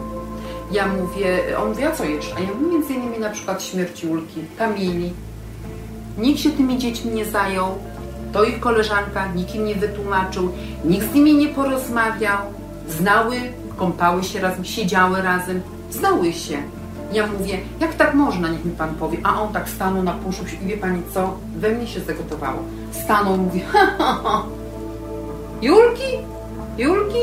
Ja 0.73 0.89
mówię, 0.89 1.59
on 1.63 1.69
mówi, 1.69 1.85
a 1.85 1.93
co 1.93 2.05
jeszcze? 2.05 2.37
A 2.37 2.41
ja 2.41 2.47
mówię, 2.55 2.73
między 2.73 2.95
innymi 2.95 3.19
na 3.19 3.31
przykład 3.31 3.63
śmierć 3.63 4.05
Julki, 4.05 4.45
Kamili. 4.59 5.13
Nikt 6.19 6.41
się 6.41 6.51
tymi 6.51 6.79
dziećmi 6.79 7.11
nie 7.11 7.25
zajął, 7.25 7.67
to 8.33 8.45
ich 8.45 8.61
koleżanka, 8.61 9.27
nikt 9.35 9.55
im 9.55 9.65
nie 9.65 9.75
wytłumaczył, 9.75 10.53
nikt 10.85 11.11
z 11.11 11.15
nimi 11.15 11.35
nie 11.35 11.49
porozmawiał, 11.49 12.39
znały, 12.89 13.37
kąpały 13.77 14.25
się 14.25 14.41
razem, 14.41 14.65
siedziały 14.65 15.23
razem, 15.23 15.61
znały 15.91 16.33
się. 16.33 16.59
Ja 17.13 17.27
mówię, 17.27 17.59
jak 17.81 17.95
tak 17.95 18.15
można, 18.15 18.49
niech 18.49 18.65
mi 18.65 18.73
pan 18.73 18.95
powie. 18.95 19.19
A 19.23 19.43
on 19.43 19.53
tak 19.53 19.69
stanął, 19.69 20.03
napuszył 20.03 20.49
się 20.49 20.57
i 20.57 20.67
wie 20.67 20.77
pani 20.77 21.03
co, 21.15 21.37
we 21.57 21.69
mnie 21.69 21.87
się 21.87 22.01
zagotowało. 22.01 22.63
Stanął 23.05 23.37
i 23.37 23.39
mówi, 23.39 23.61
ha, 23.61 23.95
ha, 23.99 24.21
ha. 24.25 24.43
Julki? 25.63 26.19
Julki? 26.79 27.19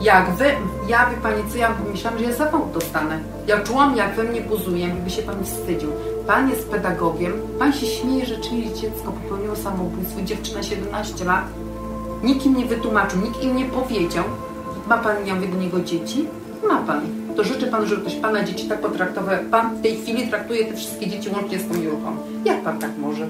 Jak 0.00 0.30
we, 0.30 0.52
ja 0.88 1.10
wie 1.10 1.16
pani 1.16 1.42
co, 1.52 1.58
ja 1.58 1.74
myślałam, 1.92 2.18
że 2.18 2.24
ja 2.24 2.32
zawał 2.32 2.68
dostanę. 2.74 3.18
Ja 3.46 3.60
czułam, 3.60 3.96
jak 3.96 4.14
we 4.14 4.24
mnie 4.24 4.40
buzuje, 4.40 4.88
jakby 4.88 5.10
się 5.10 5.22
pan 5.22 5.44
wstydził. 5.44 5.90
Pan 6.26 6.50
jest 6.50 6.70
pedagogiem, 6.70 7.32
pan 7.58 7.72
się 7.72 7.86
śmieje, 7.86 8.26
że 8.26 8.38
czyjeś 8.38 8.68
dziecko 8.68 9.12
popełniło 9.12 9.56
samobójstwo, 9.56 10.22
dziewczyna 10.22 10.62
17 10.62 11.24
lat. 11.24 11.44
Nikt 12.22 12.46
im 12.46 12.56
nie 12.56 12.66
wytłumaczył, 12.66 13.20
nikt 13.20 13.42
im 13.42 13.56
nie 13.56 13.64
powiedział. 13.64 14.24
Ma 14.90 14.98
pan, 14.98 15.26
ja 15.26 15.34
niego 15.34 15.80
dzieci? 15.80 16.26
Ma 16.68 16.82
pan. 16.82 17.00
To 17.36 17.44
życzę 17.44 17.66
panu, 17.66 17.86
żeby 17.86 18.00
ktoś 18.00 18.16
pana 18.16 18.44
dzieci 18.44 18.68
tak 18.68 18.80
potraktował, 18.80 19.36
pan 19.50 19.76
w 19.76 19.82
tej 19.82 19.96
chwili 19.96 20.28
traktuje 20.28 20.64
te 20.66 20.76
wszystkie 20.76 21.06
dzieci 21.06 21.30
łącznie 21.30 21.58
z 21.58 21.68
tą 21.68 21.82
Julką. 21.82 22.16
Jak 22.44 22.62
pan 22.62 22.78
tak 22.78 22.90
może? 22.98 23.28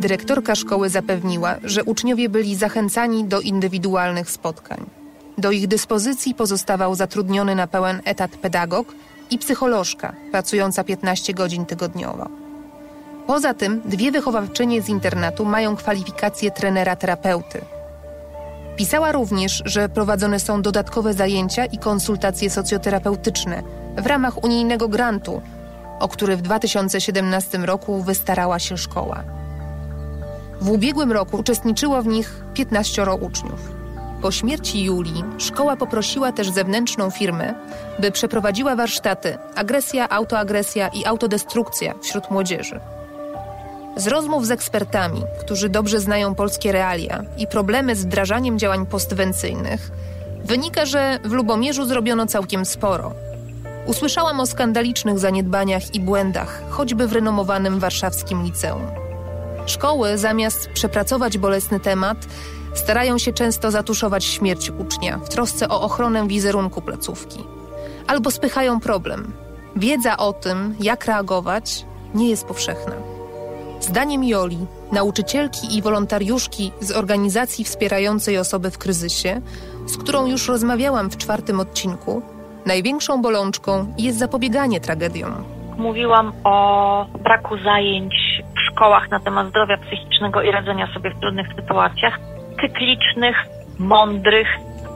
Dyrektorka 0.00 0.54
szkoły 0.54 0.88
zapewniła, 0.88 1.54
że 1.64 1.84
uczniowie 1.84 2.28
byli 2.28 2.56
zachęcani 2.56 3.24
do 3.24 3.40
indywidualnych 3.40 4.30
spotkań. 4.30 4.86
Do 5.38 5.50
ich 5.50 5.68
dyspozycji 5.68 6.34
pozostawał 6.34 6.94
zatrudniony 6.94 7.54
na 7.54 7.66
pełen 7.66 8.00
etat 8.04 8.30
pedagog 8.30 8.94
i 9.30 9.38
psycholożka, 9.38 10.12
pracująca 10.30 10.84
15 10.84 11.34
godzin 11.34 11.66
tygodniowo. 11.66 12.28
Poza 13.26 13.54
tym 13.54 13.80
dwie 13.84 14.12
wychowawczynie 14.12 14.82
z 14.82 14.88
internatu 14.88 15.44
mają 15.44 15.76
kwalifikację 15.76 16.50
trenera 16.50 16.96
terapeuty. 16.96 17.60
Pisała 18.76 19.12
również, 19.12 19.62
że 19.64 19.88
prowadzone 19.88 20.40
są 20.40 20.62
dodatkowe 20.62 21.14
zajęcia 21.14 21.64
i 21.64 21.78
konsultacje 21.78 22.50
socjoterapeutyczne 22.50 23.62
w 23.96 24.06
ramach 24.06 24.44
unijnego 24.44 24.88
grantu, 24.88 25.42
o 26.00 26.08
który 26.08 26.36
w 26.36 26.42
2017 26.42 27.58
roku 27.58 28.02
wystarała 28.02 28.58
się 28.58 28.76
szkoła. 28.76 29.22
W 30.60 30.70
ubiegłym 30.70 31.12
roku 31.12 31.36
uczestniczyło 31.36 32.02
w 32.02 32.06
nich 32.06 32.44
15 32.54 33.04
uczniów. 33.20 33.72
Po 34.22 34.30
śmierci 34.30 34.84
Julii 34.84 35.24
szkoła 35.38 35.76
poprosiła 35.76 36.32
też 36.32 36.50
zewnętrzną 36.50 37.10
firmę, 37.10 37.54
by 37.98 38.10
przeprowadziła 38.10 38.76
warsztaty 38.76 39.38
agresja, 39.54 40.08
autoagresja 40.08 40.88
i 40.88 41.04
autodestrukcja 41.04 41.94
wśród 42.02 42.30
młodzieży. 42.30 42.80
Z 43.96 44.06
rozmów 44.06 44.46
z 44.46 44.50
ekspertami, 44.50 45.22
którzy 45.40 45.68
dobrze 45.68 46.00
znają 46.00 46.34
polskie 46.34 46.72
realia 46.72 47.24
i 47.38 47.46
problemy 47.46 47.96
z 47.96 48.04
wdrażaniem 48.04 48.58
działań 48.58 48.86
postwencyjnych, 48.86 49.90
wynika, 50.44 50.86
że 50.86 51.18
w 51.24 51.32
Lubomierzu 51.32 51.84
zrobiono 51.84 52.26
całkiem 52.26 52.64
sporo. 52.64 53.12
Usłyszałam 53.86 54.40
o 54.40 54.46
skandalicznych 54.46 55.18
zaniedbaniach 55.18 55.94
i 55.94 56.00
błędach, 56.00 56.62
choćby 56.70 57.06
w 57.06 57.12
renomowanym 57.12 57.78
warszawskim 57.78 58.42
liceum. 58.42 58.82
Szkoły, 59.66 60.18
zamiast 60.18 60.68
przepracować 60.68 61.38
bolesny 61.38 61.80
temat, 61.80 62.16
starają 62.74 63.18
się 63.18 63.32
często 63.32 63.70
zatuszować 63.70 64.24
śmierć 64.24 64.70
ucznia 64.70 65.18
w 65.18 65.28
trosce 65.28 65.68
o 65.68 65.82
ochronę 65.82 66.28
wizerunku 66.28 66.82
placówki. 66.82 67.44
Albo 68.06 68.30
spychają 68.30 68.80
problem. 68.80 69.32
Wiedza 69.76 70.16
o 70.16 70.32
tym, 70.32 70.74
jak 70.80 71.06
reagować, 71.06 71.86
nie 72.14 72.30
jest 72.30 72.44
powszechna. 72.44 73.13
Zdaniem 73.84 74.24
Joli, 74.24 74.66
nauczycielki 74.92 75.78
i 75.78 75.82
wolontariuszki 75.82 76.72
z 76.80 76.96
organizacji 76.96 77.64
wspierającej 77.64 78.38
osoby 78.38 78.70
w 78.70 78.78
kryzysie, 78.78 79.40
z 79.86 79.96
którą 79.96 80.26
już 80.26 80.48
rozmawiałam 80.48 81.10
w 81.10 81.16
czwartym 81.16 81.60
odcinku, 81.60 82.22
największą 82.66 83.22
bolączką 83.22 83.94
jest 83.98 84.18
zapobieganie 84.18 84.80
tragediom. 84.80 85.32
Mówiłam 85.76 86.32
o 86.44 87.06
braku 87.24 87.58
zajęć 87.58 88.14
w 88.56 88.72
szkołach 88.72 89.10
na 89.10 89.20
temat 89.20 89.48
zdrowia 89.48 89.76
psychicznego 89.76 90.42
i 90.42 90.50
radzenia 90.50 90.94
sobie 90.94 91.10
w 91.10 91.20
trudnych 91.20 91.46
sytuacjach, 91.56 92.18
cyklicznych, 92.60 93.36
mądrych, 93.78 94.48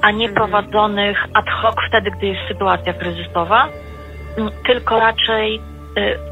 a 0.03 0.11
nie 0.11 0.29
prowadzonych 0.29 1.19
ad 1.35 1.51
hoc 1.51 1.77
wtedy, 1.89 2.11
gdy 2.11 2.27
jest 2.27 2.49
sytuacja 2.49 2.93
kryzysowa, 2.93 3.69
tylko 4.67 5.01
raczej 5.01 5.57
y, 5.57 5.61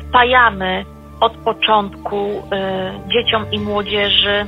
wpajamy 0.08 0.95
od 1.20 1.36
początku 1.36 2.42
e, 2.52 3.00
dzieciom 3.08 3.50
i 3.52 3.60
młodzieży, 3.60 4.46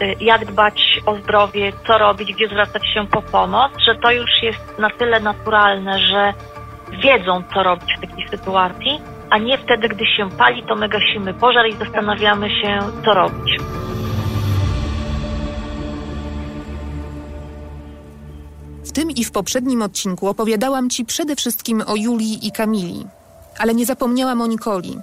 e, 0.00 0.12
jak 0.20 0.46
dbać 0.46 1.00
o 1.06 1.16
zdrowie, 1.16 1.72
co 1.86 1.98
robić, 1.98 2.34
gdzie 2.34 2.48
zwracać 2.48 2.82
się 2.94 3.06
po 3.06 3.22
pomoc, 3.22 3.72
że 3.86 3.94
to 3.94 4.10
już 4.10 4.30
jest 4.42 4.78
na 4.78 4.90
tyle 4.90 5.20
naturalne, 5.20 5.98
że 5.98 6.34
wiedzą, 6.92 7.42
co 7.54 7.62
robić 7.62 7.94
w 7.98 8.00
takiej 8.00 8.28
sytuacji, 8.28 9.00
a 9.30 9.38
nie 9.38 9.58
wtedy, 9.58 9.88
gdy 9.88 10.06
się 10.06 10.30
pali, 10.30 10.62
to 10.62 10.74
my 10.76 10.88
gasimy 10.88 11.34
pożar 11.34 11.66
i 11.68 11.72
zastanawiamy 11.72 12.50
się, 12.50 12.78
co 13.04 13.14
robić. 13.14 13.58
W 18.84 18.92
tym 18.92 19.10
i 19.10 19.24
w 19.24 19.32
poprzednim 19.32 19.82
odcinku 19.82 20.28
opowiadałam 20.28 20.90
Ci 20.90 21.04
przede 21.04 21.36
wszystkim 21.36 21.82
o 21.86 21.96
Julii 21.96 22.46
i 22.46 22.52
Kamili, 22.52 23.06
ale 23.58 23.74
nie 23.74 23.86
zapomniałam 23.86 24.40
o 24.40 24.46
Nikoli, 24.46 24.98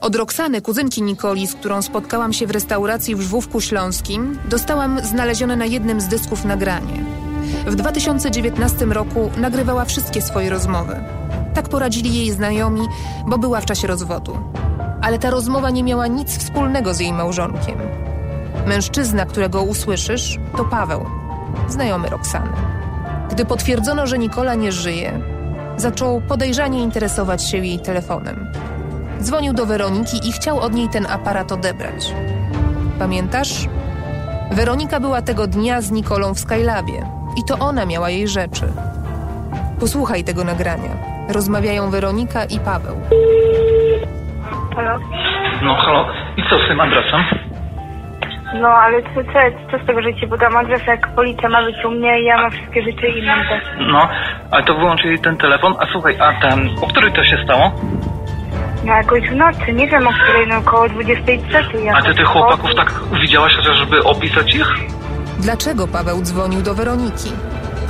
od 0.00 0.16
Roxany, 0.16 0.62
kuzynki 0.62 1.02
Nikoli, 1.02 1.46
z 1.46 1.54
którą 1.54 1.82
spotkałam 1.82 2.32
się 2.32 2.46
w 2.46 2.50
restauracji 2.50 3.16
w 3.16 3.20
Żwówku 3.20 3.60
Śląskim, 3.60 4.38
dostałam 4.48 5.00
znalezione 5.04 5.56
na 5.56 5.64
jednym 5.64 6.00
z 6.00 6.08
dysków 6.08 6.44
nagranie. 6.44 7.04
W 7.66 7.74
2019 7.74 8.84
roku 8.84 9.30
nagrywała 9.36 9.84
wszystkie 9.84 10.22
swoje 10.22 10.50
rozmowy. 10.50 10.96
Tak 11.54 11.68
poradzili 11.68 12.14
jej 12.14 12.30
znajomi, 12.30 12.80
bo 13.26 13.38
była 13.38 13.60
w 13.60 13.66
czasie 13.66 13.86
rozwodu. 13.86 14.38
Ale 15.02 15.18
ta 15.18 15.30
rozmowa 15.30 15.70
nie 15.70 15.82
miała 15.82 16.06
nic 16.06 16.38
wspólnego 16.38 16.94
z 16.94 17.00
jej 17.00 17.12
małżonkiem. 17.12 17.78
Mężczyzna, 18.66 19.26
którego 19.26 19.62
usłyszysz, 19.62 20.38
to 20.56 20.64
Paweł, 20.64 21.06
znajomy 21.68 22.08
Roxany. 22.08 22.52
Gdy 23.30 23.44
potwierdzono, 23.44 24.06
że 24.06 24.18
Nikola 24.18 24.54
nie 24.54 24.72
żyje, 24.72 25.20
zaczął 25.76 26.20
podejrzanie 26.20 26.82
interesować 26.82 27.50
się 27.50 27.56
jej 27.58 27.78
telefonem. 27.78 28.52
Dzwonił 29.24 29.52
do 29.52 29.66
Weroniki 29.66 30.28
i 30.28 30.32
chciał 30.32 30.60
od 30.60 30.72
niej 30.74 30.88
ten 30.88 31.06
aparat 31.06 31.52
odebrać. 31.52 32.14
Pamiętasz? 32.98 33.68
Weronika 34.52 35.00
była 35.00 35.22
tego 35.22 35.46
dnia 35.46 35.80
z 35.80 35.90
Nikolą 35.90 36.34
w 36.34 36.38
Skylabie 36.38 37.06
i 37.38 37.44
to 37.48 37.58
ona 37.58 37.86
miała 37.86 38.10
jej 38.10 38.28
rzeczy. 38.28 38.66
Posłuchaj 39.80 40.24
tego 40.24 40.44
nagrania. 40.44 40.90
Rozmawiają 41.28 41.90
Weronika 41.90 42.44
i 42.44 42.60
Paweł. 42.60 42.96
Halo? 44.76 44.98
No 45.62 45.74
halo, 45.74 46.06
i 46.36 46.42
co 46.50 46.58
z 46.58 46.68
tym 46.68 46.80
adresem? 46.80 47.20
No 48.60 48.68
ale 48.68 49.02
co, 49.02 49.08
co, 49.32 49.38
co 49.70 49.84
z 49.84 49.86
tego, 49.86 50.02
że 50.02 50.14
ci 50.14 50.26
podam 50.26 50.56
adres, 50.56 50.86
jak 50.86 51.14
policja 51.14 51.48
ma 51.48 51.62
być 51.64 51.84
u 51.84 51.90
mnie 51.90 52.20
i 52.20 52.24
ja 52.24 52.36
mam 52.36 52.50
wszystkie 52.50 52.82
rzeczy 52.82 53.06
i 53.06 53.26
mam 53.26 53.38
też. 53.38 53.62
No, 53.80 54.08
ale 54.50 54.64
to 54.64 54.74
wyłączyli 54.74 55.18
ten 55.18 55.36
telefon. 55.36 55.74
A 55.80 55.86
słuchaj, 55.92 56.16
a 56.20 56.40
ten, 56.40 56.70
o 56.82 56.86
której 56.86 57.12
to 57.12 57.24
się 57.24 57.36
stało? 57.44 57.72
No 58.84 58.92
jakoś 58.92 59.30
w 59.30 59.34
nocy, 59.34 59.72
nie 59.72 59.88
wiem 59.88 60.06
o 60.06 60.10
której, 60.22 60.48
no 60.48 60.58
około 60.58 60.88
23. 60.88 61.90
A 61.94 62.02
ty 62.02 62.14
tych 62.14 62.26
chłopaków 62.26 62.70
tak 62.76 63.00
widziałaś 63.22 63.56
chociażby 63.56 64.04
opisać 64.04 64.54
ich? 64.54 64.68
Dlaczego 65.38 65.88
Paweł 65.88 66.22
dzwonił 66.22 66.62
do 66.62 66.74
Weroniki? 66.74 67.32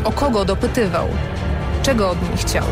O 0.05 0.13
kogo 0.13 0.45
dopytywał? 0.45 1.09
Czego 1.83 2.11
od 2.11 2.23
niej 2.23 2.37
chciał? 2.37 2.65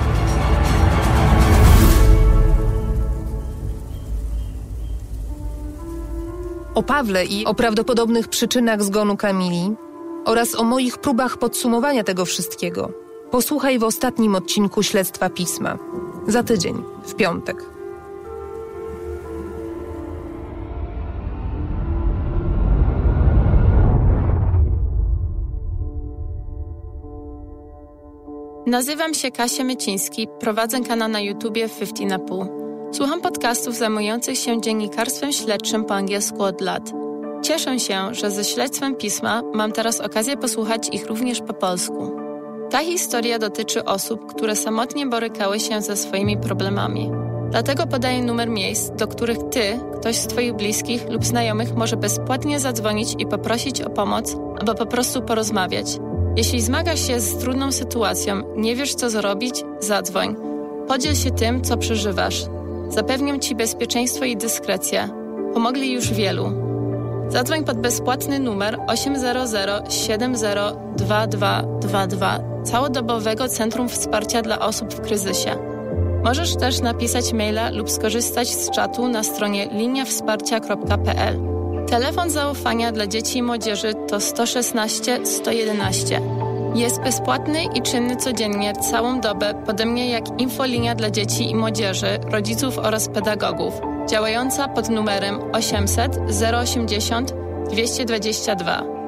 O 6.75 6.83
Pawle 6.83 7.25
i 7.25 7.45
o 7.45 7.55
prawdopodobnych 7.55 8.29
przyczynach 8.29 8.83
zgonu 8.83 9.17
Kamili 9.17 9.75
oraz 10.25 10.55
o 10.55 10.65
moich 10.65 10.99
próbach 10.99 11.37
podsumowania 11.37 12.05
tego 12.05 12.25
wszystkiego 12.25 12.91
posłuchaj 13.31 13.79
w 13.79 13.85
ostatnim 13.85 14.35
odcinku 14.35 14.83
Śledztwa 14.83 15.31
Pisma. 15.31 15.79
Za 16.27 16.43
tydzień, 16.43 16.83
w 17.05 17.15
piątek. 17.15 17.72
Nazywam 28.73 29.15
się 29.15 29.31
Kasia 29.31 29.65
Myciński, 29.65 30.29
prowadzę 30.41 30.81
kanał 30.81 31.09
na 31.09 31.21
YouTubie 31.21 31.69
50 31.69 32.11
na 32.11 32.19
pół. 32.19 32.47
Słucham 32.93 33.21
podcastów 33.21 33.77
zajmujących 33.77 34.39
się 34.39 34.61
dziennikarstwem 34.61 35.33
śledczym 35.33 35.85
po 35.85 35.95
angielsku 35.95 36.43
od 36.43 36.61
lat. 36.61 36.93
Cieszę 37.43 37.81
się, 37.81 38.15
że 38.15 38.31
ze 38.31 38.45
śledztwem 38.45 38.97
pisma 38.97 39.43
mam 39.55 39.73
teraz 39.73 40.01
okazję 40.01 40.37
posłuchać 40.37 40.89
ich 40.89 41.07
również 41.07 41.41
po 41.41 41.55
polsku. 41.55 42.17
Ta 42.71 42.79
historia 42.79 43.39
dotyczy 43.39 43.85
osób, 43.85 44.27
które 44.35 44.57
samotnie 44.57 45.07
borykały 45.07 45.61
się 45.61 45.83
ze 45.83 45.97
swoimi 45.97 46.37
problemami. 46.37 47.11
Dlatego 47.51 47.87
podaję 47.87 48.23
numer 48.23 48.49
miejsc, 48.49 48.91
do 48.91 49.09
których 49.09 49.39
ty, 49.51 49.81
ktoś 50.01 50.17
z 50.17 50.27
twoich 50.27 50.55
bliskich 50.55 51.09
lub 51.11 51.25
znajomych 51.25 51.75
może 51.75 51.97
bezpłatnie 51.97 52.61
zadzwonić 52.61 53.15
i 53.19 53.27
poprosić 53.27 53.83
o 53.83 53.91
pomoc 53.91 54.37
albo 54.61 54.75
po 54.75 54.87
prostu 54.87 55.23
porozmawiać. 55.23 55.87
Jeśli 56.37 56.61
zmagasz 56.61 57.07
się 57.07 57.21
z 57.21 57.37
trudną 57.37 57.73
sytuacją, 57.73 58.43
nie 58.57 58.77
wiesz 58.77 58.95
co 58.95 59.11
zrobić, 59.11 59.65
zadzwoń. 59.81 60.37
Podziel 60.89 61.15
się 61.15 61.31
tym, 61.31 61.63
co 61.63 61.77
przeżywasz. 61.77 62.45
Zapewniam 62.89 63.41
Ci 63.41 63.55
bezpieczeństwo 63.55 64.25
i 64.25 64.37
dyskrecję. 64.37 65.09
Pomogli 65.55 65.93
już 65.93 66.13
wielu. 66.13 66.53
Zadzwoń 67.29 67.65
pod 67.65 67.79
bezpłatny 67.79 68.39
numer 68.39 68.79
800 68.87 69.95
70 69.95 70.77
2222 70.97 72.41
Całodobowego 72.65 73.49
Centrum 73.49 73.89
Wsparcia 73.89 74.43
dla 74.43 74.59
Osób 74.59 74.95
w 74.95 75.01
Kryzysie. 75.01 75.57
Możesz 76.25 76.57
też 76.57 76.81
napisać 76.81 77.33
maila 77.33 77.71
lub 77.71 77.91
skorzystać 77.91 78.49
z 78.49 78.71
czatu 78.71 79.09
na 79.09 79.23
stronie 79.23 79.69
liniawsparcia.pl. 79.73 81.52
Telefon 81.93 82.31
zaufania 82.31 82.93
dla 82.93 83.07
dzieci 83.07 83.39
i 83.39 83.43
młodzieży 83.43 83.95
to 84.09 84.21
116 84.21 85.27
111. 85.27 86.21
Jest 86.75 87.01
bezpłatny 87.01 87.65
i 87.65 87.83
czynny 87.83 88.17
codziennie 88.17 88.73
całą 88.73 89.21
dobę, 89.21 89.63
podobnie 89.67 90.11
jak 90.11 90.41
infolinia 90.41 90.95
dla 90.95 91.11
dzieci 91.11 91.51
i 91.51 91.55
młodzieży, 91.55 92.19
rodziców 92.31 92.79
oraz 92.79 93.09
pedagogów, 93.09 93.75
działająca 94.09 94.69
pod 94.69 94.89
numerem 94.89 95.41
800 95.53 96.19
080 96.61 97.35
222. 97.71 99.02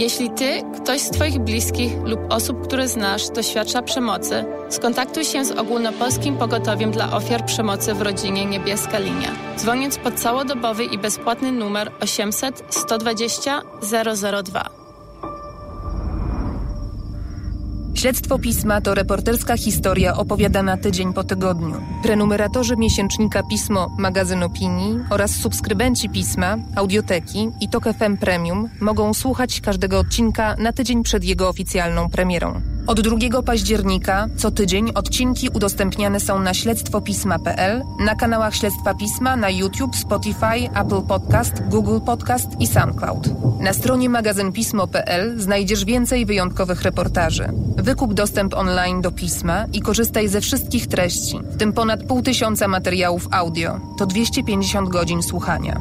Jeśli 0.00 0.30
ty, 0.30 0.62
ktoś 0.76 1.00
z 1.00 1.10
Twoich 1.10 1.38
bliskich 1.38 1.92
lub 2.04 2.20
osób, 2.28 2.66
które 2.66 2.88
znasz, 2.88 3.28
doświadcza 3.28 3.82
przemocy, 3.82 4.44
skontaktuj 4.68 5.24
się 5.24 5.44
z 5.44 5.50
ogólnopolskim 5.50 6.36
pogotowiem 6.36 6.90
dla 6.90 7.12
ofiar 7.12 7.44
przemocy 7.44 7.94
w 7.94 8.02
rodzinie 8.02 8.44
Niebieska 8.44 8.98
Linia, 8.98 9.32
dzwoniąc 9.56 9.98
pod 9.98 10.14
całodobowy 10.14 10.84
i 10.84 10.98
bezpłatny 10.98 11.52
numer 11.52 11.92
800 12.00 12.64
120 12.70 13.62
002. 14.42 14.79
Śledztwo 17.94 18.38
Pisma 18.38 18.80
to 18.80 18.94
reporterska 18.94 19.56
historia 19.56 20.16
opowiadana 20.16 20.76
tydzień 20.76 21.12
po 21.12 21.24
tygodniu. 21.24 21.74
Prenumeratorzy 22.02 22.76
miesięcznika 22.76 23.42
Pismo, 23.50 23.96
magazyn 23.98 24.42
opinii 24.42 24.98
oraz 25.10 25.30
subskrybenci 25.30 26.08
Pisma, 26.08 26.56
audioteki 26.76 27.50
i 27.60 27.68
Tok 27.68 27.84
FM 27.84 28.16
Premium 28.16 28.68
mogą 28.80 29.14
słuchać 29.14 29.60
każdego 29.60 29.98
odcinka 29.98 30.56
na 30.58 30.72
tydzień 30.72 31.02
przed 31.02 31.24
jego 31.24 31.48
oficjalną 31.48 32.10
premierą. 32.10 32.60
Od 32.90 33.00
2 33.00 33.42
października 33.42 34.28
co 34.36 34.50
tydzień 34.50 34.90
odcinki 34.94 35.48
udostępniane 35.48 36.20
są 36.20 36.40
na 36.40 36.54
śledztwopisma.pl, 36.54 37.82
na 38.00 38.14
kanałach 38.14 38.54
Śledztwa 38.54 38.94
Pisma 38.94 39.36
na 39.36 39.50
YouTube, 39.50 39.96
Spotify, 39.96 40.70
Apple 40.74 41.02
Podcast, 41.08 41.52
Google 41.68 42.00
Podcast 42.06 42.60
i 42.60 42.66
SoundCloud. 42.66 43.28
Na 43.60 43.72
stronie 43.72 44.08
magazynpismo.pl 44.08 45.40
znajdziesz 45.40 45.84
więcej 45.84 46.26
wyjątkowych 46.26 46.82
reportaży. 46.82 47.48
Wykup 47.76 48.14
dostęp 48.14 48.54
online 48.54 49.00
do 49.00 49.12
pisma 49.12 49.64
i 49.72 49.80
korzystaj 49.80 50.28
ze 50.28 50.40
wszystkich 50.40 50.86
treści, 50.86 51.40
w 51.50 51.56
tym 51.56 51.72
ponad 51.72 52.04
pół 52.04 52.22
tysiąca 52.22 52.68
materiałów 52.68 53.28
audio. 53.30 53.80
To 53.98 54.06
250 54.06 54.88
godzin 54.88 55.22
słuchania. 55.22 55.80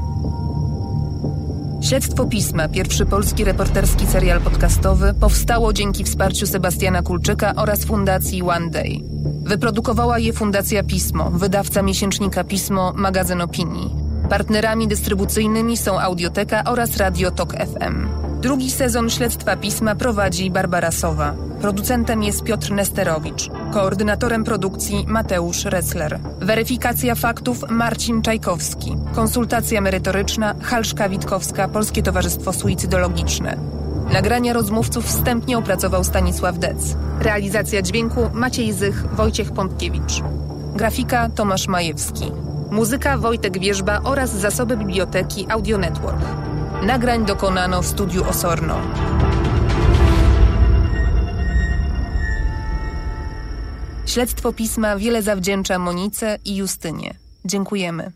Śledztwo 1.81 2.25
Pisma, 2.25 2.67
pierwszy 2.67 3.05
polski 3.05 3.43
reporterski 3.43 4.07
serial 4.07 4.41
podcastowy, 4.41 5.13
powstało 5.13 5.73
dzięki 5.73 6.03
wsparciu 6.03 6.47
Sebastiana 6.47 7.01
Kulczyka 7.01 7.53
oraz 7.55 7.85
Fundacji 7.85 8.41
One 8.41 8.69
Day. 8.69 8.99
Wyprodukowała 9.43 10.19
je 10.19 10.33
Fundacja 10.33 10.83
Pismo, 10.83 11.29
wydawca 11.29 11.81
miesięcznika 11.81 12.43
Pismo, 12.43 12.93
magazyn 12.95 13.41
opinii. 13.41 13.95
Partnerami 14.29 14.87
dystrybucyjnymi 14.87 15.77
są 15.77 15.99
Audioteka 15.99 16.63
oraz 16.63 16.97
Radio 16.97 17.31
Tok 17.31 17.53
FM. 17.53 18.28
Drugi 18.41 18.71
sezon 18.71 19.09
Śledztwa 19.09 19.55
Pisma 19.55 19.95
prowadzi 19.95 20.51
Barbara 20.51 20.91
Sowa. 20.91 21.33
Producentem 21.61 22.23
jest 22.23 22.43
Piotr 22.43 22.71
Nesterowicz. 22.71 23.49
Koordynatorem 23.71 24.43
produkcji 24.43 25.05
Mateusz 25.07 25.65
Ressler. 25.65 26.19
Weryfikacja 26.39 27.15
faktów 27.15 27.69
Marcin 27.69 28.21
Czajkowski. 28.21 28.95
Konsultacja 29.15 29.81
merytoryczna 29.81 30.55
Halszka 30.61 31.09
Witkowska, 31.09 31.67
Polskie 31.67 32.03
Towarzystwo 32.03 32.53
Suicydologiczne. 32.53 33.57
Nagrania 34.13 34.53
rozmówców 34.53 35.05
wstępnie 35.05 35.57
opracował 35.57 36.03
Stanisław 36.03 36.59
Dec. 36.59 36.95
Realizacja 37.21 37.81
dźwięku 37.81 38.29
Maciej 38.33 38.73
Zych, 38.73 39.15
Wojciech 39.15 39.51
Pątkiewicz. 39.51 40.21
Grafika 40.75 41.29
Tomasz 41.29 41.67
Majewski. 41.67 42.31
Muzyka 42.71 43.17
Wojtek 43.17 43.59
Wierzba 43.59 44.01
oraz 44.03 44.31
zasoby 44.31 44.77
biblioteki 44.77 45.45
Audio 45.49 45.77
Network. 45.77 46.48
Nagrań 46.83 47.25
dokonano 47.25 47.81
w 47.81 47.87
studiu 47.87 48.29
Osorno. 48.29 48.77
Śledztwo 54.05 54.53
pisma 54.53 54.95
wiele 54.95 55.21
zawdzięcza 55.21 55.79
Monice 55.79 56.37
i 56.45 56.55
Justynie. 56.55 57.13
Dziękujemy. 57.45 58.11